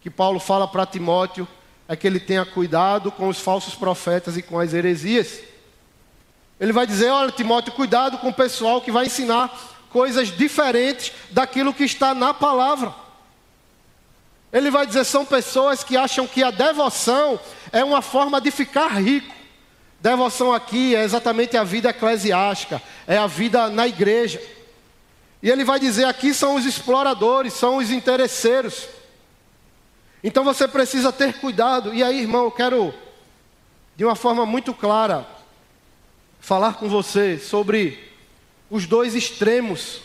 que 0.00 0.10
Paulo 0.10 0.40
fala 0.40 0.66
para 0.66 0.84
Timóteo 0.84 1.46
é 1.88 1.94
que 1.94 2.06
ele 2.06 2.18
tenha 2.18 2.44
cuidado 2.44 3.12
com 3.12 3.28
os 3.28 3.40
falsos 3.40 3.74
profetas 3.74 4.36
e 4.36 4.42
com 4.42 4.58
as 4.58 4.72
heresias. 4.74 5.40
Ele 6.58 6.72
vai 6.72 6.86
dizer: 6.86 7.10
olha, 7.10 7.30
Timóteo, 7.30 7.72
cuidado 7.72 8.18
com 8.18 8.28
o 8.28 8.34
pessoal 8.34 8.80
que 8.80 8.90
vai 8.90 9.06
ensinar 9.06 9.50
coisas 9.90 10.28
diferentes 10.28 11.12
daquilo 11.30 11.72
que 11.72 11.84
está 11.84 12.14
na 12.14 12.34
palavra. 12.34 12.94
Ele 14.52 14.70
vai 14.70 14.86
dizer: 14.86 15.04
são 15.04 15.24
pessoas 15.24 15.84
que 15.84 15.96
acham 15.96 16.26
que 16.26 16.42
a 16.42 16.50
devoção 16.50 17.38
é 17.72 17.84
uma 17.84 18.02
forma 18.02 18.40
de 18.40 18.50
ficar 18.50 18.88
rico. 18.88 19.34
Devoção 20.00 20.52
aqui 20.52 20.94
é 20.94 21.02
exatamente 21.02 21.56
a 21.56 21.64
vida 21.64 21.90
eclesiástica, 21.90 22.82
é 23.06 23.16
a 23.16 23.26
vida 23.26 23.68
na 23.68 23.86
igreja. 23.86 24.40
E 25.42 25.50
ele 25.50 25.64
vai 25.64 25.78
dizer: 25.78 26.04
aqui 26.04 26.34
são 26.34 26.56
os 26.56 26.64
exploradores, 26.64 27.52
são 27.52 27.76
os 27.76 27.90
interesseiros. 27.90 28.88
Então 30.26 30.42
você 30.42 30.66
precisa 30.66 31.12
ter 31.12 31.34
cuidado. 31.34 31.94
E 31.94 32.02
aí, 32.02 32.18
irmão, 32.18 32.46
eu 32.46 32.50
quero, 32.50 32.92
de 33.94 34.04
uma 34.04 34.16
forma 34.16 34.44
muito 34.44 34.74
clara, 34.74 35.24
falar 36.40 36.74
com 36.74 36.88
você 36.88 37.38
sobre 37.38 38.12
os 38.68 38.88
dois 38.88 39.14
extremos. 39.14 40.00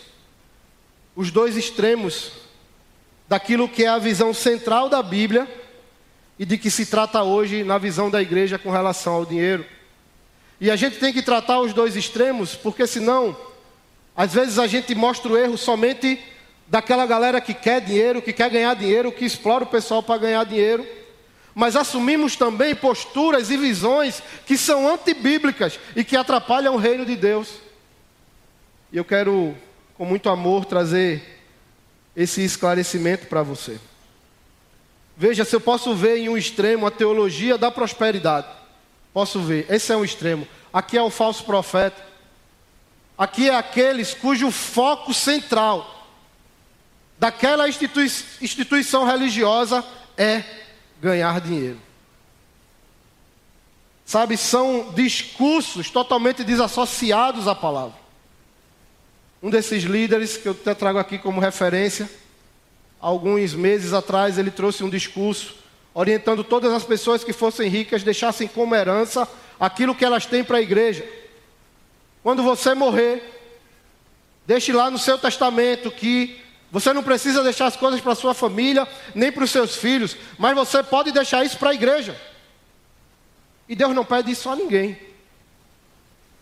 Os 1.16 1.32
dois 1.32 1.58
extremos 1.58 2.34
daquilo 3.28 3.68
que 3.68 3.84
é 3.84 3.88
a 3.88 3.98
visão 3.98 4.32
central 4.32 4.90
da 4.90 5.02
Bíblia 5.02 5.48
e 6.38 6.46
de 6.46 6.56
que 6.56 6.70
se 6.70 6.86
trata 6.86 7.24
hoje 7.24 7.64
na 7.64 7.80
visão 7.80 8.08
da 8.12 8.22
igreja 8.22 8.60
com 8.60 8.70
relação 8.70 9.14
ao 9.14 9.26
dinheiro. 9.26 9.66
E 10.60 10.70
a 10.70 10.76
gente 10.76 11.00
tem 11.00 11.12
que 11.12 11.24
tratar 11.24 11.62
os 11.62 11.74
dois 11.74 11.96
extremos, 11.96 12.56
porque 12.56 12.86
senão, 12.86 13.36
às 14.16 14.36
vezes 14.36 14.60
a 14.60 14.68
gente 14.68 14.94
mostra 14.94 15.32
o 15.32 15.36
erro 15.36 15.58
somente 15.58 16.24
daquela 16.72 17.06
galera 17.06 17.42
que 17.42 17.54
quer 17.54 17.82
dinheiro, 17.82 18.22
que 18.22 18.32
quer 18.32 18.50
ganhar 18.50 18.74
dinheiro, 18.74 19.12
que 19.12 19.26
explora 19.26 19.66
o 19.66 19.68
pessoal 19.68 20.02
para 20.02 20.18
ganhar 20.22 20.46
dinheiro. 20.46 20.88
Mas 21.54 21.76
assumimos 21.76 22.38
também 22.38 22.74
posturas 22.74 23.52
e 23.52 23.58
visões 23.58 24.24
que 24.46 24.58
são 24.58 24.88
antibíblicas 24.88 25.78
e 25.98 26.06
que 26.06 26.16
atrapalham 26.16 26.74
o 26.74 26.78
reino 26.78 27.06
de 27.06 27.18
Deus. 27.18 27.56
E 28.90 28.96
eu 28.96 29.04
quero, 29.04 29.54
com 29.98 30.06
muito 30.06 30.30
amor, 30.30 30.64
trazer 30.64 31.42
esse 32.16 32.42
esclarecimento 32.42 33.28
para 33.28 33.44
você. 33.44 33.78
Veja, 35.18 35.44
se 35.44 35.54
eu 35.54 35.60
posso 35.60 35.94
ver 35.94 36.20
em 36.20 36.30
um 36.30 36.38
extremo 36.38 36.88
a 36.88 36.92
teologia 36.92 37.58
da 37.58 37.70
prosperidade, 37.70 38.48
posso 39.14 39.42
ver, 39.42 39.66
esse 39.70 39.92
é 39.92 39.98
um 39.98 40.06
extremo. 40.06 40.48
Aqui 40.72 40.98
é 40.98 41.04
o 41.04 41.10
falso 41.10 41.44
profeta. 41.44 42.02
Aqui 43.18 43.50
é 43.50 43.56
aqueles 43.56 44.14
cujo 44.14 44.50
foco 44.52 45.14
central 45.14 45.98
daquela 47.22 47.70
institui 47.70 48.12
instituição 48.42 49.06
religiosa 49.06 49.86
é 50.18 50.44
ganhar 51.00 51.40
dinheiro. 51.40 51.80
Sabe, 54.04 54.36
são 54.36 54.92
discursos 54.96 55.92
totalmente 55.92 56.44
desassociados 56.44 57.48
à 57.48 57.54
palavra. 57.54 57.94
Um 59.42 59.52
desses 59.52 59.84
líderes 59.84 60.36
que 60.36 60.48
eu 60.48 60.54
até 60.54 60.74
trago 60.74 60.98
aqui 60.98 61.20
como 61.20 61.40
referência, 61.40 62.10
alguns 63.00 63.54
meses 63.54 63.94
atrás, 63.94 64.40
ele 64.40 64.50
trouxe 64.50 64.84
um 64.84 64.90
discurso 64.90 65.54
orientando 65.94 66.44
todas 66.44 66.74
as 66.74 66.84
pessoas 66.84 67.24
que 67.24 67.34
fossem 67.34 67.70
ricas 67.70 68.02
deixassem 68.02 68.48
como 68.48 68.74
herança 68.74 69.30
aquilo 69.60 69.94
que 69.94 70.04
elas 70.04 70.26
têm 70.26 70.44
para 70.44 70.58
a 70.58 70.62
igreja. 70.62 71.08
Quando 72.24 72.42
você 72.42 72.74
morrer, 72.74 73.22
deixe 74.48 74.74
lá 74.74 74.90
no 74.90 74.98
seu 74.98 75.20
testamento 75.20 75.92
que 75.92 76.42
você 76.72 76.94
não 76.94 77.04
precisa 77.04 77.44
deixar 77.44 77.68
as 77.68 77.76
coisas 77.76 78.00
para 78.00 78.16
sua 78.16 78.34
família, 78.34 78.88
nem 79.14 79.30
para 79.30 79.44
os 79.44 79.52
seus 79.52 79.76
filhos, 79.76 80.16
mas 80.38 80.56
você 80.56 80.82
pode 80.82 81.12
deixar 81.12 81.44
isso 81.44 81.58
para 81.58 81.72
a 81.72 81.74
igreja. 81.74 82.20
E 83.68 83.76
Deus 83.76 83.94
não 83.94 84.06
pede 84.06 84.32
isso 84.32 84.50
a 84.50 84.56
ninguém. 84.56 84.98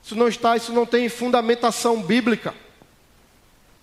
Isso 0.03 0.15
não 0.15 0.27
está, 0.27 0.55
isso 0.55 0.71
não 0.71 0.85
tem 0.85 1.09
fundamentação 1.09 2.01
bíblica. 2.01 2.53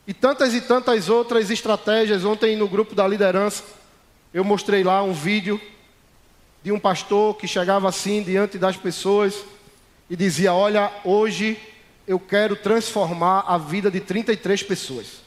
E 0.07 0.15
tantas 0.15 0.55
e 0.55 0.61
tantas 0.61 1.09
outras 1.09 1.51
estratégias. 1.51 2.25
Ontem, 2.25 2.57
no 2.57 2.69
grupo 2.69 2.95
da 2.95 3.07
liderança, 3.09 3.65
eu 4.33 4.45
mostrei 4.45 4.85
lá 4.85 5.03
um 5.03 5.13
vídeo 5.13 5.61
de 6.63 6.71
um 6.71 6.79
pastor 6.79 7.37
que 7.37 7.49
chegava 7.49 7.89
assim 7.89 8.23
diante 8.23 8.57
das 8.57 8.77
pessoas 8.77 9.45
e 10.09 10.15
dizia: 10.15 10.55
Olha, 10.55 10.93
hoje 11.05 11.59
eu 12.07 12.21
quero 12.21 12.55
transformar 12.55 13.45
a 13.49 13.59
vida 13.59 13.91
de 13.91 13.99
33 13.99 14.63
pessoas. 14.63 15.26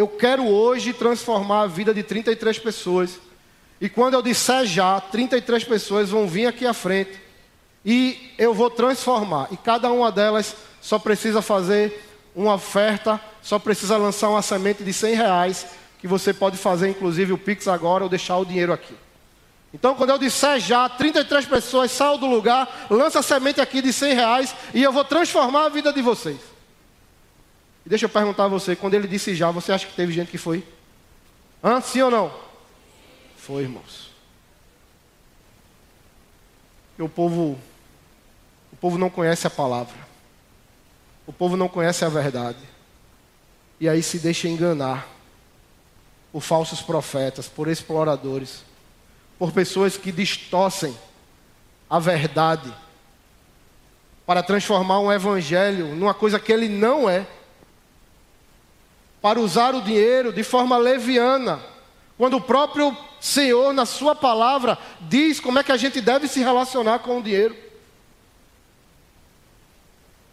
Eu 0.00 0.08
quero 0.08 0.48
hoje 0.48 0.94
transformar 0.94 1.60
a 1.60 1.66
vida 1.66 1.92
de 1.92 2.02
33 2.02 2.58
pessoas. 2.58 3.20
E 3.78 3.86
quando 3.86 4.14
eu 4.14 4.22
disser 4.22 4.64
já, 4.64 4.98
33 4.98 5.62
pessoas 5.64 6.08
vão 6.08 6.26
vir 6.26 6.46
aqui 6.46 6.64
à 6.64 6.72
frente. 6.72 7.20
E 7.84 8.32
eu 8.38 8.54
vou 8.54 8.70
transformar. 8.70 9.48
E 9.50 9.58
cada 9.58 9.92
uma 9.92 10.10
delas 10.10 10.56
só 10.80 10.98
precisa 10.98 11.42
fazer 11.42 12.02
uma 12.34 12.54
oferta, 12.54 13.20
só 13.42 13.58
precisa 13.58 13.98
lançar 13.98 14.30
uma 14.30 14.40
semente 14.40 14.82
de 14.82 14.90
100 14.90 15.14
reais, 15.16 15.66
que 15.98 16.08
você 16.08 16.32
pode 16.32 16.56
fazer 16.56 16.88
inclusive 16.88 17.34
o 17.34 17.38
Pix 17.38 17.68
agora 17.68 18.02
ou 18.02 18.08
deixar 18.08 18.38
o 18.38 18.46
dinheiro 18.46 18.72
aqui. 18.72 18.94
Então, 19.74 19.94
quando 19.94 20.10
eu 20.10 20.18
disser 20.18 20.60
já, 20.60 20.88
33 20.88 21.44
pessoas 21.44 21.90
saiam 21.90 22.16
do 22.16 22.24
lugar, 22.24 22.86
lança 22.88 23.18
a 23.18 23.22
semente 23.22 23.60
aqui 23.60 23.82
de 23.82 23.92
100 23.92 24.14
reais 24.14 24.56
e 24.72 24.82
eu 24.82 24.94
vou 24.94 25.04
transformar 25.04 25.66
a 25.66 25.68
vida 25.68 25.92
de 25.92 26.00
vocês. 26.00 26.38
E 27.90 27.90
deixa 27.90 28.04
eu 28.04 28.08
perguntar 28.08 28.44
a 28.44 28.48
você, 28.48 28.76
quando 28.76 28.94
ele 28.94 29.08
disse 29.08 29.34
já, 29.34 29.50
você 29.50 29.72
acha 29.72 29.84
que 29.84 29.92
teve 29.92 30.12
gente 30.12 30.30
que 30.30 30.38
foi? 30.38 30.64
Hã? 31.60 31.80
Sim 31.80 32.02
ou 32.02 32.10
não? 32.12 32.32
Foi, 33.36 33.64
irmãos. 33.64 34.12
Porque 36.90 37.02
o 37.02 37.08
povo, 37.08 37.58
o 38.72 38.76
povo 38.76 38.96
não 38.96 39.10
conhece 39.10 39.44
a 39.48 39.50
palavra. 39.50 39.96
O 41.26 41.32
povo 41.32 41.56
não 41.56 41.68
conhece 41.68 42.04
a 42.04 42.08
verdade. 42.08 42.60
E 43.80 43.88
aí 43.88 44.04
se 44.04 44.20
deixa 44.20 44.46
enganar 44.46 45.08
por 46.30 46.42
falsos 46.42 46.80
profetas, 46.80 47.48
por 47.48 47.66
exploradores, 47.66 48.62
por 49.36 49.50
pessoas 49.50 49.96
que 49.96 50.12
distorcem 50.12 50.96
a 51.88 51.98
verdade 51.98 52.72
para 54.24 54.44
transformar 54.44 55.00
um 55.00 55.10
evangelho 55.10 55.96
numa 55.96 56.14
coisa 56.14 56.38
que 56.38 56.52
ele 56.52 56.68
não 56.68 57.10
é. 57.10 57.26
Para 59.20 59.40
usar 59.40 59.74
o 59.74 59.82
dinheiro 59.82 60.32
de 60.32 60.42
forma 60.42 60.76
leviana, 60.76 61.60
quando 62.16 62.36
o 62.36 62.40
próprio 62.40 62.96
Senhor, 63.20 63.72
na 63.72 63.84
Sua 63.84 64.14
palavra, 64.14 64.78
diz 65.00 65.40
como 65.40 65.58
é 65.58 65.62
que 65.62 65.72
a 65.72 65.76
gente 65.76 66.00
deve 66.00 66.26
se 66.26 66.40
relacionar 66.40 67.00
com 67.00 67.18
o 67.18 67.22
dinheiro. 67.22 67.56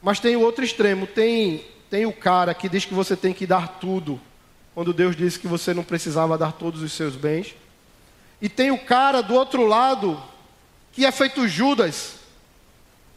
Mas 0.02 0.20
tem 0.20 0.36
o 0.36 0.42
outro 0.42 0.64
extremo, 0.64 1.06
tem, 1.06 1.66
tem 1.90 2.06
o 2.06 2.14
cara 2.14 2.54
que 2.54 2.70
diz 2.70 2.86
que 2.86 2.94
você 2.94 3.16
tem 3.16 3.34
que 3.34 3.46
dar 3.46 3.80
tudo, 3.80 4.20
quando 4.74 4.94
Deus 4.94 5.16
disse 5.16 5.40
que 5.40 5.48
você 5.48 5.74
não 5.74 5.84
precisava 5.84 6.38
dar 6.38 6.54
todos 6.54 6.82
os 6.82 6.94
seus 6.94 7.16
bens. 7.16 7.56
E 8.42 8.48
tem 8.48 8.72
o 8.72 8.78
cara 8.78 9.22
do 9.22 9.34
outro 9.34 9.66
lado, 9.66 10.22
que 10.94 11.06
é 11.06 11.12
feito 11.12 11.48
Judas, 11.48 12.16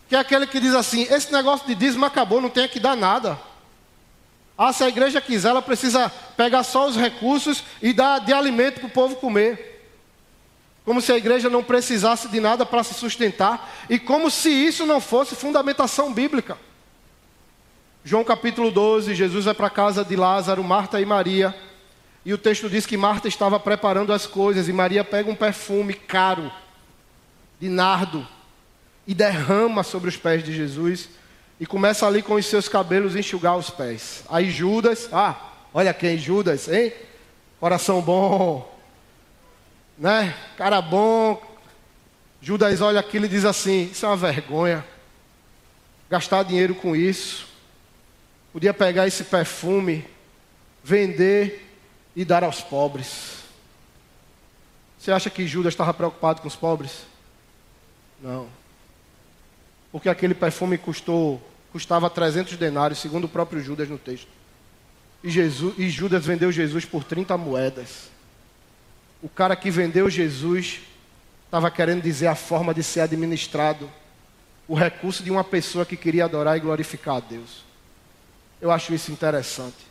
que 0.08 0.16
é 0.16 0.18
aquele 0.18 0.46
que 0.46 0.58
diz 0.58 0.74
assim: 0.74 1.02
esse 1.02 1.32
negócio 1.32 1.66
de 1.66 1.74
dízimo 1.74 2.06
acabou, 2.06 2.40
não 2.40 2.50
tem 2.50 2.66
que 2.66 2.80
dar 2.80 2.96
nada. 2.96 3.38
Ah, 4.62 4.74
se 4.74 4.84
a 4.84 4.88
igreja 4.88 5.22
quiser, 5.22 5.48
ela 5.48 5.62
precisa 5.62 6.12
pegar 6.36 6.62
só 6.64 6.86
os 6.86 6.94
recursos 6.94 7.64
e 7.80 7.94
dar 7.94 8.18
de 8.18 8.30
alimento 8.30 8.78
para 8.78 8.88
o 8.88 8.90
povo 8.90 9.16
comer. 9.16 9.88
Como 10.84 11.00
se 11.00 11.10
a 11.10 11.16
igreja 11.16 11.48
não 11.48 11.64
precisasse 11.64 12.28
de 12.28 12.38
nada 12.40 12.66
para 12.66 12.84
se 12.84 12.92
sustentar, 12.92 13.72
e 13.88 13.98
como 13.98 14.30
se 14.30 14.50
isso 14.50 14.84
não 14.84 15.00
fosse 15.00 15.34
fundamentação 15.34 16.12
bíblica. 16.12 16.58
João 18.04 18.22
capítulo 18.22 18.70
12, 18.70 19.14
Jesus 19.14 19.46
vai 19.46 19.54
para 19.54 19.68
a 19.68 19.70
casa 19.70 20.04
de 20.04 20.14
Lázaro, 20.14 20.62
Marta 20.62 21.00
e 21.00 21.06
Maria. 21.06 21.56
E 22.22 22.34
o 22.34 22.38
texto 22.38 22.68
diz 22.68 22.84
que 22.84 22.98
Marta 22.98 23.28
estava 23.28 23.58
preparando 23.58 24.12
as 24.12 24.26
coisas 24.26 24.68
e 24.68 24.74
Maria 24.74 25.02
pega 25.02 25.30
um 25.30 25.34
perfume 25.34 25.94
caro, 25.94 26.52
de 27.58 27.70
nardo, 27.70 28.28
e 29.06 29.14
derrama 29.14 29.82
sobre 29.82 30.10
os 30.10 30.18
pés 30.18 30.44
de 30.44 30.52
Jesus 30.52 31.08
e 31.60 31.66
começa 31.66 32.06
ali 32.06 32.22
com 32.22 32.34
os 32.34 32.46
seus 32.46 32.70
cabelos 32.70 33.14
enxugar 33.14 33.58
os 33.58 33.68
pés. 33.68 34.24
Aí 34.30 34.50
Judas, 34.50 35.10
ah, 35.12 35.36
olha 35.74 35.92
quem, 35.92 36.16
Judas, 36.16 36.66
hein? 36.68 36.90
Coração 37.60 38.00
bom, 38.00 38.74
né? 39.98 40.34
Cara 40.56 40.80
bom. 40.80 41.38
Judas 42.40 42.80
olha 42.80 42.98
aquilo 42.98 43.26
e 43.26 43.28
diz 43.28 43.44
assim: 43.44 43.90
Isso 43.92 44.06
é 44.06 44.08
uma 44.08 44.16
vergonha. 44.16 44.82
Gastar 46.08 46.42
dinheiro 46.44 46.74
com 46.74 46.96
isso. 46.96 47.46
Podia 48.54 48.72
pegar 48.72 49.06
esse 49.06 49.22
perfume, 49.24 50.04
vender 50.82 51.70
e 52.16 52.24
dar 52.24 52.42
aos 52.42 52.62
pobres. 52.62 53.40
Você 54.98 55.12
acha 55.12 55.28
que 55.28 55.46
Judas 55.46 55.74
estava 55.74 55.92
preocupado 55.92 56.40
com 56.40 56.48
os 56.48 56.56
pobres? 56.56 57.02
Não. 58.22 58.59
Porque 59.92 60.08
aquele 60.08 60.34
perfume 60.34 60.78
custou, 60.78 61.40
custava 61.72 62.08
300 62.08 62.56
denários, 62.56 63.00
segundo 63.00 63.24
o 63.24 63.28
próprio 63.28 63.60
Judas 63.60 63.88
no 63.88 63.98
texto. 63.98 64.28
E, 65.22 65.30
Jesus, 65.30 65.74
e 65.78 65.88
Judas 65.90 66.24
vendeu 66.24 66.50
Jesus 66.50 66.84
por 66.84 67.04
30 67.04 67.36
moedas. 67.36 68.10
O 69.22 69.28
cara 69.28 69.54
que 69.54 69.70
vendeu 69.70 70.08
Jesus 70.08 70.80
estava 71.44 71.70
querendo 71.70 72.02
dizer 72.02 72.28
a 72.28 72.34
forma 72.34 72.72
de 72.72 72.82
ser 72.82 73.00
administrado 73.00 73.90
o 74.66 74.74
recurso 74.74 75.24
de 75.24 75.32
uma 75.32 75.42
pessoa 75.42 75.84
que 75.84 75.96
queria 75.96 76.24
adorar 76.24 76.56
e 76.56 76.60
glorificar 76.60 77.16
a 77.16 77.20
Deus. 77.20 77.64
Eu 78.60 78.70
acho 78.70 78.94
isso 78.94 79.10
interessante. 79.10 79.90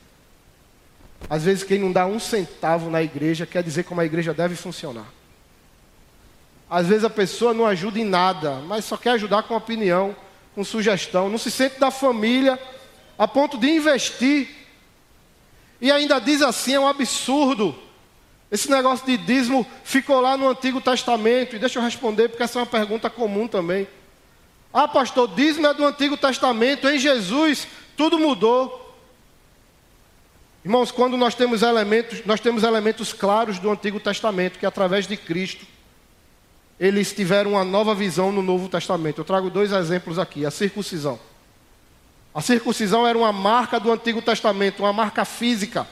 Às 1.30 1.44
vezes, 1.44 1.64
quem 1.66 1.78
não 1.78 1.92
dá 1.92 2.06
um 2.06 2.18
centavo 2.18 2.90
na 2.90 3.04
igreja 3.04 3.46
quer 3.46 3.62
dizer 3.62 3.84
como 3.84 4.00
a 4.00 4.06
igreja 4.06 4.34
deve 4.34 4.56
funcionar. 4.56 5.08
Às 6.70 6.88
vezes, 6.88 7.04
a 7.04 7.10
pessoa 7.10 7.54
não 7.54 7.66
ajuda 7.66 8.00
em 8.00 8.06
nada, 8.06 8.62
mas 8.68 8.86
só 8.86 8.96
quer 8.96 9.12
ajudar 9.12 9.44
com 9.44 9.56
opinião, 9.56 10.16
com 10.54 10.64
sugestão, 10.64 11.30
não 11.30 11.38
se 11.38 11.50
sente 11.50 11.80
da 11.80 11.90
família 11.90 12.60
a 13.18 13.28
ponto 13.28 13.58
de 13.58 13.70
investir. 13.70 14.48
E 15.82 15.92
ainda 15.92 16.20
diz 16.20 16.42
assim: 16.42 16.74
é 16.74 16.80
um 16.80 16.88
absurdo. 16.88 17.76
Esse 18.52 18.70
negócio 18.70 19.06
de 19.06 19.18
dízimo 19.18 19.66
ficou 19.84 20.20
lá 20.22 20.36
no 20.36 20.50
Antigo 20.50 20.82
Testamento, 20.82 21.56
e 21.56 21.60
deixa 21.60 21.78
eu 21.78 21.84
responder, 21.84 22.30
porque 22.30 22.44
essa 22.44 22.58
é 22.58 22.62
uma 22.62 22.66
pergunta 22.66 23.10
comum 23.10 23.48
também. 23.48 23.88
Ah, 24.74 24.88
pastor, 24.88 25.28
dízimo 25.28 25.68
é 25.68 25.74
do 25.74 25.86
Antigo 25.86 26.18
Testamento, 26.18 26.88
em 26.88 26.98
Jesus 26.98 27.68
tudo 27.98 28.18
mudou. 28.18 28.96
Irmãos, 30.64 30.92
quando 30.92 31.18
nós 31.18 31.36
temos 31.36 31.62
elementos, 31.62 32.26
nós 32.26 32.40
temos 32.40 32.64
elementos 32.64 33.12
claros 33.12 33.60
do 33.60 33.70
Antigo 33.70 34.00
Testamento, 34.00 34.58
que 34.58 34.66
é 34.66 34.68
através 34.68 35.06
de 35.06 35.18
Cristo. 35.18 35.66
Eles 36.80 37.12
tiveram 37.12 37.52
uma 37.52 37.64
nova 37.64 37.94
visão 37.94 38.32
no 38.32 38.42
Novo 38.42 38.70
Testamento. 38.70 39.20
Eu 39.20 39.26
trago 39.26 39.50
dois 39.50 39.72
exemplos 39.72 40.18
aqui: 40.18 40.46
a 40.46 40.52
circuncisão. 40.52 41.20
A 42.34 42.42
circuncisão 42.42 43.06
era 43.06 43.18
uma 43.18 43.34
marca 43.34 43.80
do 43.80 43.92
Antigo 43.92 44.22
Testamento, 44.22 44.84
uma 44.84 44.94
marca 44.94 45.26
física, 45.26 45.86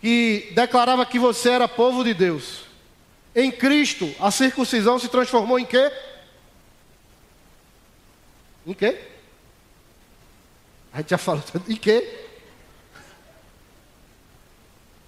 que 0.00 0.52
declarava 0.54 1.04
que 1.04 1.18
você 1.18 1.50
era 1.50 1.66
povo 1.66 2.04
de 2.04 2.14
Deus. 2.14 2.64
Em 3.34 3.50
Cristo, 3.50 4.14
a 4.20 4.30
circuncisão 4.30 4.98
se 4.98 5.08
transformou 5.08 5.58
em 5.58 5.64
quê? 5.64 5.90
Em 8.64 8.74
quê? 8.74 9.00
A 10.92 10.98
gente 10.98 11.10
já 11.10 11.18
falou. 11.18 11.42
Em 11.68 11.74
quê? 11.74 12.26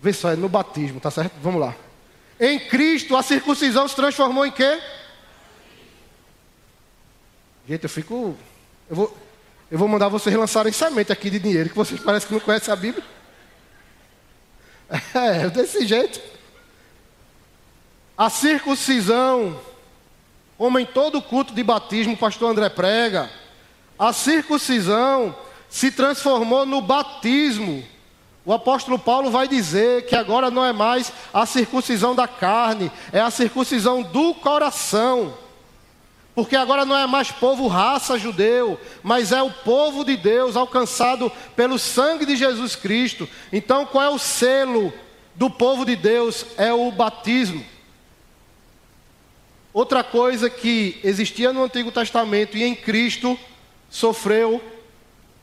Vê 0.03 0.13
só, 0.13 0.33
é 0.33 0.37
no 0.37 0.49
batismo, 0.49 0.99
tá 0.99 1.11
certo? 1.11 1.35
Vamos 1.41 1.61
lá. 1.61 1.75
Em 2.39 2.59
Cristo, 2.59 3.17
a 3.17 3.23
circuncisão 3.23 3.89
se 3.89 3.97
transformou 3.97 4.45
em 4.45 4.51
quê? 4.51 4.81
Gente, 7.69 7.85
eu 7.85 7.91
fico. 7.91 8.37
Eu 8.89 8.97
vou, 8.97 9.17
eu 9.71 9.79
vou 9.79 9.89
mandar 9.89 10.09
vocês 10.09 10.35
lançarem 10.35 10.73
semente 10.73 11.11
aqui 11.11 11.31
de 11.31 11.39
dinheiro, 11.39 11.71
que 11.71 11.77
vocês 11.77 12.01
parecem 12.01 12.29
que 12.29 12.35
não 12.35 12.41
conhecem 12.41 12.73
a 12.73 12.77
Bíblia. 12.77 13.05
É, 15.15 15.51
desse 15.51 15.85
jeito. 15.85 16.21
A 18.17 18.31
circuncisão, 18.31 19.61
como 20.57 20.79
em 20.79 20.87
todo 20.87 21.21
culto 21.21 21.53
de 21.53 21.63
batismo, 21.65 22.15
o 22.15 22.17
pastor 22.17 22.53
André 22.53 22.69
prega, 22.69 23.29
a 23.99 24.13
circuncisão 24.13 25.37
se 25.69 25.91
transformou 25.91 26.65
no 26.65 26.81
batismo. 26.81 27.85
O 28.47 28.53
apóstolo 28.53 28.97
Paulo 28.97 29.29
vai 29.29 29.49
dizer 29.49 30.07
que 30.07 30.15
agora 30.15 30.53
não 30.53 30.65
é 30.65 30.73
mais 30.73 31.13
a 31.35 31.45
circuncisão 31.45 32.15
da 32.15 32.29
carne, 32.29 32.93
é 33.13 33.19
a 33.21 33.29
circuncisão 33.29 34.05
do 34.05 34.33
coração. 34.35 35.35
Porque 36.33 36.55
agora 36.55 36.85
não 36.85 36.97
é 36.97 37.09
mais 37.09 37.33
povo 37.33 37.67
raça 37.67 38.17
judeu, 38.17 38.79
mas 39.03 39.33
é 39.33 39.43
o 39.43 39.51
povo 39.51 40.05
de 40.05 40.17
Deus 40.17 40.55
alcançado 40.55 41.33
pelo 41.57 41.77
sangue 41.77 42.25
de 42.25 42.37
Jesus 42.37 42.77
Cristo. 42.77 43.29
Então, 43.53 43.85
qual 43.85 44.05
é 44.05 44.11
o 44.11 44.19
selo 44.19 44.93
do 45.35 45.51
povo 45.51 45.85
de 45.85 45.97
Deus? 45.97 46.47
É 46.57 46.73
o 46.73 46.93
batismo. 46.93 47.65
Outra 49.73 50.05
coisa 50.05 50.49
que 50.49 51.01
existia 51.03 51.53
no 51.53 51.65
Antigo 51.65 51.91
Testamento 51.91 52.57
e 52.57 52.63
em 52.63 52.77
Cristo 52.77 53.37
sofreu 53.91 54.63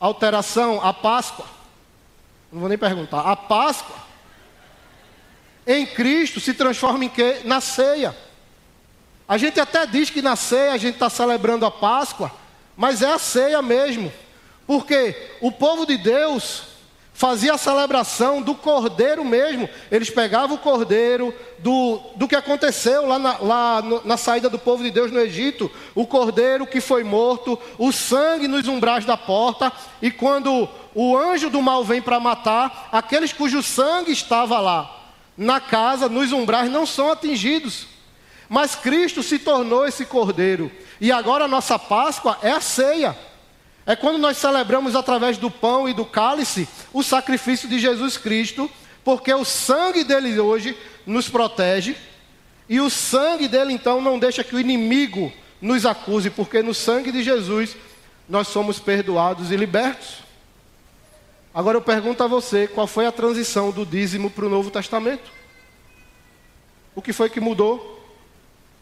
alteração, 0.00 0.80
a 0.82 0.94
Páscoa. 0.94 1.63
Não 2.54 2.60
vou 2.60 2.68
nem 2.68 2.78
perguntar. 2.78 3.22
A 3.22 3.34
Páscoa 3.34 3.96
em 5.66 5.84
Cristo 5.84 6.38
se 6.38 6.54
transforma 6.54 7.04
em 7.04 7.08
quê? 7.08 7.40
Na 7.44 7.60
ceia. 7.60 8.16
A 9.26 9.36
gente 9.36 9.58
até 9.58 9.84
diz 9.84 10.08
que 10.08 10.22
na 10.22 10.36
ceia 10.36 10.70
a 10.70 10.76
gente 10.76 10.94
está 10.94 11.10
celebrando 11.10 11.66
a 11.66 11.70
Páscoa, 11.70 12.30
mas 12.76 13.02
é 13.02 13.12
a 13.12 13.18
ceia 13.18 13.60
mesmo. 13.60 14.12
Porque 14.68 15.30
o 15.40 15.50
povo 15.50 15.84
de 15.84 15.96
Deus 15.96 16.74
fazia 17.12 17.54
a 17.54 17.58
celebração 17.58 18.40
do 18.40 18.54
cordeiro 18.54 19.24
mesmo. 19.24 19.68
Eles 19.90 20.08
pegavam 20.08 20.54
o 20.54 20.60
cordeiro 20.60 21.34
do, 21.58 22.00
do 22.14 22.28
que 22.28 22.36
aconteceu 22.36 23.04
lá, 23.04 23.18
na, 23.18 23.38
lá 23.38 23.82
no, 23.82 24.00
na 24.04 24.16
saída 24.16 24.48
do 24.48 24.60
povo 24.60 24.84
de 24.84 24.92
Deus 24.92 25.10
no 25.10 25.18
Egito. 25.18 25.68
O 25.92 26.06
cordeiro 26.06 26.68
que 26.68 26.80
foi 26.80 27.02
morto, 27.02 27.58
o 27.78 27.90
sangue 27.90 28.46
nos 28.46 28.68
umbrais 28.68 29.04
da 29.04 29.16
porta. 29.16 29.72
E 30.00 30.08
quando 30.10 30.68
o 30.94 31.16
anjo 31.16 31.50
do 31.50 31.60
mal 31.60 31.84
vem 31.84 32.00
para 32.00 32.20
matar, 32.20 32.88
aqueles 32.92 33.32
cujo 33.32 33.62
sangue 33.62 34.12
estava 34.12 34.60
lá 34.60 35.04
na 35.36 35.60
casa, 35.60 36.08
nos 36.08 36.32
umbrais, 36.32 36.70
não 36.70 36.86
são 36.86 37.10
atingidos. 37.10 37.86
Mas 38.48 38.74
Cristo 38.76 39.22
se 39.22 39.38
tornou 39.38 39.86
esse 39.86 40.04
cordeiro. 40.04 40.70
E 41.00 41.10
agora 41.10 41.44
a 41.44 41.48
nossa 41.48 41.78
Páscoa 41.78 42.38
é 42.42 42.50
a 42.50 42.60
ceia. 42.60 43.16
É 43.86 43.96
quando 43.96 44.18
nós 44.18 44.36
celebramos 44.36 44.94
através 44.94 45.36
do 45.36 45.50
pão 45.50 45.88
e 45.88 45.92
do 45.92 46.04
cálice 46.04 46.68
o 46.92 47.02
sacrifício 47.02 47.68
de 47.68 47.78
Jesus 47.78 48.16
Cristo, 48.16 48.70
porque 49.02 49.32
o 49.34 49.44
sangue 49.44 50.04
dele 50.04 50.38
hoje 50.38 50.76
nos 51.04 51.28
protege, 51.28 51.96
e 52.68 52.80
o 52.80 52.88
sangue 52.88 53.46
dele 53.46 53.74
então 53.74 54.00
não 54.00 54.18
deixa 54.18 54.42
que 54.42 54.56
o 54.56 54.60
inimigo 54.60 55.30
nos 55.60 55.84
acuse, 55.84 56.30
porque 56.30 56.62
no 56.62 56.72
sangue 56.72 57.12
de 57.12 57.22
Jesus 57.22 57.76
nós 58.26 58.48
somos 58.48 58.78
perdoados 58.78 59.50
e 59.50 59.56
libertos. 59.56 60.23
Agora 61.54 61.76
eu 61.76 61.82
pergunto 61.82 62.24
a 62.24 62.26
você: 62.26 62.66
qual 62.66 62.86
foi 62.88 63.06
a 63.06 63.12
transição 63.12 63.70
do 63.70 63.86
dízimo 63.86 64.28
para 64.28 64.46
o 64.46 64.48
Novo 64.48 64.72
Testamento? 64.72 65.30
O 66.96 67.00
que 67.00 67.12
foi 67.12 67.30
que 67.30 67.40
mudou? 67.40 67.92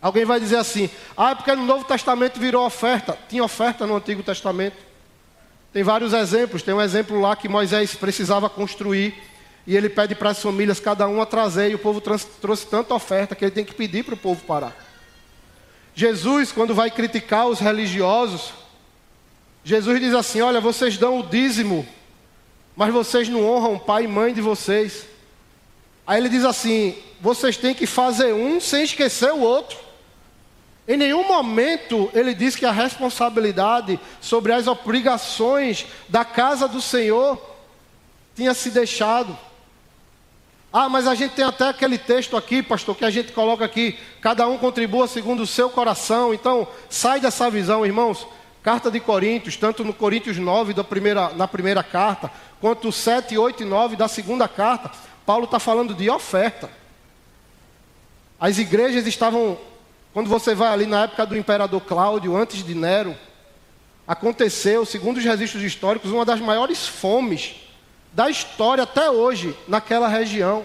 Alguém 0.01 0.25
vai 0.25 0.41
dizer 0.41 0.57
assim: 0.57 0.89
ah, 1.15 1.33
é 1.33 1.35
porque 1.35 1.55
no 1.55 1.67
Novo 1.67 1.85
Testamento 1.85 2.41
virou 2.41 2.65
oferta. 2.65 3.19
Tinha 3.29 3.45
oferta 3.45 3.87
no 3.87 3.95
Antigo 3.95 4.23
Testamento. 4.23 4.79
Tem 5.71 5.83
vários 5.83 6.15
exemplos. 6.15 6.63
Tem 6.63 6.73
um 6.73 6.81
exemplo 6.81 7.21
lá 7.21 7.37
que 7.37 7.49
Moisés 7.49 7.95
precisava 7.95 8.49
construir. 8.49 9.15
E 9.67 9.77
ele 9.77 9.89
pede 9.89 10.15
para 10.15 10.31
as 10.31 10.43
famílias, 10.43 10.81
cada 10.81 11.07
um 11.07 11.21
a 11.21 11.27
trazer. 11.27 11.71
E 11.71 11.75
o 11.75 11.79
povo 11.79 12.01
trouxe 12.01 12.67
tanta 12.67 12.95
oferta 12.95 13.37
que 13.37 13.45
ele 13.45 13.53
tem 13.53 13.65
que 13.65 13.75
pedir 13.75 14.03
para 14.03 14.15
o 14.15 14.19
povo 14.19 14.43
parar. 14.45 14.75
Jesus, 15.95 16.51
quando 16.51 16.75
vai 16.75 16.91
criticar 16.91 17.47
os 17.47 17.61
religiosos, 17.61 18.55
Jesus 19.63 20.01
diz 20.01 20.15
assim: 20.15 20.41
Olha, 20.41 20.61
vocês 20.61 20.97
dão 20.97 21.21
o 21.21 21.23
dízimo 21.23 21.87
mas 22.77 22.93
vocês 22.93 23.29
não 23.29 23.45
honram 23.47 23.75
o 23.75 23.81
pai 23.81 24.05
e 24.05 24.09
mãe 24.09 24.33
de 24.33 24.41
vocês. 24.41 25.07
Aí 26.07 26.21
ele 26.21 26.29
diz 26.29 26.45
assim: 26.45 26.97
vocês 27.21 27.57
têm 27.57 27.75
que 27.75 27.87
fazer 27.87 28.33
um 28.33 28.61
sem 28.61 28.85
esquecer 28.85 29.33
o 29.33 29.41
outro. 29.41 29.79
Em 30.87 30.97
nenhum 30.97 31.27
momento 31.27 32.11
ele 32.13 32.35
diz 32.35 32.57
que 32.57 32.67
a 32.67 32.73
responsabilidade 32.73 34.01
sobre 34.21 34.53
as 34.53 34.67
obrigações 34.67 35.87
da 36.09 36.25
casa 36.25 36.67
do 36.67 36.81
Senhor 36.81 37.41
tinha 38.35 38.53
se 38.53 38.71
deixado. 38.71 39.39
Ah, 40.73 40.89
mas 40.89 41.07
a 41.07 41.15
gente 41.15 41.35
tem 41.35 41.45
até 41.45 41.69
aquele 41.69 41.99
texto 41.99 42.35
aqui, 42.35 42.63
pastor, 42.63 42.97
que 42.97 43.05
a 43.05 43.11
gente 43.11 43.31
coloca 43.33 43.65
aqui: 43.65 43.99
cada 44.21 44.49
um 44.49 44.57
contribua 44.57 45.07
segundo 45.07 45.43
o 45.43 45.47
seu 45.47 45.69
coração. 45.69 46.33
Então, 46.33 46.67
sai 46.89 47.21
dessa 47.21 47.51
visão, 47.51 47.85
irmãos. 47.85 48.27
Carta 48.63 48.91
de 48.91 49.01
Coríntios, 49.01 49.57
tanto 49.57 49.83
no 49.83 49.93
Coríntios 49.93 50.39
9, 50.39 50.73
da 50.73 50.85
primeira, 50.85 51.31
na 51.31 51.49
primeira 51.49 51.83
carta, 51.83 52.31
quanto 52.61 52.93
7, 52.93 53.37
8 53.37 53.65
e 53.65 53.67
9 53.67 53.97
da 53.97 54.07
segunda 54.07 54.47
carta, 54.47 54.91
Paulo 55.27 55.45
está 55.45 55.59
falando 55.59 55.95
de 55.95 56.09
oferta. 56.09 56.71
As 58.39 58.59
igrejas 58.59 59.07
estavam, 59.07 59.59
quando 60.13 60.29
você 60.29 60.55
vai 60.55 60.73
ali 60.73 60.87
na 60.87 61.05
época 61.05 61.27
do 61.27 61.37
imperador 61.37 61.81
Cláudio, 61.81 62.37
antes 62.37 62.65
de 62.65 62.75
Nero, 62.75 63.17
aconteceu, 64.07 64.85
segundo 64.85 65.17
os 65.17 65.25
registros 65.25 65.63
históricos, 65.63 66.13
uma 66.13 66.25
das 66.25 66.41
maiores 66.41 66.87
fomes 66.87 67.57
da 68.13 68.31
história 68.31 68.85
até 68.85 69.11
hoje 69.11 69.57
naquela 69.67 70.07
região. 70.07 70.65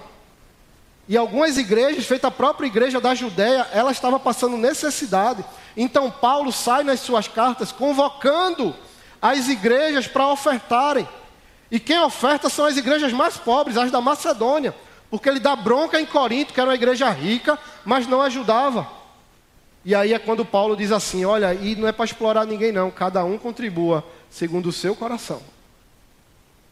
E 1.07 1.15
algumas 1.15 1.57
igrejas, 1.57 2.05
feita 2.05 2.27
a 2.27 2.31
própria 2.31 2.67
igreja 2.67 2.99
da 2.99 3.15
Judéia, 3.15 3.67
ela 3.71 3.91
estava 3.91 4.19
passando 4.19 4.57
necessidade. 4.57 5.43
Então 5.75 6.11
Paulo 6.11 6.51
sai 6.51 6.83
nas 6.83 6.99
suas 6.99 7.27
cartas 7.27 7.71
convocando 7.71 8.75
as 9.21 9.47
igrejas 9.47 10.05
para 10.05 10.27
ofertarem. 10.27 11.07
E 11.71 11.79
quem 11.79 11.99
oferta 11.99 12.49
são 12.49 12.65
as 12.65 12.77
igrejas 12.77 13.13
mais 13.13 13.37
pobres, 13.37 13.77
as 13.77 13.91
da 13.91 14.01
Macedônia, 14.01 14.75
porque 15.09 15.29
ele 15.29 15.39
dá 15.39 15.55
bronca 15.55 15.99
em 15.99 16.05
Corinto, 16.05 16.53
que 16.53 16.59
era 16.59 16.69
uma 16.69 16.75
igreja 16.75 17.09
rica, 17.09 17.57
mas 17.85 18.05
não 18.07 18.21
ajudava. 18.21 18.87
E 19.85 19.95
aí 19.95 20.13
é 20.13 20.19
quando 20.19 20.43
Paulo 20.43 20.75
diz 20.75 20.91
assim: 20.91 21.23
olha, 21.23 21.53
e 21.53 21.75
não 21.75 21.87
é 21.87 21.93
para 21.93 22.05
explorar 22.05 22.45
ninguém, 22.45 22.73
não, 22.73 22.91
cada 22.91 23.23
um 23.23 23.37
contribua 23.37 24.03
segundo 24.29 24.67
o 24.67 24.73
seu 24.73 24.93
coração. 24.93 25.41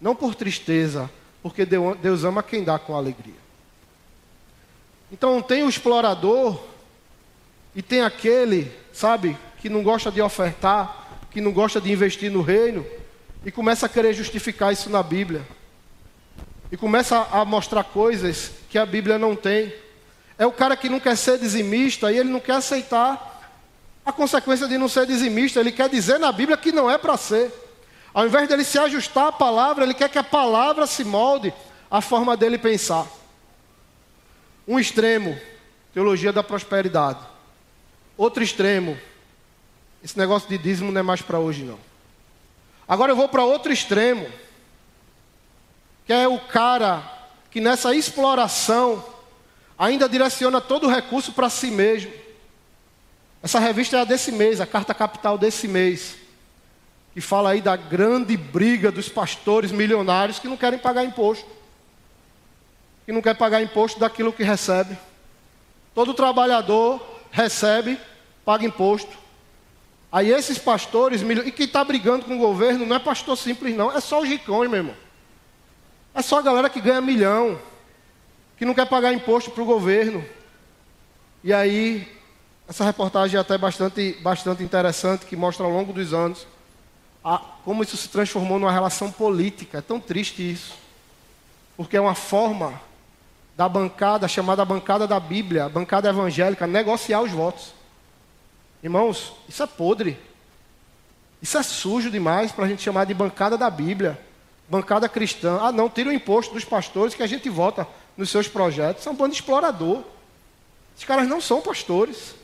Não 0.02 0.14
por 0.14 0.36
tristeza, 0.36 1.10
porque 1.42 1.66
Deus 1.66 2.26
ama 2.26 2.44
quem 2.44 2.64
dá 2.64 2.78
com 2.78 2.96
alegria. 2.96 3.45
Então 5.16 5.42
tem 5.42 5.64
o 5.64 5.70
explorador 5.70 6.60
e 7.74 7.82
tem 7.82 8.02
aquele, 8.02 8.70
sabe, 8.92 9.38
que 9.62 9.70
não 9.70 9.82
gosta 9.82 10.12
de 10.12 10.22
ofertar, 10.22 11.08
que 11.32 11.40
não 11.40 11.54
gosta 11.54 11.80
de 11.80 11.90
investir 11.90 12.30
no 12.30 12.42
reino 12.42 12.86
e 13.46 13.50
começa 13.50 13.86
a 13.86 13.90
querer 13.90 14.12
justificar 14.12 14.74
isso 14.74 14.90
na 14.90 15.02
Bíblia. 15.02 15.42
E 16.70 16.76
começa 16.76 17.30
a 17.32 17.46
mostrar 17.46 17.86
coisas 17.86 18.52
que 18.70 18.78
a 18.78 18.86
Bíblia 18.86 19.18
não 19.18 19.38
tem. 19.38 19.74
É 20.38 20.46
o 20.46 20.52
cara 20.52 20.76
que 20.76 20.90
não 20.90 21.00
quer 21.00 21.16
ser 21.16 21.40
dizimista 21.40 22.12
e 22.12 22.18
ele 22.18 22.28
não 22.28 22.42
quer 22.42 22.58
aceitar 22.58 23.56
a 24.06 24.12
consequência 24.12 24.68
de 24.68 24.78
não 24.78 24.90
ser 24.90 25.06
dizimista. 25.06 25.62
Ele 25.62 25.72
quer 25.72 25.88
dizer 25.88 26.20
na 26.20 26.34
Bíblia 26.34 26.58
que 26.58 26.74
não 26.74 26.92
é 26.92 26.98
para 26.98 27.16
ser. 27.16 27.54
Ao 28.14 28.26
invés 28.26 28.50
dele 28.50 28.66
se 28.66 28.78
ajustar 28.78 29.28
à 29.28 29.32
palavra, 29.32 29.86
ele 29.86 29.94
quer 29.94 30.10
que 30.10 30.20
a 30.20 30.24
palavra 30.26 30.86
se 30.86 31.06
molde 31.06 31.54
à 31.90 32.02
forma 32.02 32.36
dele 32.36 32.58
pensar. 32.58 33.08
Um 34.68 34.80
extremo, 34.80 35.40
teologia 35.94 36.34
da 36.34 36.44
prosperidade. 36.44 37.20
Outro 38.18 38.44
extremo, 38.44 38.98
esse 40.04 40.18
negócio 40.18 40.50
de 40.50 40.58
dízimo 40.58 40.92
não 40.92 41.00
é 41.00 41.04
mais 41.04 41.22
para 41.22 41.40
hoje, 41.40 41.64
não. 41.64 41.80
Agora 42.88 43.12
eu 43.12 43.16
vou 43.16 43.28
para 43.28 43.44
outro 43.44 43.72
extremo, 43.72 44.28
que 46.06 46.14
é 46.14 46.28
o 46.28 46.40
cara 46.40 47.04
que 47.50 47.60
nessa 47.60 47.96
exploração 47.96 49.04
ainda 49.78 50.08
direciona 50.08 50.62
todo 50.62 50.88
o 50.88 50.90
recurso 50.90 51.32
para 51.34 51.50
si 51.50 51.68
mesmo. 51.68 52.12
Essa 53.42 53.60
revista 53.60 53.98
é 53.98 54.02
a 54.02 54.06
desse 54.06 54.32
mês, 54.32 54.60
a 54.60 54.66
carta 54.66 54.94
capital 54.94 55.38
desse 55.38 55.68
mês, 55.68 56.16
que 57.14 57.22
fala 57.22 57.52
aí 57.52 57.62
da 57.62 57.76
grande 57.76 58.36
briga 58.36 58.92
dos 58.92 59.08
pastores 59.08 59.72
milionários 59.72 60.40
que 60.40 60.48
não 60.48 60.58
querem 60.58 60.80
pagar 60.80 61.04
imposto. 61.06 61.46
Que 63.06 63.12
não 63.12 63.22
quer 63.22 63.36
pagar 63.36 63.62
imposto 63.62 64.00
daquilo 64.00 64.34
que 64.34 64.44
recebe. 64.44 64.98
Todo 65.94 66.14
trabalhador 66.14 67.02
recebe, 67.32 68.00
paga 68.44 68.66
imposto. 68.66 69.16
Aí 70.12 70.32
esses 70.32 70.58
pastores, 70.58 71.22
e 71.22 71.52
quem 71.52 71.66
está 71.66 71.84
brigando 71.84 72.26
com 72.26 72.36
o 72.36 72.40
governo 72.40 72.86
não 72.86 72.96
é 72.96 73.00
pastor 73.00 73.38
simples, 73.38 73.76
não, 73.76 73.92
é 73.92 74.00
só 74.00 74.22
os 74.22 74.28
ricões, 74.28 74.70
meu 74.70 74.80
irmão. 74.80 74.96
É 76.14 76.22
só 76.22 76.40
a 76.40 76.42
galera 76.42 76.70
que 76.70 76.80
ganha 76.80 77.02
milhão, 77.02 77.60
que 78.58 78.64
não 78.64 78.74
quer 78.74 78.86
pagar 78.86 79.14
imposto 79.14 79.52
para 79.52 79.62
o 79.62 79.66
governo. 79.66 80.24
E 81.44 81.52
aí, 81.54 82.08
essa 82.68 82.86
reportagem 82.86 83.38
é 83.38 83.42
até 83.42 83.58
bastante, 83.58 84.14
bastante 84.22 84.64
interessante, 84.64 85.26
que 85.26 85.36
mostra 85.36 85.66
ao 85.66 85.72
longo 85.72 85.92
dos 85.92 86.14
anos 86.14 86.48
a, 87.24 87.38
como 87.64 87.84
isso 87.84 87.98
se 87.98 88.08
transformou 88.08 88.58
numa 88.58 88.72
relação 88.72 89.12
política. 89.12 89.80
É 89.80 89.82
tão 89.82 90.00
triste 90.00 90.50
isso. 90.50 90.74
Porque 91.76 91.98
é 91.98 92.02
uma 92.02 92.16
forma 92.16 92.80
da 93.56 93.70
bancada, 93.70 94.28
chamada 94.28 94.66
bancada 94.66 95.08
da 95.08 95.20
Bíblia, 95.20 95.70
bancada 95.70 96.10
evangélica, 96.10 96.68
negociar 96.68 97.22
os 97.22 97.32
votos. 97.32 97.74
Irmãos, 98.84 99.34
isso 99.48 99.64
é 99.64 99.68
podre. 99.68 100.18
Isso 101.42 101.58
é 101.58 101.64
sujo 101.64 102.12
demais 102.12 102.52
para 102.52 102.66
a 102.66 102.68
gente 102.68 102.82
chamar 102.82 103.06
de 103.06 103.14
bancada 103.14 103.58
da 103.58 103.70
Bíblia, 103.70 104.20
bancada 104.70 105.08
cristã. 105.08 105.60
Ah, 105.62 105.72
não, 105.72 105.90
tira 105.90 106.10
o 106.10 106.14
imposto 106.14 106.54
dos 106.54 106.66
pastores 106.66 107.14
que 107.14 107.24
a 107.24 107.28
gente 107.28 107.50
vota 107.50 107.88
nos 108.18 108.30
seus 108.30 108.48
projetos. 108.48 109.04
São 109.04 109.12
é 109.12 109.14
um 109.14 109.18
bando 109.18 109.34
explorador. 109.34 110.04
Esses 110.96 111.06
caras 111.06 111.28
não 111.28 111.40
são 111.40 111.62
pastores. 111.62 112.36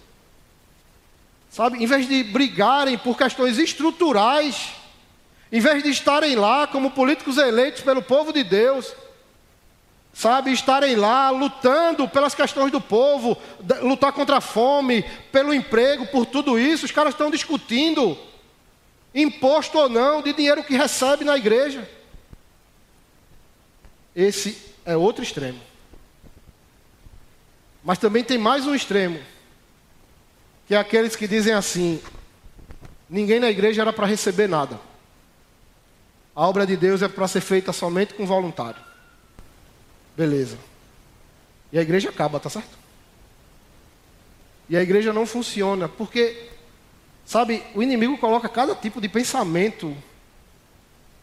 Sabe, 1.49 1.83
em 1.83 1.85
vez 1.85 2.07
de 2.07 2.23
brigarem 2.23 2.97
por 2.97 3.17
questões 3.17 3.57
estruturais, 3.57 4.73
em 5.51 5.59
vez 5.59 5.83
de 5.83 5.89
estarem 5.89 6.35
lá 6.35 6.65
como 6.65 6.91
políticos 6.91 7.37
eleitos 7.37 7.81
pelo 7.81 8.01
povo 8.01 8.31
de 8.31 8.41
Deus, 8.41 8.95
sabe, 10.13 10.51
estarem 10.51 10.95
lá 10.95 11.29
lutando 11.29 12.07
pelas 12.07 12.35
questões 12.35 12.71
do 12.71 12.81
povo, 12.81 13.37
lutar 13.81 14.11
contra 14.11 14.37
a 14.37 14.41
fome, 14.41 15.03
pelo 15.31 15.53
emprego, 15.53 16.07
por 16.07 16.25
tudo 16.25 16.59
isso, 16.59 16.85
os 16.85 16.91
caras 16.91 17.13
estão 17.13 17.31
discutindo 17.31 18.17
imposto 19.13 19.77
ou 19.77 19.89
não 19.89 20.21
de 20.21 20.33
dinheiro 20.33 20.63
que 20.63 20.75
recebe 20.75 21.23
na 21.23 21.37
igreja. 21.37 21.89
Esse 24.15 24.57
é 24.85 24.95
outro 24.95 25.23
extremo. 25.23 25.59
Mas 27.83 27.97
também 27.97 28.23
tem 28.23 28.37
mais 28.37 28.65
um 28.67 28.75
extremo, 28.75 29.19
que 30.67 30.75
é 30.75 30.77
aqueles 30.77 31.15
que 31.15 31.27
dizem 31.27 31.53
assim: 31.53 32.01
ninguém 33.09 33.39
na 33.39 33.49
igreja 33.49 33.81
era 33.81 33.91
para 33.91 34.05
receber 34.05 34.47
nada. 34.47 34.79
A 36.35 36.47
obra 36.47 36.65
de 36.65 36.77
Deus 36.77 37.01
é 37.01 37.07
para 37.07 37.27
ser 37.27 37.41
feita 37.41 37.73
somente 37.73 38.13
com 38.13 38.25
voluntário. 38.25 38.90
Beleza. 40.15 40.57
E 41.71 41.79
a 41.79 41.81
igreja 41.81 42.09
acaba, 42.09 42.39
tá 42.39 42.49
certo? 42.49 42.77
E 44.69 44.77
a 44.77 44.81
igreja 44.81 45.11
não 45.11 45.25
funciona, 45.25 45.89
porque, 45.89 46.49
sabe, 47.25 47.63
o 47.75 47.83
inimigo 47.83 48.17
coloca 48.17 48.47
cada 48.47 48.75
tipo 48.75 49.01
de 49.01 49.09
pensamento. 49.09 49.95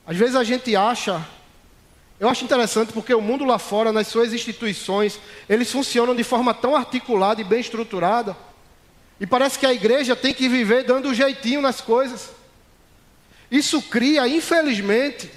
Às 0.06 0.16
vezes 0.16 0.36
a 0.36 0.44
gente 0.44 0.74
acha 0.74 1.26
eu 2.20 2.28
acho 2.28 2.44
interessante 2.44 2.92
porque 2.92 3.14
o 3.14 3.20
mundo 3.20 3.44
lá 3.44 3.58
fora, 3.58 3.92
nas 3.92 4.08
suas 4.08 4.32
instituições, 4.32 5.20
eles 5.48 5.70
funcionam 5.70 6.16
de 6.16 6.24
forma 6.24 6.52
tão 6.52 6.74
articulada 6.74 7.40
e 7.40 7.44
bem 7.44 7.60
estruturada. 7.60 8.36
E 9.20 9.26
parece 9.26 9.58
que 9.58 9.66
a 9.66 9.72
igreja 9.72 10.16
tem 10.16 10.34
que 10.34 10.48
viver 10.48 10.84
dando 10.84 11.08
um 11.08 11.14
jeitinho 11.14 11.60
nas 11.60 11.80
coisas. 11.80 12.30
Isso 13.50 13.80
cria, 13.82 14.26
infelizmente, 14.26 15.30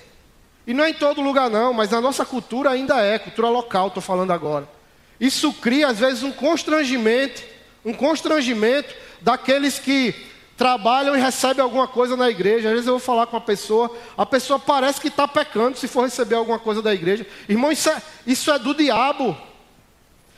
e 0.66 0.74
não 0.74 0.84
é 0.84 0.90
em 0.90 0.94
todo 0.94 1.22
lugar 1.22 1.50
não, 1.50 1.74
mas 1.74 1.90
na 1.90 2.00
nossa 2.00 2.26
cultura 2.26 2.70
ainda 2.70 3.02
é, 3.02 3.18
cultura 3.18 3.50
local, 3.50 3.88
estou 3.88 4.02
falando 4.02 4.32
agora. 4.32 4.68
Isso 5.20 5.54
cria, 5.54 5.88
às 5.88 6.00
vezes, 6.00 6.24
um 6.24 6.32
constrangimento, 6.32 7.44
um 7.86 7.94
constrangimento 7.94 8.94
daqueles 9.22 9.80
que 9.80 10.16
trabalham 10.58 11.16
e 11.16 11.20
recebem 11.20 11.64
alguma 11.64 11.88
coisa 11.88 12.16
na 12.16 12.30
igreja. 12.30 12.70
Às 12.70 12.74
vezes 12.74 12.88
eu 12.88 12.94
vou 12.94 13.00
falar 13.00 13.26
com 13.28 13.36
uma 13.36 13.42
pessoa, 13.42 13.96
a 14.18 14.26
pessoa 14.26 14.60
parece 14.60 15.02
que 15.02 15.08
está 15.08 15.28
pecando 15.28 15.78
se 15.78 15.88
for 15.88 16.04
receber 16.04 16.36
alguma 16.36 16.60
coisa 16.60 16.82
da 16.82 16.94
igreja. 16.94 17.26
Irmão, 17.50 17.72
isso 17.72 17.90
é, 17.90 18.02
isso 18.28 18.52
é 18.52 18.60
do 18.60 18.74
diabo. 18.74 19.36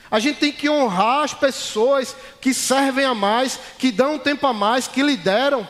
A 0.10 0.20
gente 0.20 0.40
tem 0.40 0.52
que 0.52 0.70
honrar 0.70 1.24
as 1.24 1.34
pessoas 1.34 2.16
que 2.40 2.54
servem 2.54 3.04
a 3.04 3.14
mais, 3.14 3.60
que 3.78 3.92
dão 3.92 4.20
tempo 4.20 4.46
a 4.48 4.54
mais, 4.54 4.88
que 4.88 5.02
lideram, 5.02 5.68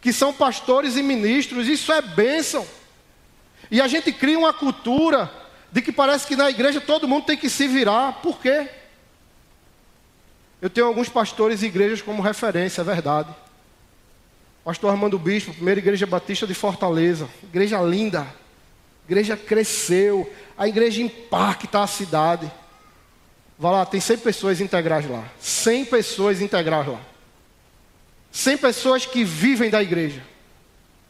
que 0.00 0.12
são 0.12 0.32
pastores 0.32 0.96
e 0.96 1.02
ministros. 1.02 1.68
Isso 1.68 1.92
é 1.92 2.00
bênção. 2.00 2.66
E 3.72 3.80
a 3.80 3.88
gente 3.88 4.12
cria 4.12 4.38
uma 4.38 4.52
cultura 4.52 5.32
de 5.72 5.80
que 5.80 5.90
parece 5.90 6.26
que 6.26 6.36
na 6.36 6.50
igreja 6.50 6.78
todo 6.78 7.08
mundo 7.08 7.24
tem 7.24 7.38
que 7.38 7.48
se 7.48 7.66
virar. 7.66 8.20
Por 8.20 8.38
quê? 8.38 8.68
Eu 10.60 10.68
tenho 10.68 10.86
alguns 10.86 11.08
pastores 11.08 11.62
e 11.62 11.66
igrejas 11.66 12.02
como 12.02 12.20
referência, 12.20 12.82
é 12.82 12.84
verdade. 12.84 13.34
Pastor 14.62 14.90
Armando 14.90 15.18
Bispo, 15.18 15.54
primeira 15.54 15.80
igreja 15.80 16.06
batista 16.06 16.46
de 16.46 16.52
Fortaleza. 16.52 17.26
Igreja 17.42 17.80
linda. 17.80 18.26
igreja 19.06 19.38
cresceu. 19.38 20.30
A 20.56 20.68
igreja 20.68 21.00
impacta 21.00 21.82
a 21.82 21.86
cidade. 21.86 22.52
Vá 23.58 23.70
lá, 23.70 23.86
tem 23.86 24.00
100 24.02 24.18
pessoas 24.18 24.60
integrais 24.60 25.08
lá. 25.08 25.24
100 25.40 25.86
pessoas 25.86 26.42
integrais 26.42 26.86
lá. 26.86 27.00
100 28.30 28.58
pessoas 28.58 29.06
que 29.06 29.24
vivem 29.24 29.70
da 29.70 29.82
igreja. 29.82 30.22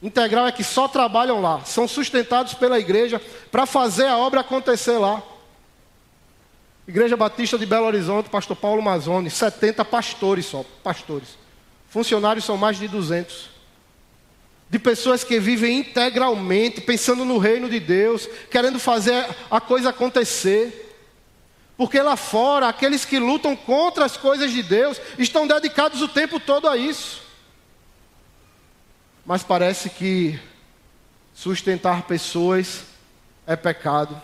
Integral 0.03 0.49
é 0.49 0.53
que 0.53 0.65
só 0.65 0.89
trabalham 0.89 1.41
lá. 1.41 1.65
São 1.65 1.87
sustentados 1.87 2.55
pela 2.55 2.79
igreja 2.79 3.23
para 3.53 3.65
fazer 3.65 4.07
a 4.07 4.19
obra 4.19 4.41
acontecer 4.41 4.99
lá. 4.99 5.23
Igreja 6.89 7.17
Batista 7.17 7.57
de 7.57 7.65
Belo 7.65 7.87
Horizonte, 7.87 8.29
pastor 8.29 8.57
Paulo 8.57 8.83
Mazoni, 8.83 9.31
70 9.31 9.85
pastores 9.85 10.47
só, 10.47 10.65
pastores. 10.83 11.39
Funcionários 11.89 12.45
são 12.45 12.57
mais 12.57 12.77
de 12.77 12.89
200. 12.89 13.51
De 14.69 14.79
pessoas 14.79 15.23
que 15.23 15.39
vivem 15.39 15.79
integralmente, 15.79 16.81
pensando 16.81 17.25
no 17.25 17.39
reino 17.39 17.69
de 17.69 17.79
Deus, 17.79 18.29
querendo 18.51 18.81
fazer 18.81 19.29
a 19.49 19.61
coisa 19.61 19.91
acontecer. 19.91 20.97
Porque 21.77 22.01
lá 22.03 22.17
fora, 22.17 22.67
aqueles 22.67 23.05
que 23.05 23.21
lutam 23.21 23.55
contra 23.55 24.05
as 24.05 24.17
coisas 24.17 24.51
de 24.51 24.63
Deus 24.63 25.01
estão 25.17 25.47
dedicados 25.47 26.03
o 26.03 26.09
tempo 26.09 26.41
todo 26.41 26.69
a 26.69 26.77
isso. 26.77 27.23
Mas 29.33 29.43
parece 29.43 29.89
que 29.89 30.39
sustentar 31.33 32.03
pessoas 32.03 32.83
é 33.47 33.57
pecado. 33.57 34.21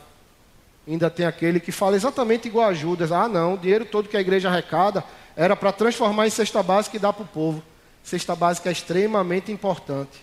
Ainda 0.87 1.09
tem 1.09 1.25
aquele 1.25 1.61
que 1.61 1.73
fala 1.73 1.97
exatamente 1.97 2.47
igual 2.47 2.69
a 2.69 2.75
Judas: 2.75 3.11
ah, 3.11 3.27
não, 3.27 3.55
o 3.55 3.57
dinheiro 3.57 3.87
todo 3.87 4.07
que 4.07 4.19
a 4.19 4.21
igreja 4.21 4.51
arrecada 4.51 5.03
era 5.35 5.57
para 5.57 5.73
transformar 5.73 6.27
em 6.27 6.31
cesta 6.31 6.63
básica 6.63 6.99
e 6.99 7.01
dar 7.01 7.15
para 7.15 7.23
o 7.23 7.27
povo. 7.27 7.63
Cesta 8.05 8.37
básica 8.37 8.69
é 8.69 8.73
extremamente 8.73 9.51
importante. 9.51 10.23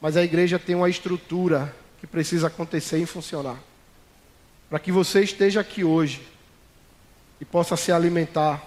Mas 0.00 0.16
a 0.16 0.24
igreja 0.24 0.58
tem 0.58 0.74
uma 0.74 0.90
estrutura 0.90 1.72
que 2.00 2.08
precisa 2.08 2.48
acontecer 2.48 2.98
e 2.98 3.06
funcionar. 3.06 3.58
Para 4.68 4.80
que 4.80 4.90
você 4.90 5.22
esteja 5.22 5.60
aqui 5.60 5.84
hoje 5.84 6.26
e 7.40 7.44
possa 7.44 7.76
se 7.76 7.92
alimentar 7.92 8.60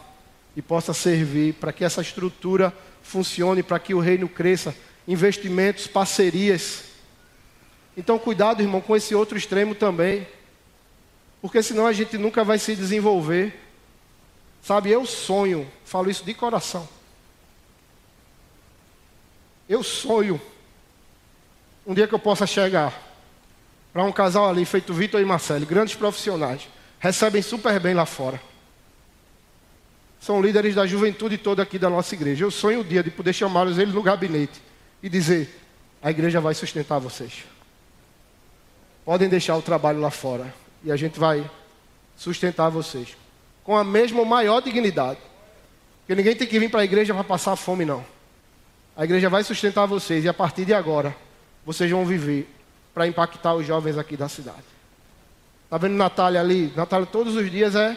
e 0.56 0.62
possa 0.62 0.94
servir, 0.94 1.56
para 1.56 1.74
que 1.74 1.84
essa 1.84 2.00
estrutura 2.00 2.74
funcione, 3.04 3.62
para 3.62 3.80
que 3.80 3.94
o 3.94 4.00
reino 4.00 4.30
cresça, 4.30 4.74
investimentos, 5.10 5.88
parcerias. 5.88 6.84
Então, 7.98 8.20
cuidado, 8.20 8.62
irmão, 8.62 8.80
com 8.80 8.96
esse 8.96 9.16
outro 9.16 9.36
extremo 9.36 9.74
também, 9.74 10.28
porque 11.42 11.64
senão 11.64 11.88
a 11.88 11.92
gente 11.92 12.16
nunca 12.16 12.44
vai 12.44 12.60
se 12.60 12.76
desenvolver. 12.76 13.60
Sabe, 14.62 14.92
eu 14.92 15.06
sonho, 15.08 15.68
falo 15.84 16.12
isso 16.12 16.24
de 16.24 16.34
coração. 16.36 16.88
Eu 19.68 19.82
sonho 19.82 20.40
um 21.88 21.94
dia 21.96 22.08
que 22.08 22.14
eu 22.14 22.20
possa 22.20 22.46
chegar 22.46 22.94
para 23.92 24.04
um 24.04 24.12
casal 24.12 24.48
ali, 24.48 24.64
feito 24.64 24.94
Vitor 24.94 25.20
e 25.20 25.26
Marcelo, 25.26 25.66
grandes 25.66 25.96
profissionais, 25.96 26.68
recebem 27.00 27.42
super 27.42 27.80
bem 27.80 27.96
lá 27.96 28.06
fora. 28.06 28.40
São 30.20 30.40
líderes 30.40 30.76
da 30.76 30.86
juventude 30.86 31.38
toda 31.40 31.64
aqui 31.64 31.80
da 31.80 31.90
nossa 31.90 32.14
igreja. 32.14 32.46
Eu 32.46 32.52
sonho 32.52 32.82
o 32.82 32.84
dia 32.84 33.02
de 33.02 33.10
poder 33.10 33.34
chamá-los 33.34 33.80
eles 33.80 33.94
no 33.94 34.04
gabinete 34.04 34.69
e 35.02 35.10
dizer: 35.10 35.50
a 36.02 36.10
igreja 36.10 36.40
vai 36.40 36.54
sustentar 36.54 37.00
vocês. 37.00 37.44
Podem 39.06 39.28
deixar 39.28 39.58
o 39.58 39.62
trabalho 39.62 40.00
lá 40.00 40.12
fora 40.12 40.54
e 40.84 40.92
a 40.92 40.96
gente 40.96 41.20
vai 41.20 41.50
sustentar 42.16 42.70
vocês 42.70 43.18
com 43.64 43.76
a 43.76 43.84
mesma 43.84 44.24
maior 44.26 44.62
dignidade. 44.62 45.20
Porque 46.02 46.16
ninguém 46.16 46.36
tem 46.36 46.48
que 46.48 46.60
vir 46.60 46.70
para 46.70 46.82
a 46.82 46.84
igreja 46.84 47.14
para 47.14 47.24
passar 47.24 47.56
fome, 47.56 47.86
não. 47.86 48.06
A 48.96 49.04
igreja 49.04 49.30
vai 49.30 49.44
sustentar 49.44 49.86
vocês 49.86 50.26
e 50.26 50.30
a 50.30 50.34
partir 50.34 50.66
de 50.66 50.74
agora, 50.74 51.16
vocês 51.66 51.90
vão 51.90 52.06
viver 52.06 52.50
para 52.94 53.08
impactar 53.08 53.54
os 53.54 53.66
jovens 53.66 53.98
aqui 53.98 54.18
da 54.18 54.28
cidade. 54.28 54.64
Está 55.64 55.78
vendo 55.78 55.96
Natália 55.96 56.42
ali? 56.42 56.74
Natália 56.76 57.06
todos 57.06 57.36
os 57.36 57.50
dias 57.50 57.76
é 57.76 57.96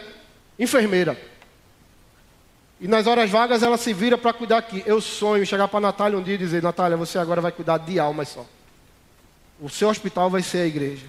enfermeira. 0.59 1.19
E 2.79 2.87
nas 2.87 3.07
horas 3.07 3.29
vagas 3.29 3.63
ela 3.63 3.77
se 3.77 3.93
vira 3.93 4.17
para 4.17 4.33
cuidar 4.33 4.57
aqui. 4.57 4.83
Eu 4.85 4.99
sonho 4.99 5.45
chegar 5.45 5.67
para 5.67 5.79
Natália 5.79 6.17
um 6.17 6.23
dia 6.23 6.35
e 6.35 6.37
dizer: 6.37 6.61
Natália, 6.61 6.97
você 6.97 7.17
agora 7.17 7.41
vai 7.41 7.51
cuidar 7.51 7.77
de 7.77 7.99
almas 7.99 8.29
só. 8.29 8.45
O 9.59 9.69
seu 9.69 9.89
hospital 9.89 10.29
vai 10.29 10.41
ser 10.41 10.59
a 10.59 10.65
igreja. 10.65 11.05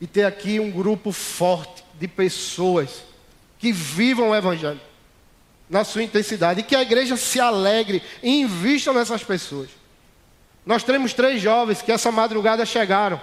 E 0.00 0.06
ter 0.06 0.24
aqui 0.24 0.58
um 0.58 0.70
grupo 0.70 1.12
forte 1.12 1.84
de 1.98 2.08
pessoas 2.08 3.02
que 3.58 3.72
vivam 3.72 4.30
o 4.30 4.34
Evangelho 4.34 4.80
na 5.68 5.84
sua 5.84 6.02
intensidade. 6.02 6.60
E 6.60 6.62
que 6.62 6.74
a 6.74 6.82
igreja 6.82 7.16
se 7.16 7.38
alegre 7.38 8.02
e 8.22 8.40
invista 8.40 8.92
nessas 8.92 9.22
pessoas. 9.22 9.70
Nós 10.66 10.82
temos 10.82 11.14
três 11.14 11.40
jovens 11.40 11.80
que 11.80 11.92
essa 11.92 12.12
madrugada 12.12 12.66
chegaram. 12.66 13.20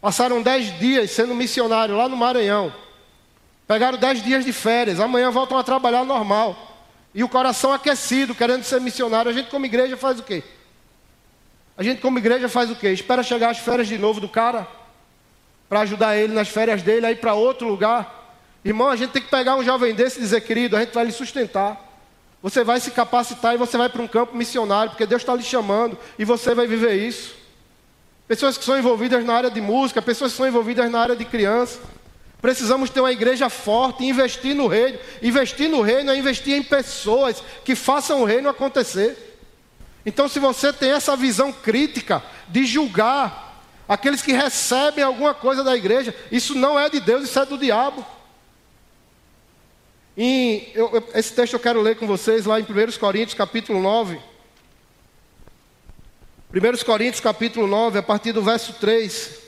Passaram 0.00 0.42
dez 0.42 0.78
dias 0.78 1.10
sendo 1.10 1.34
missionários 1.34 1.96
lá 1.96 2.08
no 2.08 2.16
Maranhão. 2.16 2.72
Pegaram 3.66 3.98
dez 3.98 4.22
dias 4.22 4.44
de 4.44 4.52
férias, 4.52 5.00
amanhã 5.00 5.30
voltam 5.30 5.58
a 5.58 5.64
trabalhar 5.64 6.04
normal. 6.04 6.76
E 7.14 7.24
o 7.24 7.28
coração 7.28 7.72
aquecido, 7.72 8.34
querendo 8.34 8.62
ser 8.62 8.80
missionário. 8.80 9.30
A 9.30 9.34
gente, 9.34 9.50
como 9.50 9.66
igreja, 9.66 9.96
faz 9.96 10.20
o 10.20 10.22
quê? 10.22 10.44
A 11.76 11.82
gente, 11.82 12.00
como 12.00 12.18
igreja, 12.18 12.48
faz 12.48 12.70
o 12.70 12.76
quê? 12.76 12.90
Espera 12.90 13.22
chegar 13.22 13.50
as 13.50 13.58
férias 13.58 13.88
de 13.88 13.98
novo 13.98 14.20
do 14.20 14.28
cara, 14.28 14.66
para 15.68 15.80
ajudar 15.80 16.16
ele 16.16 16.32
nas 16.32 16.48
férias 16.48 16.82
dele, 16.82 17.06
aí 17.06 17.16
para 17.16 17.34
outro 17.34 17.66
lugar. 17.66 18.38
Irmão, 18.64 18.88
a 18.88 18.96
gente 18.96 19.10
tem 19.10 19.22
que 19.22 19.30
pegar 19.30 19.56
um 19.56 19.64
jovem 19.64 19.94
desse 19.94 20.18
e 20.18 20.22
dizer, 20.22 20.40
querido, 20.42 20.76
a 20.76 20.80
gente 20.80 20.94
vai 20.94 21.04
lhe 21.04 21.12
sustentar. 21.12 21.84
Você 22.42 22.62
vai 22.62 22.78
se 22.78 22.90
capacitar 22.90 23.54
e 23.54 23.58
você 23.58 23.76
vai 23.76 23.88
para 23.88 24.00
um 24.00 24.06
campo 24.06 24.36
missionário, 24.36 24.90
porque 24.90 25.06
Deus 25.06 25.22
está 25.22 25.34
lhe 25.34 25.42
chamando 25.42 25.98
e 26.18 26.24
você 26.24 26.54
vai 26.54 26.66
viver 26.66 26.94
isso. 26.94 27.34
Pessoas 28.28 28.56
que 28.58 28.64
são 28.64 28.78
envolvidas 28.78 29.24
na 29.24 29.34
área 29.34 29.50
de 29.50 29.60
música, 29.60 30.02
pessoas 30.02 30.32
que 30.32 30.38
são 30.38 30.46
envolvidas 30.46 30.90
na 30.90 31.00
área 31.00 31.16
de 31.16 31.24
criança. 31.24 31.80
Precisamos 32.40 32.90
ter 32.90 33.00
uma 33.00 33.12
igreja 33.12 33.48
forte, 33.48 34.04
investir 34.04 34.54
no 34.54 34.66
reino. 34.66 34.98
Investir 35.22 35.68
no 35.68 35.80
reino 35.80 36.10
é 36.10 36.16
investir 36.16 36.54
em 36.54 36.62
pessoas 36.62 37.42
que 37.64 37.74
façam 37.74 38.22
o 38.22 38.24
reino 38.24 38.48
acontecer. 38.48 39.38
Então, 40.04 40.28
se 40.28 40.38
você 40.38 40.72
tem 40.72 40.92
essa 40.92 41.16
visão 41.16 41.52
crítica 41.52 42.22
de 42.48 42.64
julgar 42.64 43.64
aqueles 43.88 44.22
que 44.22 44.32
recebem 44.32 45.02
alguma 45.02 45.34
coisa 45.34 45.64
da 45.64 45.76
igreja, 45.76 46.14
isso 46.30 46.54
não 46.54 46.78
é 46.78 46.88
de 46.88 47.00
Deus, 47.00 47.24
isso 47.24 47.38
é 47.38 47.46
do 47.46 47.58
diabo. 47.58 48.04
Eu, 50.16 51.10
esse 51.14 51.34
texto 51.34 51.54
eu 51.54 51.60
quero 51.60 51.82
ler 51.82 51.96
com 51.96 52.06
vocês 52.06 52.46
lá 52.46 52.60
em 52.60 52.62
1 52.62 52.98
Coríntios, 52.98 53.34
capítulo 53.34 53.80
9. 53.80 54.18
1 56.54 56.84
Coríntios, 56.84 57.20
capítulo 57.20 57.66
9, 57.66 57.98
a 57.98 58.02
partir 58.02 58.32
do 58.32 58.42
verso 58.42 58.74
3. 58.74 59.45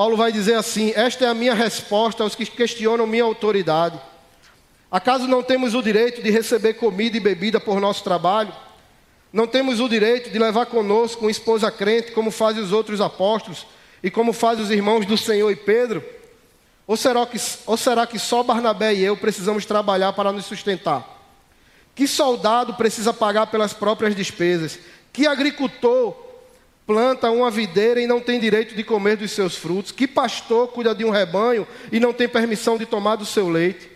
Paulo 0.00 0.16
vai 0.16 0.32
dizer 0.32 0.54
assim: 0.54 0.94
Esta 0.96 1.26
é 1.26 1.28
a 1.28 1.34
minha 1.34 1.52
resposta 1.52 2.22
aos 2.22 2.34
que 2.34 2.46
questionam 2.46 3.06
minha 3.06 3.22
autoridade. 3.22 4.00
Acaso 4.90 5.28
não 5.28 5.42
temos 5.42 5.74
o 5.74 5.82
direito 5.82 6.22
de 6.22 6.30
receber 6.30 6.72
comida 6.72 7.18
e 7.18 7.20
bebida 7.20 7.60
por 7.60 7.78
nosso 7.82 8.02
trabalho? 8.02 8.50
Não 9.30 9.46
temos 9.46 9.78
o 9.78 9.90
direito 9.90 10.30
de 10.30 10.38
levar 10.38 10.64
conosco 10.64 11.26
uma 11.26 11.30
esposa 11.30 11.70
crente, 11.70 12.12
como 12.12 12.30
fazem 12.30 12.62
os 12.62 12.72
outros 12.72 12.98
apóstolos 12.98 13.66
e 14.02 14.10
como 14.10 14.32
fazem 14.32 14.64
os 14.64 14.70
irmãos 14.70 15.04
do 15.04 15.18
Senhor 15.18 15.50
e 15.50 15.56
Pedro? 15.56 16.02
Ou 16.86 16.96
será, 16.96 17.26
que, 17.26 17.38
ou 17.66 17.76
será 17.76 18.06
que 18.06 18.18
só 18.18 18.42
Barnabé 18.42 18.94
e 18.94 19.02
eu 19.02 19.18
precisamos 19.18 19.66
trabalhar 19.66 20.14
para 20.14 20.32
nos 20.32 20.46
sustentar? 20.46 21.06
Que 21.94 22.08
soldado 22.08 22.72
precisa 22.72 23.12
pagar 23.12 23.48
pelas 23.48 23.74
próprias 23.74 24.16
despesas? 24.16 24.78
Que 25.12 25.26
agricultor 25.26 26.29
planta 26.90 27.30
uma 27.30 27.52
videira 27.52 28.00
e 28.00 28.06
não 28.08 28.18
tem 28.20 28.40
direito 28.40 28.74
de 28.74 28.82
comer 28.82 29.16
dos 29.16 29.30
seus 29.30 29.54
frutos? 29.54 29.92
Que 29.92 30.08
pastor 30.08 30.66
cuida 30.66 30.92
de 30.92 31.04
um 31.04 31.10
rebanho 31.10 31.64
e 31.92 32.00
não 32.00 32.12
tem 32.12 32.28
permissão 32.28 32.76
de 32.76 32.84
tomar 32.84 33.14
do 33.14 33.24
seu 33.24 33.48
leite? 33.48 33.88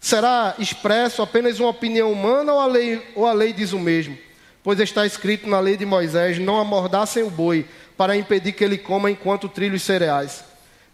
Será 0.00 0.54
expresso 0.58 1.20
apenas 1.20 1.60
uma 1.60 1.68
opinião 1.68 2.10
humana 2.10 2.54
ou 2.54 2.58
a 2.58 2.64
lei, 2.64 3.02
ou 3.14 3.26
a 3.26 3.34
lei 3.34 3.52
diz 3.52 3.74
o 3.74 3.78
mesmo? 3.78 4.16
Pois 4.62 4.80
está 4.80 5.04
escrito 5.04 5.46
na 5.46 5.60
lei 5.60 5.76
de 5.76 5.84
Moisés: 5.84 6.38
não 6.38 6.58
amordassem 6.58 7.22
o 7.22 7.28
boi 7.28 7.66
para 7.98 8.16
impedir 8.16 8.52
que 8.52 8.64
ele 8.64 8.78
coma 8.78 9.10
enquanto 9.10 9.46
trilha 9.46 9.76
os 9.76 9.82
cereais. 9.82 10.42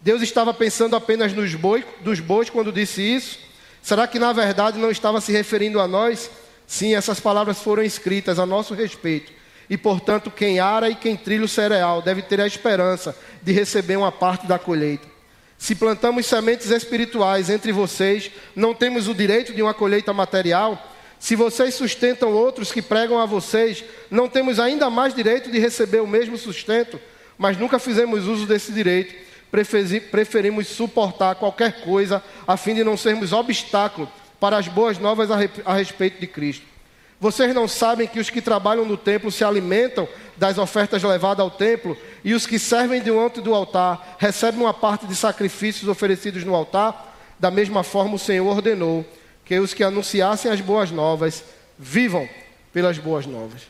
Deus 0.01 0.21
estava 0.21 0.53
pensando 0.53 0.93
apenas 0.97 1.31
nos 1.31 1.55
boi, 1.55 1.85
dos 2.01 2.19
bois 2.19 2.49
quando 2.49 2.69
disse 2.69 3.01
isso? 3.01 3.39
Será 3.81 4.05
que 4.07 4.19
na 4.19 4.33
verdade 4.33 4.77
não 4.77 4.91
estava 4.91 5.21
se 5.21 5.31
referindo 5.31 5.79
a 5.79 5.87
nós? 5.87 6.29
Sim, 6.67 6.95
essas 6.95 7.21
palavras 7.21 7.59
foram 7.59 7.81
escritas 7.81 8.39
a 8.39 8.45
nosso 8.45 8.73
respeito 8.73 9.38
e, 9.69 9.77
portanto, 9.77 10.31
quem 10.31 10.59
ara 10.59 10.89
e 10.89 10.95
quem 10.95 11.15
trilha 11.15 11.45
o 11.45 11.47
cereal 11.47 12.01
deve 12.01 12.21
ter 12.21 12.41
a 12.41 12.47
esperança 12.47 13.15
de 13.43 13.51
receber 13.51 13.97
uma 13.97 14.11
parte 14.11 14.47
da 14.47 14.57
colheita. 14.57 15.07
Se 15.57 15.75
plantamos 15.75 16.25
sementes 16.25 16.71
espirituais 16.71 17.49
entre 17.49 17.71
vocês, 17.71 18.31
não 18.55 18.73
temos 18.73 19.07
o 19.07 19.13
direito 19.13 19.53
de 19.53 19.61
uma 19.61 19.73
colheita 19.73 20.13
material? 20.13 20.81
Se 21.19 21.35
vocês 21.35 21.75
sustentam 21.75 22.31
outros 22.31 22.71
que 22.71 22.81
pregam 22.81 23.19
a 23.19 23.25
vocês, 23.25 23.83
não 24.09 24.29
temos 24.29 24.57
ainda 24.57 24.89
mais 24.89 25.13
direito 25.13 25.51
de 25.51 25.59
receber 25.59 26.01
o 26.01 26.07
mesmo 26.07 26.37
sustento? 26.37 26.99
Mas 27.37 27.57
nunca 27.57 27.77
fizemos 27.77 28.25
uso 28.25 28.45
desse 28.45 28.71
direito. 28.71 29.13
Preferimos 30.11 30.67
suportar 30.67 31.35
qualquer 31.35 31.81
coisa 31.81 32.23
a 32.47 32.55
fim 32.55 32.73
de 32.73 32.83
não 32.83 32.95
sermos 32.95 33.33
obstáculo 33.33 34.09
para 34.39 34.57
as 34.57 34.67
boas 34.67 34.97
novas 34.97 35.29
a 35.29 35.73
respeito 35.73 36.21
de 36.21 36.27
Cristo. 36.27 36.65
Vocês 37.19 37.53
não 37.53 37.67
sabem 37.67 38.07
que 38.07 38.19
os 38.19 38.29
que 38.29 38.41
trabalham 38.41 38.85
no 38.85 38.95
templo 38.95 39.29
se 39.29 39.43
alimentam 39.43 40.07
das 40.37 40.57
ofertas 40.57 41.03
levadas 41.03 41.43
ao 41.43 41.51
templo, 41.51 41.97
e 42.23 42.33
os 42.33 42.47
que 42.47 42.57
servem 42.57 43.01
diante 43.01 43.41
do 43.41 43.53
altar 43.53 44.15
recebem 44.17 44.61
uma 44.61 44.73
parte 44.73 45.05
de 45.05 45.15
sacrifícios 45.15 45.89
oferecidos 45.89 46.45
no 46.45 46.55
altar? 46.55 47.17
Da 47.37 47.51
mesma 47.51 47.83
forma, 47.83 48.15
o 48.15 48.19
Senhor 48.19 48.47
ordenou 48.47 49.05
que 49.43 49.59
os 49.59 49.73
que 49.73 49.83
anunciassem 49.83 50.49
as 50.49 50.61
boas 50.61 50.91
novas 50.91 51.43
vivam 51.77 52.29
pelas 52.71 52.97
boas 52.97 53.25
novas. 53.25 53.63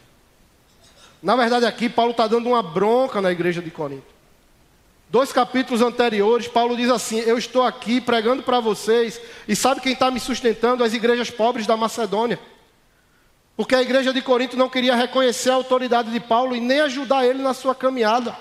Na 1.22 1.36
verdade, 1.36 1.66
aqui 1.66 1.90
Paulo 1.90 2.12
está 2.12 2.28
dando 2.28 2.50
uma 2.50 2.62
bronca 2.62 3.20
na 3.20 3.32
igreja 3.32 3.62
de 3.62 3.72
Corinto. 3.72 4.20
Dois 5.10 5.34
capítulos 5.34 5.82
anteriores, 5.82 6.48
Paulo 6.48 6.78
diz 6.78 6.90
assim: 6.90 7.20
Eu 7.20 7.38
estou 7.38 7.64
aqui 7.64 8.00
pregando 8.00 8.44
para 8.44 8.60
vocês, 8.60 9.20
e 9.48 9.56
sabe 9.56 9.82
quem 9.82 9.94
está 9.94 10.12
me 10.12 10.20
sustentando? 10.20 10.84
As 10.84 10.94
igrejas 10.94 11.32
pobres 11.32 11.66
da 11.66 11.76
Macedônia. 11.76 12.40
Porque 13.60 13.76
a 13.76 13.82
igreja 13.82 14.14
de 14.14 14.22
Corinto 14.22 14.56
não 14.56 14.70
queria 14.70 14.96
reconhecer 14.96 15.50
a 15.50 15.56
autoridade 15.56 16.10
de 16.14 16.20
Paulo 16.22 16.56
e 16.56 16.62
nem 16.62 16.80
ajudar 16.80 17.26
ele 17.26 17.44
na 17.44 17.54
sua 17.54 17.76
caminhada. 17.76 18.34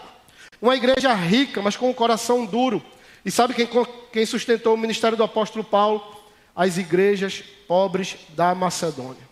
Uma 0.62 0.76
igreja 0.76 1.12
rica, 1.12 1.60
mas 1.60 1.76
com 1.76 1.90
um 1.90 1.92
coração 1.92 2.46
duro. 2.46 2.80
E 3.24 3.30
sabe 3.32 3.52
quem, 3.52 3.68
quem 4.12 4.24
sustentou 4.24 4.74
o 4.74 4.78
ministério 4.78 5.16
do 5.16 5.24
apóstolo 5.24 5.64
Paulo? 5.64 6.22
As 6.54 6.78
igrejas 6.78 7.42
pobres 7.66 8.16
da 8.36 8.54
Macedônia. 8.54 9.28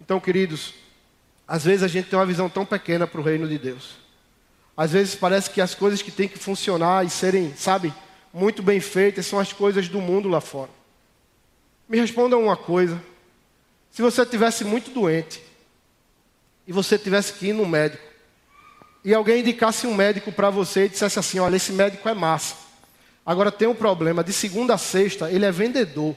Então, 0.00 0.20
queridos, 0.20 0.72
às 1.48 1.64
vezes 1.64 1.82
a 1.82 1.88
gente 1.88 2.08
tem 2.08 2.16
uma 2.16 2.24
visão 2.24 2.48
tão 2.48 2.64
pequena 2.64 3.08
para 3.08 3.20
o 3.20 3.24
reino 3.24 3.48
de 3.48 3.58
Deus. 3.58 3.96
Às 4.76 4.92
vezes 4.92 5.16
parece 5.16 5.50
que 5.50 5.60
as 5.60 5.74
coisas 5.74 6.00
que 6.00 6.12
têm 6.12 6.28
que 6.28 6.38
funcionar 6.38 7.04
e 7.04 7.10
serem, 7.10 7.52
sabe, 7.56 7.92
muito 8.32 8.62
bem 8.62 8.78
feitas 8.78 9.26
são 9.26 9.40
as 9.40 9.52
coisas 9.52 9.88
do 9.88 10.00
mundo 10.00 10.28
lá 10.28 10.40
fora. 10.40 10.70
Me 11.88 11.98
respondam 11.98 12.40
uma 12.40 12.56
coisa. 12.56 13.02
Se 13.94 14.02
você 14.02 14.26
tivesse 14.26 14.64
muito 14.64 14.90
doente 14.90 15.40
e 16.66 16.72
você 16.72 16.98
tivesse 16.98 17.34
que 17.34 17.46
ir 17.46 17.52
no 17.52 17.64
médico 17.64 18.02
e 19.04 19.14
alguém 19.14 19.38
indicasse 19.38 19.86
um 19.86 19.94
médico 19.94 20.32
para 20.32 20.50
você 20.50 20.86
e 20.86 20.88
dissesse 20.88 21.16
assim: 21.16 21.38
olha, 21.38 21.54
esse 21.54 21.72
médico 21.72 22.08
é 22.08 22.12
massa. 22.12 22.56
Agora 23.24 23.52
tem 23.52 23.68
um 23.68 23.74
problema: 23.74 24.24
de 24.24 24.32
segunda 24.32 24.74
a 24.74 24.78
sexta 24.78 25.30
ele 25.30 25.44
é 25.44 25.52
vendedor, 25.52 26.16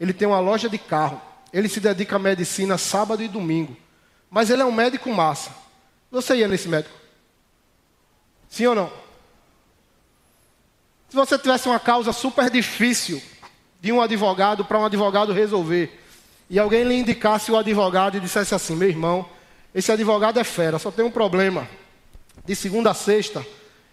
ele 0.00 0.12
tem 0.12 0.26
uma 0.26 0.40
loja 0.40 0.68
de 0.68 0.78
carro, 0.78 1.22
ele 1.52 1.68
se 1.68 1.78
dedica 1.78 2.16
à 2.16 2.18
medicina 2.18 2.76
sábado 2.76 3.22
e 3.22 3.28
domingo, 3.28 3.76
mas 4.28 4.50
ele 4.50 4.62
é 4.62 4.64
um 4.64 4.72
médico 4.72 5.08
massa. 5.14 5.52
Você 6.10 6.34
ia 6.34 6.48
nesse 6.48 6.68
médico? 6.68 6.96
Sim 8.48 8.66
ou 8.66 8.74
não? 8.74 8.92
Se 11.08 11.14
você 11.14 11.38
tivesse 11.38 11.68
uma 11.68 11.78
causa 11.78 12.12
super 12.12 12.50
difícil 12.50 13.22
de 13.80 13.92
um 13.92 14.02
advogado 14.02 14.64
para 14.64 14.80
um 14.80 14.84
advogado 14.84 15.32
resolver, 15.32 16.02
e 16.48 16.58
alguém 16.58 16.84
lhe 16.84 16.94
indicasse 16.94 17.50
o 17.50 17.56
advogado 17.56 18.16
e 18.16 18.20
dissesse 18.20 18.54
assim: 18.54 18.76
meu 18.76 18.88
irmão, 18.88 19.28
esse 19.74 19.90
advogado 19.90 20.38
é 20.38 20.44
fera, 20.44 20.78
só 20.78 20.90
tem 20.90 21.04
um 21.04 21.10
problema. 21.10 21.68
De 22.44 22.54
segunda 22.54 22.90
a 22.90 22.94
sexta, 22.94 23.44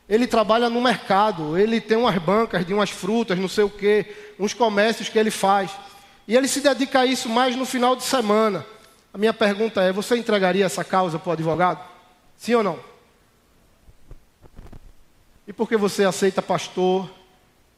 ele 0.08 0.28
trabalha 0.28 0.70
no 0.70 0.82
mercado, 0.82 1.58
ele 1.58 1.82
tem 1.82 1.98
umas 1.98 2.18
bancas 2.18 2.66
de 2.66 2.74
umas 2.74 2.90
frutas, 2.90 3.40
não 3.40 3.48
sei 3.48 3.64
o 3.64 3.70
quê, 3.70 4.34
uns 4.40 4.54
comércios 4.54 5.10
que 5.10 5.18
ele 5.18 5.32
faz. 5.32 5.72
E 6.28 6.36
ele 6.36 6.48
se 6.48 6.62
dedica 6.62 7.02
a 7.02 7.06
isso 7.06 7.28
mais 7.28 7.56
no 7.56 7.66
final 7.66 7.96
de 7.96 8.04
semana. 8.04 8.66
A 9.14 9.18
minha 9.18 9.34
pergunta 9.34 9.82
é: 9.82 9.92
você 9.92 10.16
entregaria 10.16 10.66
essa 10.66 10.84
causa 10.84 11.18
para 11.18 11.30
o 11.30 11.34
advogado? 11.34 11.84
Sim 12.38 12.56
ou 12.56 12.64
não? 12.64 12.80
E 15.48 15.52
por 15.52 15.68
que 15.68 15.76
você 15.76 16.06
aceita 16.06 16.42
pastor, 16.42 17.10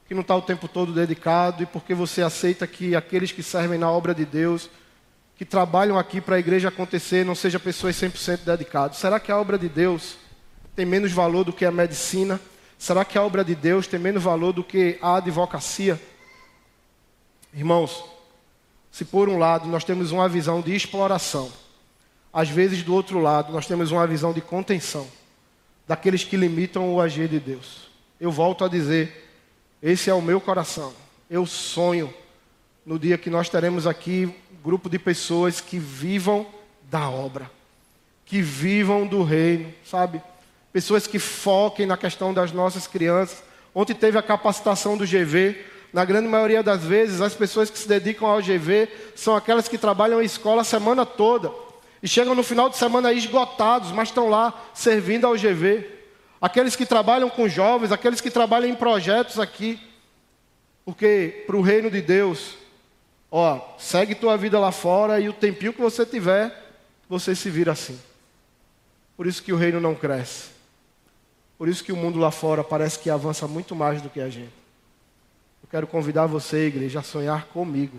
que 0.08 0.14
não 0.14 0.22
está 0.22 0.36
o 0.36 0.42
tempo 0.42 0.68
todo 0.68 0.94
dedicado 0.94 1.64
e 1.64 1.66
porque 1.66 1.94
você 1.94 2.22
aceita 2.22 2.68
que 2.68 2.96
aqueles 2.96 3.32
que 3.32 3.42
servem 3.42 3.80
na 3.80 3.90
obra 3.90 4.14
de 4.14 4.26
Deus, 4.26 4.70
que 5.36 5.44
trabalham 5.44 5.98
aqui 5.98 6.22
para 6.22 6.36
a 6.36 6.40
igreja 6.40 6.70
acontecer, 6.70 7.26
não 7.26 7.36
sejam 7.36 7.60
pessoas 7.60 7.96
100% 7.96 8.44
dedicadas. 8.46 8.98
Será 8.98 9.20
que 9.20 9.32
a 9.32 9.40
obra 9.40 9.58
de 9.58 9.68
Deus 9.68 10.18
tem 10.76 10.86
menos 10.86 11.12
valor 11.12 11.44
do 11.44 11.52
que 11.52 11.66
a 11.66 11.72
medicina? 11.72 12.40
Será 12.78 13.04
que 13.04 13.18
a 13.18 13.24
obra 13.24 13.44
de 13.44 13.56
Deus 13.56 13.88
tem 13.88 14.00
menos 14.00 14.22
valor 14.22 14.54
do 14.54 14.64
que 14.64 15.00
a 15.02 15.18
advocacia? 15.18 16.00
Irmãos, 17.54 18.04
se 18.92 19.04
por 19.04 19.28
um 19.28 19.38
lado 19.38 19.68
nós 19.68 19.84
temos 19.84 20.12
uma 20.12 20.30
visão 20.30 20.62
de 20.62 20.76
exploração, 20.76 21.52
às 22.32 22.50
vezes 22.50 22.84
do 22.84 22.94
outro 22.94 23.20
lado 23.20 23.52
nós 23.52 23.66
temos 23.66 23.92
uma 23.92 24.06
visão 24.06 24.34
de 24.34 24.42
contenção, 24.42 25.08
daqueles 25.88 26.24
que 26.24 26.38
limitam 26.38 26.94
o 26.94 27.02
agir 27.02 27.28
de 27.28 27.40
Deus. 27.40 27.90
Eu 28.20 28.32
volto 28.32 28.64
a 28.64 28.68
dizer, 28.68 29.25
esse 29.82 30.10
é 30.10 30.14
o 30.14 30.22
meu 30.22 30.40
coração. 30.42 30.94
Eu 31.30 31.46
sonho 31.46 32.14
no 32.86 33.00
dia 33.00 33.18
que 33.18 33.30
nós 33.30 33.50
teremos 33.50 33.88
aqui 33.88 34.26
um 34.52 34.64
grupo 34.64 34.90
de 34.90 35.00
pessoas 35.00 35.60
que 35.60 35.78
vivam 35.78 36.46
da 36.84 37.10
obra, 37.10 37.50
que 38.26 38.42
vivam 38.42 39.08
do 39.08 39.24
reino, 39.24 39.74
sabe? 39.84 40.22
Pessoas 40.72 41.08
que 41.08 41.20
foquem 41.20 41.86
na 41.86 41.98
questão 41.98 42.34
das 42.34 42.52
nossas 42.52 42.88
crianças. 42.88 43.44
Ontem 43.74 43.94
teve 43.94 44.18
a 44.18 44.24
capacitação 44.24 44.98
do 44.98 45.06
GV. 45.06 45.56
Na 45.92 46.04
grande 46.04 46.28
maioria 46.28 46.62
das 46.62 46.84
vezes, 46.84 47.22
as 47.22 47.34
pessoas 47.34 47.70
que 47.70 47.80
se 47.80 47.88
dedicam 47.88 48.28
ao 48.28 48.42
GV 48.42 48.90
são 49.16 49.36
aquelas 49.36 49.68
que 49.68 49.78
trabalham 49.78 50.22
em 50.22 50.26
escola 50.26 50.62
a 50.62 50.66
semana 50.66 51.06
toda 51.06 51.52
e 52.04 52.08
chegam 52.08 52.36
no 52.36 52.44
final 52.44 52.70
de 52.70 52.78
semana 52.78 53.12
esgotados, 53.14 53.92
mas 53.92 54.10
estão 54.10 54.30
lá 54.30 54.54
servindo 54.74 55.26
ao 55.26 55.34
GV. 55.34 55.95
Aqueles 56.46 56.76
que 56.76 56.86
trabalham 56.86 57.28
com 57.28 57.50
jovens, 57.50 57.92
aqueles 57.92 58.22
que 58.22 58.30
trabalham 58.30 58.70
em 58.70 58.76
projetos 58.76 59.40
aqui. 59.40 59.80
Porque 60.86 61.44
para 61.48 61.58
o 61.58 61.62
reino 61.62 61.90
de 61.90 62.04
Deus, 62.04 62.56
ó, 63.32 63.60
segue 63.80 64.14
tua 64.14 64.38
vida 64.38 64.60
lá 64.60 64.72
fora 64.72 65.20
e 65.20 65.28
o 65.28 65.34
tempinho 65.34 65.74
que 65.74 65.82
você 65.82 66.06
tiver, 66.06 66.56
você 67.10 67.34
se 67.34 67.50
vira 67.50 67.72
assim. 67.72 68.00
Por 69.18 69.26
isso 69.26 69.42
que 69.42 69.52
o 69.52 69.56
reino 69.56 69.82
não 69.82 69.96
cresce. 69.96 70.50
Por 71.58 71.68
isso 71.68 71.84
que 71.84 71.92
o 71.92 71.96
mundo 71.98 72.20
lá 72.20 72.30
fora 72.30 72.64
parece 72.64 73.00
que 73.00 73.10
avança 73.10 73.48
muito 73.48 73.76
mais 73.76 74.00
do 74.00 74.10
que 74.12 74.22
a 74.22 74.30
gente. 74.30 74.54
Eu 75.64 75.70
quero 75.72 75.88
convidar 75.88 76.28
você, 76.28 76.68
igreja, 76.68 77.00
a 77.00 77.02
sonhar 77.02 77.46
comigo. 77.46 77.98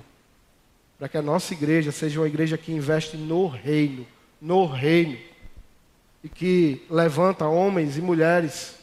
Para 0.97 1.09
que 1.09 1.19
a 1.19 1.23
nossa 1.23 1.53
igreja 1.53 1.91
seja 1.91 2.21
uma 2.21 2.29
igreja 2.29 2.57
que 2.57 2.71
investe 2.71 3.17
no 3.17 3.49
reino. 3.49 4.07
No 4.41 4.67
reino. 4.67 5.19
E 6.27 6.29
que 6.29 6.85
levanta 6.91 7.47
homens 7.47 7.97
e 7.97 8.01
mulheres. 8.01 8.75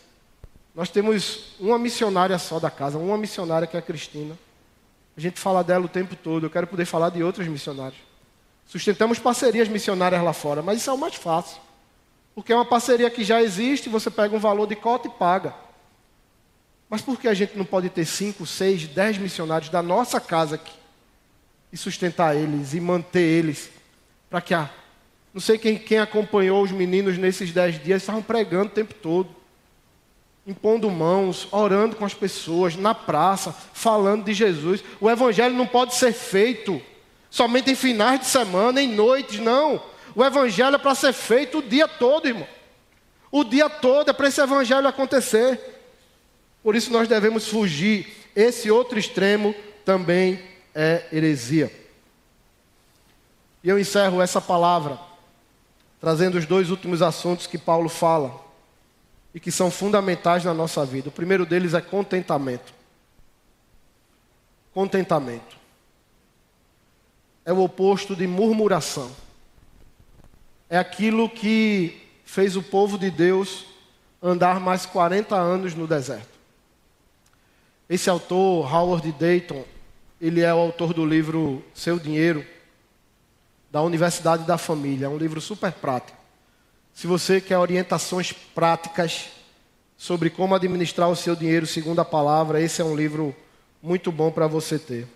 Nós 0.73 0.89
temos 0.89 1.57
uma 1.59 1.77
missionária 1.77 2.39
só 2.39 2.57
da 2.57 2.71
casa, 2.71 2.97
uma 2.97 3.17
missionária 3.17 3.67
que 3.67 3.75
é 3.75 3.79
a 3.79 3.83
Cristina. 3.83 4.39
A 5.17 5.19
gente 5.19 5.37
fala 5.41 5.61
dela 5.61 5.83
o 5.83 5.89
tempo 5.89 6.15
todo. 6.15 6.45
Eu 6.45 6.49
quero 6.49 6.67
poder 6.67 6.85
falar 6.85 7.09
de 7.09 7.21
outros 7.21 7.45
missionários. 7.45 7.99
Sustentamos 8.65 9.19
parcerias 9.19 9.67
missionárias 9.67 10.23
lá 10.23 10.31
fora, 10.31 10.61
mas 10.61 10.77
isso 10.77 10.89
é 10.89 10.93
o 10.93 10.97
mais 10.97 11.15
fácil. 11.15 11.61
Porque 12.33 12.53
é 12.53 12.55
uma 12.55 12.63
parceria 12.63 13.09
que 13.09 13.25
já 13.25 13.41
existe, 13.41 13.89
você 13.89 14.09
pega 14.09 14.33
um 14.33 14.39
valor 14.39 14.65
de 14.65 14.77
cota 14.77 15.09
e 15.09 15.11
paga. 15.11 15.53
Mas 16.89 17.01
por 17.01 17.19
que 17.19 17.27
a 17.27 17.33
gente 17.33 17.57
não 17.57 17.65
pode 17.65 17.89
ter 17.89 18.05
cinco, 18.05 18.45
seis, 18.45 18.87
dez 18.87 19.17
missionários 19.17 19.69
da 19.69 19.81
nossa 19.81 20.21
casa 20.21 20.55
aqui 20.55 20.77
e 21.73 21.75
sustentar 21.75 22.37
eles 22.37 22.73
e 22.73 22.79
manter 22.79 23.19
eles 23.19 23.69
para 24.29 24.39
que 24.39 24.53
a 24.53 24.69
não 25.33 25.41
sei 25.41 25.57
quem, 25.57 25.77
quem 25.77 25.97
acompanhou 25.97 26.61
os 26.61 26.71
meninos 26.71 27.17
nesses 27.17 27.51
dez 27.51 27.81
dias, 27.81 28.03
estavam 28.03 28.21
pregando 28.21 28.67
o 28.67 28.69
tempo 28.69 28.93
todo, 28.93 29.29
impondo 30.45 30.91
mãos, 30.91 31.47
orando 31.51 31.95
com 31.95 32.05
as 32.05 32.13
pessoas, 32.13 32.75
na 32.75 32.93
praça, 32.93 33.51
falando 33.73 34.25
de 34.25 34.33
Jesus. 34.33 34.83
O 35.01 35.09
evangelho 35.09 35.55
não 35.55 35.65
pode 35.65 35.95
ser 35.95 36.13
feito 36.13 36.79
somente 37.31 37.71
em 37.71 37.75
finais 37.75 38.19
de 38.19 38.27
semana, 38.27 38.79
em 38.79 38.87
noites, 38.87 39.39
não. 39.39 39.81
O 40.13 40.23
evangelho 40.23 40.75
é 40.75 40.79
para 40.79 40.93
ser 40.93 41.13
feito 41.13 41.57
o 41.57 41.63
dia 41.63 41.87
todo, 41.87 42.27
irmão. 42.27 42.47
O 43.31 43.43
dia 43.43 43.67
todo 43.67 44.09
é 44.09 44.13
para 44.13 44.27
esse 44.27 44.39
evangelho 44.39 44.87
acontecer. 44.87 45.59
Por 46.61 46.75
isso 46.75 46.93
nós 46.93 47.07
devemos 47.07 47.47
fugir. 47.47 48.07
Esse 48.35 48.69
outro 48.69 48.99
extremo 48.99 49.55
também 49.83 50.39
é 50.75 51.07
heresia. 51.11 51.71
E 53.63 53.69
eu 53.69 53.79
encerro 53.79 54.21
essa 54.21 54.39
palavra 54.39 54.99
trazendo 56.03 56.37
os 56.37 56.45
dois 56.45 56.69
últimos 56.69 57.01
assuntos 57.01 57.47
que 57.47 57.57
Paulo 57.57 57.87
fala 57.87 58.37
e 59.33 59.39
que 59.39 59.49
são 59.49 59.71
fundamentais 59.71 60.43
na 60.43 60.53
nossa 60.53 60.85
vida. 60.85 61.07
O 61.07 61.13
primeiro 61.13 61.45
deles 61.45 61.73
é 61.73 61.79
contentamento. 61.79 62.73
Contentamento 64.73 65.55
é 67.45 67.53
o 67.53 67.63
oposto 67.63 68.17
de 68.17 68.27
murmuração 68.27 69.09
é 70.69 70.77
aquilo 70.77 71.29
que 71.29 72.01
fez 72.25 72.57
o 72.57 72.61
povo 72.61 72.97
de 72.97 73.09
Deus 73.09 73.65
andar 74.21 74.59
mais 74.59 74.85
40 74.85 75.33
anos 75.37 75.73
no 75.73 75.87
deserto. 75.87 76.27
Esse 77.87 78.09
autor, 78.09 78.69
Howard 78.69 79.09
Dayton, 79.13 79.63
ele 80.19 80.41
é 80.41 80.53
o 80.53 80.57
autor 80.57 80.93
do 80.93 81.05
livro 81.05 81.63
Seu 81.73 81.97
Dinheiro, 81.97 82.45
da 83.73 83.81
Universidade 83.81 84.43
da 84.43 84.55
Família. 84.55 85.07
É 85.07 85.09
um 85.09 85.17
livro 85.17 85.41
super 85.41 85.71
prático. 85.71 86.15
Se 86.93 87.07
você 87.07 87.41
quer 87.41 87.57
orientações 87.57 88.31
práticas 88.31 89.29
sobre 89.97 90.29
como 90.29 90.53
administrar 90.53 91.09
o 91.09 91.15
seu 91.15 91.35
dinheiro 91.35 91.65
segundo 91.65 91.99
a 91.99 92.05
palavra, 92.05 92.61
esse 92.61 92.83
é 92.83 92.85
um 92.85 92.95
livro 92.95 93.35
muito 93.81 94.11
bom 94.11 94.29
para 94.29 94.45
você 94.45 94.77
ter. 94.77 95.07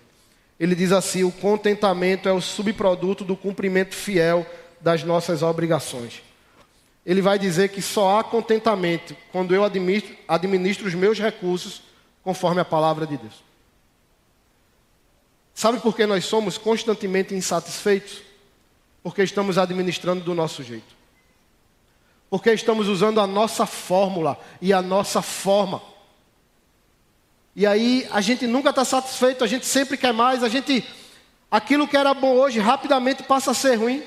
Ele 0.60 0.74
diz 0.74 0.92
assim: 0.92 1.24
o 1.24 1.32
contentamento 1.32 2.28
é 2.28 2.34
o 2.34 2.42
subproduto 2.42 3.24
do 3.24 3.38
cumprimento 3.38 3.94
fiel 3.94 4.44
das 4.82 5.04
nossas 5.04 5.44
obrigações. 5.44 6.24
Ele 7.06 7.22
vai 7.22 7.38
dizer 7.38 7.70
que 7.70 7.82
só 7.82 8.18
há 8.18 8.24
contentamento 8.24 9.16
quando 9.32 9.54
eu 9.54 9.64
administro, 9.64 10.16
administro 10.28 10.88
os 10.88 10.96
meus 10.96 11.20
recursos 11.20 11.84
conforme 12.24 12.60
a 12.60 12.66
palavra 12.66 13.06
de 13.06 13.18
Deus. 13.18 13.36
Sabe 15.54 15.80
por 15.80 15.96
que 15.96 16.08
nós 16.08 16.26
somos 16.26 16.58
constantemente 16.58 17.36
insatisfeitos? 17.36 18.26
Porque 19.04 19.24
estamos 19.24 19.58
administrando 19.58 20.24
do 20.24 20.34
nosso 20.34 20.64
jeito. 20.64 20.96
Porque 22.30 22.52
estamos 22.52 22.88
usando 22.88 23.22
a 23.22 23.28
nossa 23.28 23.66
fórmula 23.66 24.38
e 24.62 24.74
a 24.74 24.82
nossa 24.82 25.22
forma. 25.22 25.82
E 27.56 27.66
aí 27.66 28.08
a 28.12 28.22
gente 28.22 28.46
nunca 28.46 28.70
está 28.70 28.86
satisfeito, 28.86 29.44
a 29.44 29.48
gente 29.48 29.66
sempre 29.66 29.98
quer 29.98 30.14
mais, 30.14 30.44
a 30.44 30.50
gente. 30.50 30.86
Aquilo 31.50 31.88
que 31.88 31.96
era 31.96 32.14
bom 32.14 32.36
hoje 32.36 32.60
rapidamente 32.60 33.24
passa 33.24 33.52
a 33.52 33.54
ser 33.54 33.76
ruim. 33.76 34.04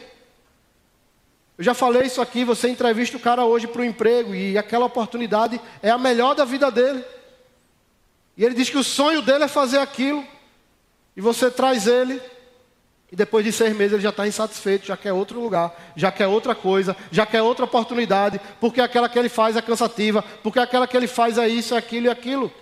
Eu 1.57 1.64
já 1.64 1.74
falei 1.74 2.03
isso 2.03 2.22
aqui, 2.22 2.45
você 2.45 2.68
entrevista 2.68 3.16
o 3.16 3.20
cara 3.20 3.45
hoje 3.45 3.66
para 3.66 3.82
o 3.82 3.84
emprego 3.84 4.34
e 4.34 4.57
aquela 4.57 4.86
oportunidade 4.86 5.61
é 5.82 5.91
a 5.91 5.99
melhor 5.99 6.34
da 6.34 6.45
vida 6.45 6.70
dele. 6.70 7.05
E 8.36 8.45
ele 8.45 8.55
diz 8.55 8.70
que 8.70 8.78
o 8.78 8.84
sonho 8.84 9.21
dele 9.21 9.45
é 9.45 9.49
fazer 9.49 9.79
aquilo. 9.79 10.25
E 11.17 11.21
você 11.21 11.50
traz 11.50 11.87
ele, 11.87 12.22
e 13.11 13.16
depois 13.16 13.45
de 13.45 13.53
seis 13.53 13.74
meses 13.76 13.95
ele 13.95 14.03
já 14.03 14.11
está 14.11 14.26
insatisfeito, 14.26 14.87
já 14.87 14.96
quer 14.96 15.12
outro 15.12 15.41
lugar, 15.41 15.74
já 15.96 16.12
quer 16.12 16.26
outra 16.26 16.54
coisa, 16.54 16.96
já 17.11 17.26
quer 17.26 17.42
outra 17.42 17.64
oportunidade, 17.64 18.41
porque 18.61 18.80
aquela 18.80 19.08
que 19.08 19.18
ele 19.18 19.28
faz 19.28 19.57
é 19.57 19.62
cansativa, 19.62 20.22
porque 20.42 20.58
aquela 20.58 20.87
que 20.87 20.96
ele 20.96 21.07
faz 21.07 21.37
é 21.38 21.49
isso, 21.49 21.74
é 21.74 21.78
aquilo 21.78 22.07
e 22.07 22.11
aquilo. 22.11 22.53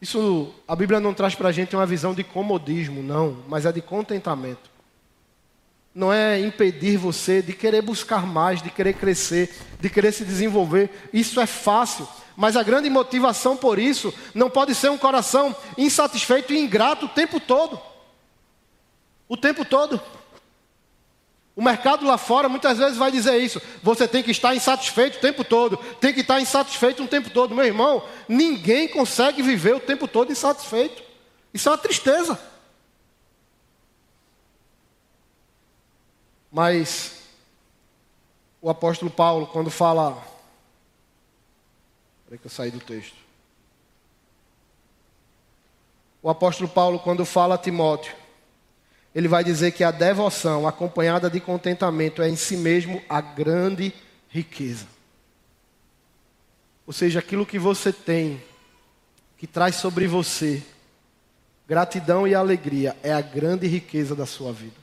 Isso, 0.00 0.54
a 0.66 0.76
Bíblia 0.76 1.00
não 1.00 1.12
traz 1.12 1.34
para 1.34 1.48
a 1.48 1.52
gente 1.52 1.74
uma 1.74 1.84
visão 1.84 2.14
de 2.14 2.22
comodismo, 2.24 3.02
não, 3.02 3.38
mas 3.48 3.66
é 3.66 3.72
de 3.72 3.82
contentamento 3.82 4.78
não 5.98 6.12
é 6.12 6.40
impedir 6.40 6.96
você 6.96 7.42
de 7.42 7.52
querer 7.52 7.82
buscar 7.82 8.24
mais, 8.24 8.62
de 8.62 8.70
querer 8.70 8.92
crescer, 8.92 9.52
de 9.80 9.90
querer 9.90 10.12
se 10.12 10.24
desenvolver. 10.24 11.08
Isso 11.12 11.40
é 11.40 11.46
fácil. 11.46 12.06
Mas 12.40 12.56
a 12.56 12.62
grande 12.62 12.88
motivação 12.88 13.56
por 13.56 13.80
isso 13.80 14.14
não 14.32 14.48
pode 14.48 14.72
ser 14.72 14.88
um 14.92 14.96
coração 14.96 15.56
insatisfeito 15.76 16.52
e 16.52 16.60
ingrato 16.60 17.06
o 17.06 17.08
tempo 17.08 17.40
todo. 17.40 17.80
O 19.28 19.36
tempo 19.36 19.64
todo. 19.64 20.00
O 21.56 21.60
mercado 21.60 22.06
lá 22.06 22.16
fora 22.16 22.48
muitas 22.48 22.78
vezes 22.78 22.96
vai 22.96 23.10
dizer 23.10 23.42
isso. 23.42 23.60
Você 23.82 24.06
tem 24.06 24.22
que 24.22 24.30
estar 24.30 24.54
insatisfeito 24.54 25.18
o 25.18 25.20
tempo 25.20 25.42
todo. 25.42 25.78
Tem 26.00 26.14
que 26.14 26.20
estar 26.20 26.40
insatisfeito 26.40 27.02
o 27.02 27.08
tempo 27.08 27.28
todo. 27.28 27.56
Meu 27.56 27.64
irmão, 27.64 28.04
ninguém 28.28 28.86
consegue 28.86 29.42
viver 29.42 29.74
o 29.74 29.80
tempo 29.80 30.06
todo 30.06 30.30
insatisfeito. 30.30 31.02
Isso 31.52 31.68
é 31.68 31.72
uma 31.72 31.78
tristeza. 31.78 32.38
Mas 36.52 37.16
o 38.62 38.70
apóstolo 38.70 39.10
Paulo, 39.10 39.44
quando 39.48 39.72
fala. 39.72 40.37
Peraí 42.28 42.38
que 42.38 42.46
eu 42.46 42.50
saí 42.50 42.70
do 42.70 42.78
texto. 42.78 43.16
O 46.22 46.28
apóstolo 46.28 46.68
Paulo, 46.68 46.98
quando 46.98 47.24
fala 47.24 47.54
a 47.54 47.58
Timóteo, 47.58 48.14
ele 49.14 49.26
vai 49.26 49.42
dizer 49.42 49.72
que 49.72 49.82
a 49.82 49.90
devoção 49.90 50.68
acompanhada 50.68 51.30
de 51.30 51.40
contentamento 51.40 52.20
é 52.20 52.28
em 52.28 52.36
si 52.36 52.54
mesmo 52.54 53.02
a 53.08 53.22
grande 53.22 53.94
riqueza. 54.28 54.86
Ou 56.86 56.92
seja, 56.92 57.20
aquilo 57.20 57.46
que 57.46 57.58
você 57.58 57.94
tem, 57.94 58.42
que 59.38 59.46
traz 59.46 59.76
sobre 59.76 60.06
você 60.06 60.62
gratidão 61.66 62.26
e 62.26 62.34
alegria, 62.34 62.94
é 63.02 63.12
a 63.12 63.22
grande 63.22 63.66
riqueza 63.66 64.14
da 64.14 64.26
sua 64.26 64.52
vida. 64.52 64.76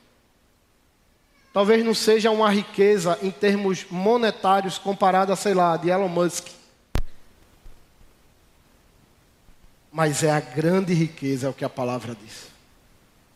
Talvez 1.52 1.84
não 1.84 1.94
seja 1.94 2.32
uma 2.32 2.50
riqueza 2.50 3.16
em 3.22 3.30
termos 3.30 3.86
monetários 3.88 4.78
comparada, 4.78 5.36
sei 5.36 5.54
lá, 5.54 5.76
de 5.76 5.90
Elon 5.90 6.08
Musk. 6.08 6.48
Mas 9.96 10.22
é 10.22 10.30
a 10.30 10.40
grande 10.40 10.92
riqueza, 10.92 11.46
é 11.46 11.48
o 11.48 11.54
que 11.54 11.64
a 11.64 11.70
palavra 11.70 12.14
diz. 12.14 12.48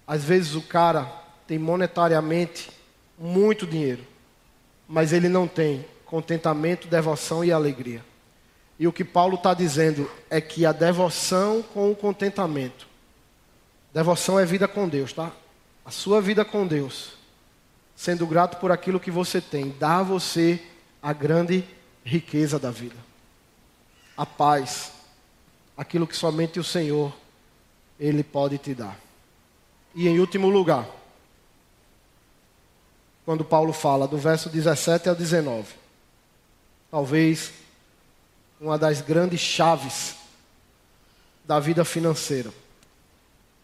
Às 0.07 0.23
vezes 0.23 0.55
o 0.55 0.61
cara 0.61 1.11
tem 1.47 1.59
monetariamente 1.59 2.71
muito 3.19 3.67
dinheiro, 3.67 4.07
mas 4.87 5.15
ele 5.15 5.27
não 5.27 5.49
tem 5.49 5.87
contentamento, 6.05 6.87
devoção 6.87 7.43
e 7.43 7.51
alegria. 7.51 8.05
E 8.79 8.87
o 8.87 8.93
que 8.93 9.03
Paulo 9.03 9.37
está 9.37 9.55
dizendo 9.55 10.11
é 10.29 10.39
que 10.39 10.67
a 10.67 10.73
devoção 10.73 11.63
com 11.63 11.91
o 11.91 11.97
contentamento. 11.97 12.87
Devoção 13.95 14.39
é 14.39 14.45
vida 14.45 14.69
com 14.69 14.87
Deus, 14.87 15.15
tá? 15.15 15.33
A 15.83 15.91
sua 15.91 16.21
vida 16.21 16.45
com 16.45 16.67
Deus, 16.67 17.13
sendo 17.97 18.27
grato 18.27 18.59
por 18.59 18.71
aquilo 18.71 19.01
que 19.01 19.11
você 19.11 19.41
tem, 19.41 19.75
dá 19.81 20.01
a 20.01 20.03
você 20.03 20.61
a 21.03 21.15
grande 21.15 21.65
riqueza 22.05 22.59
da 22.59 22.71
vida. 22.71 22.97
A 24.15 24.27
paz, 24.27 25.00
aquilo 25.81 26.07
que 26.07 26.15
somente 26.15 26.61
o 26.61 26.65
Senhor 26.65 27.11
ele 27.99 28.23
pode 28.23 28.59
te 28.59 28.75
dar. 28.75 29.01
E 29.95 30.09
em 30.09 30.21
último 30.21 30.51
lugar, 30.51 30.87
quando 33.25 33.43
Paulo 33.47 33.73
fala 33.73 34.07
do 34.07 34.19
verso 34.19 34.51
17 34.51 35.09
ao 35.09 35.15
19, 35.15 35.73
talvez 36.91 37.55
uma 38.61 38.77
das 38.77 39.01
grandes 39.01 39.41
chaves 39.41 40.17
da 41.47 41.59
vida 41.59 41.83
financeira. 41.83 42.53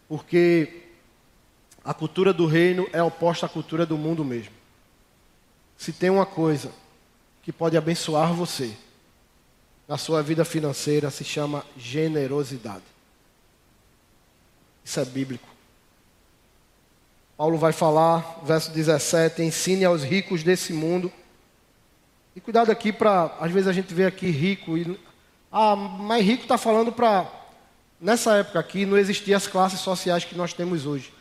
Porque 0.08 0.84
a 1.84 1.92
cultura 1.92 2.32
do 2.32 2.46
reino 2.46 2.88
é 2.94 3.02
oposta 3.02 3.44
à 3.44 3.48
cultura 3.48 3.84
do 3.84 3.98
mundo 3.98 4.24
mesmo. 4.24 4.54
Se 5.76 5.92
tem 5.92 6.08
uma 6.08 6.24
coisa 6.24 6.72
que 7.42 7.52
pode 7.52 7.76
abençoar 7.76 8.32
você 8.32 8.74
na 9.88 9.96
sua 9.96 10.22
vida 10.22 10.44
financeira, 10.44 11.10
se 11.10 11.24
chama 11.24 11.64
generosidade. 11.76 12.82
Isso 14.84 14.98
é 15.00 15.04
bíblico. 15.04 15.48
Paulo 17.36 17.58
vai 17.58 17.72
falar, 17.72 18.40
verso 18.42 18.70
17: 18.70 19.42
ensine 19.42 19.84
aos 19.84 20.02
ricos 20.02 20.42
desse 20.42 20.72
mundo 20.72 21.12
e 22.34 22.40
cuidado 22.40 22.70
aqui 22.70 22.92
para, 22.92 23.34
às 23.40 23.50
vezes 23.50 23.68
a 23.68 23.72
gente 23.72 23.92
vê 23.92 24.06
aqui 24.06 24.30
rico 24.30 24.76
e 24.76 24.98
ah, 25.50 25.76
mas 25.76 26.24
rico 26.24 26.42
está 26.42 26.58
falando 26.58 26.92
para 26.92 27.30
nessa 28.00 28.34
época 28.36 28.58
aqui 28.58 28.84
não 28.84 28.98
existiam 28.98 29.36
as 29.36 29.46
classes 29.46 29.80
sociais 29.80 30.24
que 30.24 30.34
nós 30.34 30.52
temos 30.52 30.86
hoje. 30.86 31.12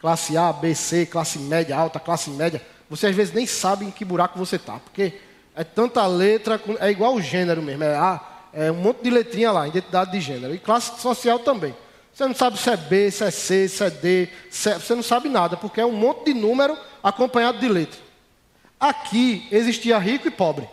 Classe 0.00 0.36
A, 0.36 0.52
B, 0.52 0.74
C, 0.74 1.06
classe 1.06 1.38
média, 1.38 1.76
alta, 1.76 1.98
classe 2.00 2.30
média. 2.30 2.64
Você 2.88 3.08
às 3.08 3.14
vezes 3.14 3.34
nem 3.34 3.46
sabe 3.46 3.84
em 3.84 3.90
que 3.90 4.04
buraco 4.04 4.38
você 4.38 4.56
está, 4.56 4.78
porque 4.78 5.20
é 5.58 5.64
tanta 5.64 6.06
letra, 6.06 6.62
é 6.78 6.88
igual 6.88 7.16
o 7.16 7.20
gênero 7.20 7.60
mesmo, 7.60 7.82
é 7.82 7.96
A, 7.96 8.20
é 8.52 8.70
um 8.70 8.76
monte 8.76 9.02
de 9.02 9.10
letrinha 9.10 9.50
lá, 9.50 9.66
identidade 9.66 10.12
de 10.12 10.20
gênero. 10.20 10.54
E 10.54 10.58
classe 10.58 11.00
social 11.00 11.40
também. 11.40 11.74
Você 12.14 12.24
não 12.28 12.34
sabe 12.34 12.56
se 12.56 12.70
é 12.70 12.76
B, 12.76 13.10
se 13.10 13.24
é 13.24 13.30
C, 13.32 13.68
se 13.68 13.82
é 13.82 13.90
D, 13.90 14.28
se 14.50 14.70
é, 14.70 14.74
você 14.78 14.94
não 14.94 15.02
sabe 15.02 15.28
nada, 15.28 15.56
porque 15.56 15.80
é 15.80 15.84
um 15.84 15.90
monte 15.90 16.26
de 16.26 16.34
número 16.34 16.78
acompanhado 17.02 17.58
de 17.58 17.68
letra. 17.68 17.98
Aqui 18.78 19.48
existia 19.50 19.98
rico 19.98 20.28
e 20.28 20.30
pobre. 20.30 20.68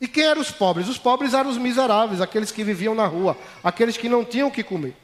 E 0.00 0.08
quem 0.08 0.24
eram 0.24 0.40
os 0.40 0.50
pobres? 0.50 0.88
Os 0.88 0.96
pobres 0.96 1.34
eram 1.34 1.50
os 1.50 1.58
miseráveis, 1.58 2.22
aqueles 2.22 2.50
que 2.50 2.64
viviam 2.64 2.94
na 2.94 3.04
rua, 3.04 3.36
aqueles 3.62 3.98
que 3.98 4.08
não 4.08 4.24
tinham 4.24 4.48
o 4.48 4.50
que 4.50 4.62
comer. 4.62 4.96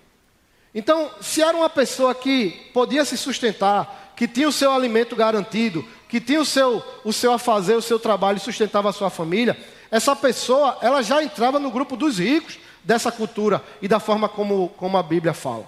Então, 0.75 1.11
se 1.21 1.43
era 1.43 1.55
uma 1.55 1.69
pessoa 1.69 2.15
que 2.15 2.71
podia 2.73 3.05
se 3.05 3.19
sustentar, 3.19 4.15
que 4.17 4.27
tinha 4.27 4.49
o 4.49 4.53
seu 4.53 4.73
alimento 4.73 5.15
garantido, 5.15 5.85
que 6.09 6.21
tinha 6.21 6.41
o 6.41 6.45
seu, 6.45 6.83
o 7.05 7.13
seu 7.13 7.33
a 7.33 7.39
fazer, 7.39 7.75
o 7.75 7.83
seu 7.83 7.99
trabalho 7.99 8.39
e 8.39 8.41
sustentava 8.41 8.89
a 8.89 8.93
sua 8.93 9.11
família, 9.11 9.57
essa 9.91 10.17
pessoa 10.17 10.79
ela 10.81 11.03
já 11.03 11.23
entrava 11.23 11.59
no 11.59 11.71
grupo 11.71 11.97
dos 11.97 12.19
ricos 12.19 12.59
dessa 12.83 13.13
cultura 13.13 13.63
e 13.83 13.89
da 13.89 14.01
forma 14.01 14.29
como, 14.29 14.71
como 14.71 14.97
a 14.97 15.03
Bíblia 15.03 15.35
fala. 15.35 15.67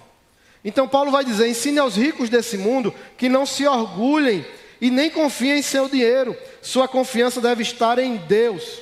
Então 0.63 0.87
Paulo 0.87 1.11
vai 1.11 1.23
dizer: 1.23 1.47
ensine 1.47 1.79
aos 1.79 1.95
ricos 1.95 2.29
desse 2.29 2.57
mundo 2.57 2.93
que 3.17 3.29
não 3.29 3.45
se 3.45 3.65
orgulhem 3.67 4.45
e 4.79 4.89
nem 4.89 5.09
confia 5.09 5.57
em 5.57 5.61
seu 5.61 5.87
dinheiro. 5.87 6.35
Sua 6.61 6.87
confiança 6.87 7.39
deve 7.39 7.61
estar 7.61 7.99
em 7.99 8.17
Deus. 8.17 8.79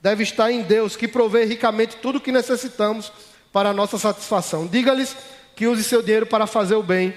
Deve 0.00 0.22
estar 0.22 0.50
em 0.50 0.62
Deus, 0.62 0.94
que 0.94 1.08
provê 1.08 1.44
ricamente 1.44 1.96
tudo 1.96 2.18
o 2.18 2.20
que 2.20 2.30
necessitamos 2.30 3.12
para 3.52 3.70
a 3.70 3.72
nossa 3.72 3.98
satisfação. 3.98 4.66
Diga-lhes 4.66 5.16
que 5.56 5.66
use 5.66 5.82
seu 5.82 6.02
dinheiro 6.02 6.26
para 6.26 6.46
fazer 6.46 6.76
o 6.76 6.82
bem. 6.84 7.12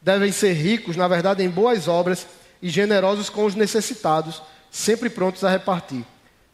Devem 0.00 0.32
ser 0.32 0.54
ricos, 0.54 0.96
na 0.96 1.06
verdade, 1.06 1.42
em 1.42 1.48
boas 1.48 1.88
obras 1.88 2.26
e 2.62 2.68
generosos 2.68 3.28
com 3.28 3.44
os 3.44 3.56
necessitados, 3.56 4.40
sempre 4.70 5.10
prontos 5.10 5.42
a 5.42 5.50
repartir. 5.50 6.04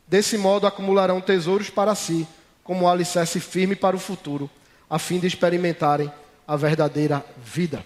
Desse 0.06 0.38
modo, 0.38 0.66
acumularão 0.66 1.20
tesouros 1.20 1.68
para 1.68 1.94
si, 1.94 2.26
como 2.64 2.86
um 2.86 2.88
alicerce 2.88 3.38
firme 3.38 3.76
para 3.76 3.94
o 3.94 4.00
futuro, 4.00 4.50
a 4.88 4.98
fim 4.98 5.20
de 5.20 5.26
experimentarem 5.26 6.10
a 6.46 6.56
verdadeira 6.56 7.24
vida. 7.36 7.84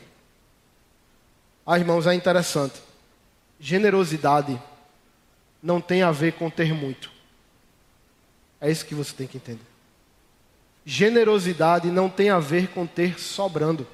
Ah, 1.66 1.78
irmãos, 1.78 2.06
é 2.06 2.14
interessante. 2.14 2.80
Generosidade 3.58 4.60
não 5.60 5.80
tem 5.80 6.02
a 6.02 6.12
ver 6.12 6.32
com 6.34 6.48
ter 6.48 6.72
muito. 6.72 7.10
É 8.60 8.70
isso 8.70 8.86
que 8.86 8.94
você 8.94 9.12
tem 9.12 9.26
que 9.26 9.36
entender. 9.36 9.66
Generosidade 10.84 11.88
não 11.88 12.08
tem 12.08 12.30
a 12.30 12.38
ver 12.38 12.68
com 12.68 12.86
ter 12.86 13.18
sobrando. 13.18 13.86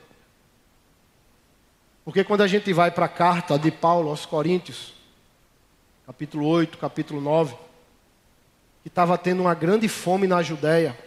Porque 2.08 2.24
quando 2.24 2.40
a 2.40 2.46
gente 2.46 2.72
vai 2.72 2.90
para 2.90 3.04
a 3.04 3.08
carta 3.10 3.58
de 3.58 3.70
Paulo 3.70 4.08
aos 4.08 4.24
Coríntios, 4.24 4.94
capítulo 6.06 6.46
8, 6.46 6.78
capítulo 6.78 7.20
9, 7.20 7.54
que 8.82 8.88
estava 8.88 9.18
tendo 9.18 9.42
uma 9.42 9.52
grande 9.52 9.88
fome 9.88 10.26
na 10.26 10.42
Judéia, 10.42 10.98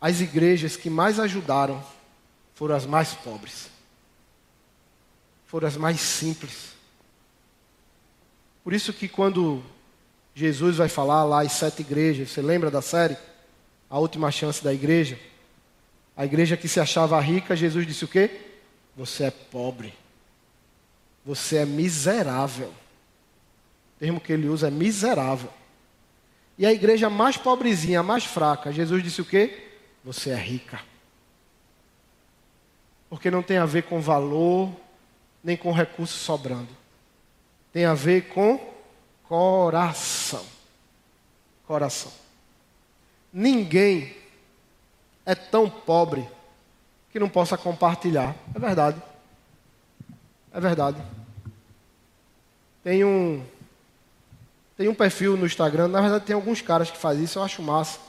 as 0.00 0.20
igrejas 0.20 0.74
que 0.76 0.90
mais 0.90 1.20
ajudaram 1.20 1.80
foram 2.52 2.74
as 2.74 2.84
mais 2.84 3.14
pobres 3.14 3.70
foram 5.46 5.68
as 5.68 5.76
mais 5.76 6.00
simples. 6.00 6.72
Por 8.64 8.72
isso 8.72 8.92
que 8.92 9.06
quando 9.06 9.62
Jesus 10.34 10.78
vai 10.78 10.88
falar 10.88 11.22
lá 11.22 11.42
as 11.42 11.52
sete 11.52 11.82
igrejas, 11.82 12.32
você 12.32 12.42
lembra 12.42 12.72
da 12.72 12.82
série? 12.82 13.16
A 13.88 14.00
última 14.00 14.32
chance 14.32 14.64
da 14.64 14.74
igreja. 14.74 15.16
A 16.16 16.24
igreja 16.24 16.56
que 16.56 16.66
se 16.66 16.80
achava 16.80 17.20
rica, 17.20 17.54
Jesus 17.54 17.86
disse 17.86 18.04
o 18.04 18.08
quê? 18.08 18.51
Você 18.96 19.24
é 19.24 19.30
pobre. 19.30 19.94
Você 21.24 21.58
é 21.58 21.64
miserável. 21.64 22.68
O 22.68 23.98
termo 23.98 24.20
que 24.20 24.32
ele 24.32 24.48
usa 24.48 24.68
é 24.68 24.70
miserável. 24.70 25.50
E 26.58 26.66
a 26.66 26.72
igreja 26.72 27.08
mais 27.08 27.36
pobrezinha, 27.36 28.02
mais 28.02 28.24
fraca, 28.24 28.72
Jesus 28.72 29.02
disse 29.02 29.20
o 29.20 29.24
quê? 29.24 29.68
Você 30.04 30.30
é 30.30 30.36
rica. 30.36 30.80
Porque 33.08 33.30
não 33.30 33.42
tem 33.42 33.58
a 33.58 33.66
ver 33.66 33.84
com 33.84 34.00
valor, 34.00 34.70
nem 35.42 35.56
com 35.56 35.72
recursos 35.72 36.20
sobrando. 36.20 36.68
Tem 37.72 37.84
a 37.84 37.94
ver 37.94 38.28
com 38.28 38.60
coração. 39.24 40.44
Coração. 41.66 42.12
Ninguém 43.32 44.14
é 45.24 45.34
tão 45.34 45.70
pobre 45.70 46.28
que 47.12 47.20
não 47.20 47.28
possa 47.28 47.58
compartilhar. 47.58 48.34
É 48.54 48.58
verdade. 48.58 49.00
É 50.52 50.60
verdade. 50.60 51.00
Tem 52.82 53.04
um 53.04 53.44
tem 54.76 54.88
um 54.88 54.94
perfil 54.94 55.36
no 55.36 55.46
Instagram, 55.46 55.86
na 55.88 56.00
verdade 56.00 56.24
tem 56.24 56.34
alguns 56.34 56.60
caras 56.60 56.90
que 56.90 56.96
fazem 56.96 57.22
isso, 57.24 57.38
eu 57.38 57.42
acho 57.42 57.62
massa. 57.62 58.00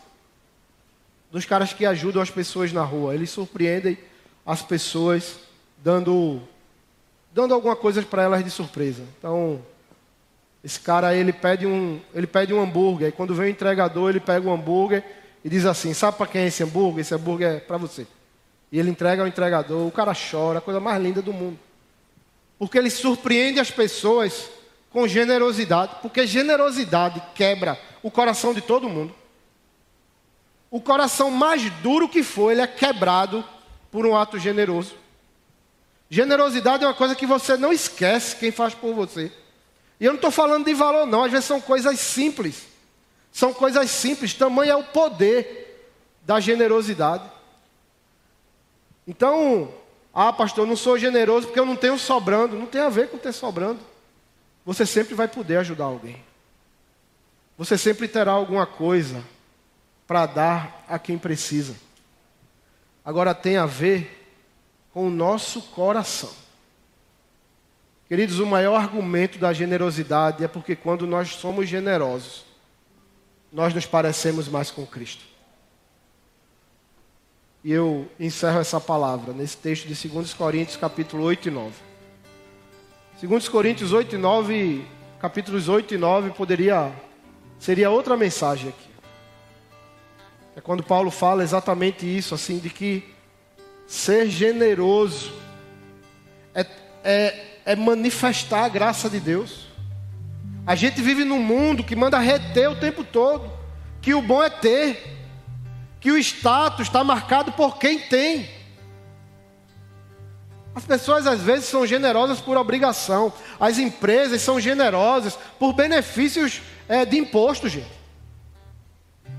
Dos 1.29 1.45
caras 1.45 1.73
que 1.73 1.85
ajudam 1.85 2.21
as 2.21 2.31
pessoas 2.31 2.71
na 2.71 2.83
rua, 2.83 3.13
eles 3.13 3.29
surpreendem 3.29 3.97
as 4.45 4.61
pessoas 4.61 5.39
dando 5.77 6.41
dando 7.33 7.53
alguma 7.53 7.75
coisa 7.75 8.01
para 8.03 8.23
elas 8.23 8.43
de 8.43 8.51
surpresa. 8.51 9.03
Então, 9.17 9.61
esse 10.63 10.79
cara 10.79 11.13
ele 11.13 11.33
pede 11.33 11.67
um, 11.67 11.99
ele 12.13 12.27
pede 12.27 12.53
um 12.53 12.61
hambúrguer, 12.61 13.09
e 13.09 13.11
quando 13.11 13.35
vem 13.35 13.47
o 13.47 13.49
entregador, 13.49 14.09
ele 14.09 14.19
pega 14.19 14.47
o 14.47 14.53
hambúrguer 14.53 15.03
e 15.43 15.49
diz 15.49 15.65
assim: 15.65 15.93
"Sabe 15.93 16.17
para 16.17 16.27
quem 16.27 16.41
é 16.41 16.47
esse 16.47 16.63
hambúrguer? 16.63 17.01
Esse 17.01 17.13
hambúrguer 17.13 17.57
é 17.57 17.59
para 17.59 17.77
você". 17.77 18.07
E 18.73 18.79
ele 18.79 18.89
entrega 18.89 19.21
ao 19.21 19.27
entregador, 19.27 19.85
o 19.85 19.91
cara 19.91 20.13
chora, 20.15 20.57
a 20.57 20.61
coisa 20.61 20.79
mais 20.79 20.99
linda 20.99 21.21
do 21.21 21.31
mundo. 21.31 21.59
Porque 22.57 22.75
ele 22.75 22.89
surpreende 22.89 23.59
as 23.59 23.69
pessoas 23.69 24.49
com 24.89 25.07
generosidade, 25.07 25.97
porque 26.01 26.25
generosidade 26.25 27.21
quebra 27.35 27.79
o 28.01 28.09
coração 28.09 28.51
de 28.51 28.61
todo 28.61 28.89
mundo. 28.89 29.13
O 30.71 30.81
coração 30.81 31.29
mais 31.29 31.69
duro 31.83 32.09
que 32.09 32.23
for, 32.23 32.49
ele 32.49 32.61
é 32.61 32.67
quebrado 32.67 33.45
por 33.91 34.07
um 34.07 34.17
ato 34.17 34.39
generoso. 34.39 34.95
Generosidade 36.09 36.83
é 36.83 36.87
uma 36.87 36.95
coisa 36.95 37.13
que 37.13 37.27
você 37.27 37.55
não 37.55 37.71
esquece 37.71 38.37
quem 38.37 38.51
faz 38.51 38.73
por 38.73 38.95
você. 38.95 39.31
E 39.99 40.05
eu 40.05 40.13
não 40.13 40.17
estou 40.17 40.31
falando 40.31 40.65
de 40.65 40.73
valor, 40.73 41.05
não. 41.05 41.23
Às 41.23 41.31
vezes 41.31 41.45
são 41.45 41.61
coisas 41.61 41.99
simples. 41.99 42.63
São 43.31 43.53
coisas 43.53 43.91
simples. 43.91 44.33
Tamanho 44.33 44.71
é 44.71 44.75
o 44.75 44.83
poder 44.83 45.91
da 46.23 46.39
generosidade. 46.39 47.32
Então, 49.07 49.73
ah, 50.13 50.31
pastor, 50.31 50.63
eu 50.63 50.69
não 50.69 50.75
sou 50.75 50.97
generoso 50.97 51.47
porque 51.47 51.59
eu 51.59 51.65
não 51.65 51.75
tenho 51.75 51.97
sobrando. 51.97 52.57
Não 52.57 52.67
tem 52.67 52.81
a 52.81 52.89
ver 52.89 53.09
com 53.09 53.17
ter 53.17 53.33
sobrando. 53.33 53.79
Você 54.65 54.85
sempre 54.85 55.15
vai 55.15 55.27
poder 55.27 55.57
ajudar 55.57 55.85
alguém. 55.85 56.23
Você 57.57 57.77
sempre 57.77 58.07
terá 58.07 58.31
alguma 58.31 58.65
coisa 58.65 59.23
para 60.07 60.25
dar 60.25 60.85
a 60.87 60.99
quem 60.99 61.17
precisa. 61.17 61.75
agora 63.03 63.33
tem 63.33 63.57
a 63.57 63.65
ver 63.65 64.31
com 64.93 65.07
o 65.07 65.09
nosso 65.09 65.61
coração. 65.61 66.31
Queridos, 68.07 68.39
o 68.39 68.45
maior 68.45 68.75
argumento 68.75 69.39
da 69.39 69.51
generosidade 69.51 70.43
é 70.43 70.47
porque 70.47 70.75
quando 70.75 71.07
nós 71.07 71.29
somos 71.29 71.67
generosos, 71.67 72.45
nós 73.51 73.73
nos 73.73 73.85
parecemos 73.85 74.47
mais 74.47 74.69
com 74.69 74.85
Cristo. 74.85 75.32
E 77.63 77.71
eu 77.71 78.09
encerro 78.19 78.59
essa 78.59 78.77
palavra 78.77 79.31
nesse 79.31 79.55
texto 79.55 79.87
de 79.87 80.07
2 80.07 80.33
Coríntios, 80.33 80.75
capítulo 80.75 81.23
8 81.23 81.47
e 81.47 81.51
9. 81.51 81.73
2 83.21 83.47
Coríntios 83.47 83.93
8 83.93 84.15
e 84.15 84.17
9, 84.17 84.85
capítulos 85.17 85.69
8 85.69 85.93
e 85.93 85.97
9, 85.97 86.31
poderia, 86.31 86.91
seria 87.57 87.89
outra 87.89 88.17
mensagem 88.17 88.67
aqui. 88.67 88.89
É 90.57 90.59
quando 90.59 90.83
Paulo 90.83 91.09
fala 91.09 91.41
exatamente 91.41 92.05
isso, 92.05 92.35
assim, 92.35 92.59
de 92.59 92.69
que 92.69 93.15
ser 93.87 94.29
generoso 94.29 95.31
é, 96.53 96.65
é, 97.01 97.45
é 97.63 97.75
manifestar 97.77 98.65
a 98.65 98.69
graça 98.69 99.09
de 99.09 99.21
Deus. 99.21 99.67
A 100.67 100.75
gente 100.75 101.01
vive 101.01 101.23
num 101.23 101.39
mundo 101.39 101.81
que 101.81 101.95
manda 101.95 102.19
reter 102.19 102.69
o 102.69 102.75
tempo 102.75 103.05
todo, 103.05 103.49
que 104.01 104.13
o 104.13 104.21
bom 104.21 104.43
é 104.43 104.49
ter 104.49 105.22
que 106.03 106.11
o 106.11 106.17
status 106.17 106.87
está 106.87 107.01
marcado 107.01 107.53
por 107.53 107.77
quem 107.77 107.97
tem. 107.97 108.49
As 110.75 110.83
pessoas 110.83 111.25
às 111.25 111.39
vezes 111.39 111.69
são 111.69 111.87
generosas 111.87 112.41
por 112.41 112.57
obrigação, 112.57 113.31
as 113.57 113.77
empresas 113.77 114.41
são 114.41 114.59
generosas 114.59 115.39
por 115.57 115.71
benefícios 115.71 116.61
é, 116.89 117.05
de 117.05 117.17
imposto, 117.17 117.69
gente. 117.69 117.87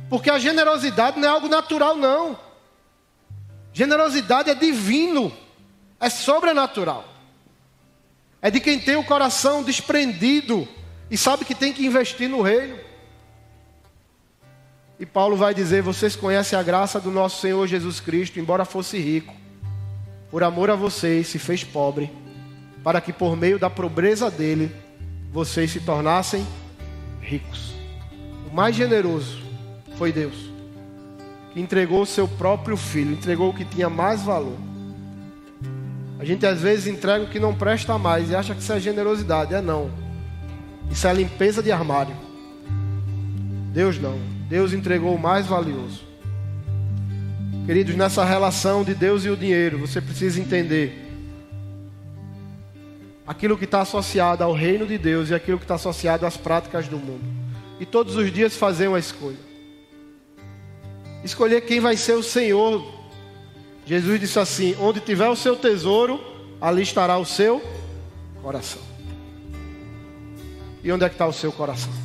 Porque 0.08 0.30
a 0.30 0.38
generosidade 0.38 1.20
não 1.20 1.28
é 1.28 1.30
algo 1.30 1.48
natural, 1.48 1.96
não. 1.96 2.38
Generosidade 3.70 4.48
é 4.48 4.54
divino, 4.54 5.30
é 6.00 6.08
sobrenatural. 6.08 7.04
É 8.40 8.50
de 8.50 8.58
quem 8.58 8.80
tem 8.80 8.96
o 8.96 9.04
coração 9.04 9.62
desprendido 9.62 10.66
e 11.10 11.18
sabe 11.18 11.44
que 11.44 11.54
tem 11.54 11.74
que 11.74 11.84
investir 11.84 12.26
no 12.26 12.40
reino. 12.40 12.78
E 14.98 15.04
Paulo 15.04 15.36
vai 15.36 15.54
dizer: 15.54 15.82
Vocês 15.82 16.14
conhecem 16.14 16.58
a 16.58 16.62
graça 16.62 17.00
do 17.00 17.10
nosso 17.10 17.40
Senhor 17.40 17.66
Jesus 17.66 18.00
Cristo, 18.00 18.38
embora 18.38 18.64
fosse 18.64 18.98
rico, 18.98 19.34
por 20.30 20.42
amor 20.42 20.70
a 20.70 20.74
vocês 20.74 21.26
se 21.26 21.38
fez 21.38 21.64
pobre, 21.64 22.10
para 22.82 23.00
que 23.00 23.12
por 23.12 23.36
meio 23.36 23.58
da 23.58 23.68
pobreza 23.68 24.30
dele 24.30 24.74
vocês 25.32 25.70
se 25.70 25.80
tornassem 25.80 26.46
ricos. 27.20 27.74
O 28.50 28.54
mais 28.54 28.76
generoso 28.76 29.42
foi 29.96 30.12
Deus, 30.12 30.50
que 31.52 31.60
entregou 31.60 32.02
o 32.02 32.06
seu 32.06 32.28
próprio 32.28 32.76
filho, 32.76 33.12
entregou 33.12 33.50
o 33.50 33.54
que 33.54 33.64
tinha 33.64 33.90
mais 33.90 34.22
valor. 34.22 34.56
A 36.18 36.24
gente 36.24 36.46
às 36.46 36.60
vezes 36.60 36.86
entrega 36.86 37.24
o 37.24 37.28
que 37.28 37.38
não 37.40 37.54
presta 37.54 37.98
mais 37.98 38.30
e 38.30 38.36
acha 38.36 38.54
que 38.54 38.62
isso 38.62 38.72
é 38.72 38.80
generosidade. 38.80 39.52
É 39.52 39.60
não. 39.60 39.90
Isso 40.90 41.06
é 41.06 41.12
limpeza 41.12 41.62
de 41.62 41.70
armário. 41.70 42.14
Deus 43.72 43.98
não. 43.98 44.33
Deus 44.48 44.72
entregou 44.72 45.14
o 45.14 45.18
mais 45.18 45.46
valioso. 45.46 46.02
Queridos, 47.66 47.94
nessa 47.94 48.24
relação 48.24 48.84
de 48.84 48.94
Deus 48.94 49.24
e 49.24 49.30
o 49.30 49.36
dinheiro, 49.36 49.78
você 49.78 50.00
precisa 50.00 50.38
entender 50.40 51.04
aquilo 53.26 53.56
que 53.56 53.64
está 53.64 53.80
associado 53.80 54.44
ao 54.44 54.52
reino 54.52 54.86
de 54.86 54.98
Deus 54.98 55.30
e 55.30 55.34
aquilo 55.34 55.58
que 55.58 55.64
está 55.64 55.76
associado 55.76 56.26
às 56.26 56.36
práticas 56.36 56.88
do 56.88 56.98
mundo. 56.98 57.24
E 57.80 57.86
todos 57.86 58.16
os 58.16 58.30
dias 58.30 58.56
fazer 58.56 58.88
uma 58.88 58.98
escolha. 58.98 59.38
Escolher 61.24 61.62
quem 61.62 61.80
vai 61.80 61.96
ser 61.96 62.12
o 62.12 62.22
Senhor. 62.22 62.84
Jesus 63.86 64.20
disse 64.20 64.38
assim: 64.38 64.76
Onde 64.78 65.00
tiver 65.00 65.28
o 65.28 65.36
seu 65.36 65.56
tesouro, 65.56 66.20
ali 66.60 66.82
estará 66.82 67.16
o 67.16 67.24
seu 67.24 67.62
coração. 68.42 68.82
E 70.82 70.92
onde 70.92 71.02
é 71.04 71.08
que 71.08 71.14
está 71.14 71.26
o 71.26 71.32
seu 71.32 71.50
coração? 71.50 72.03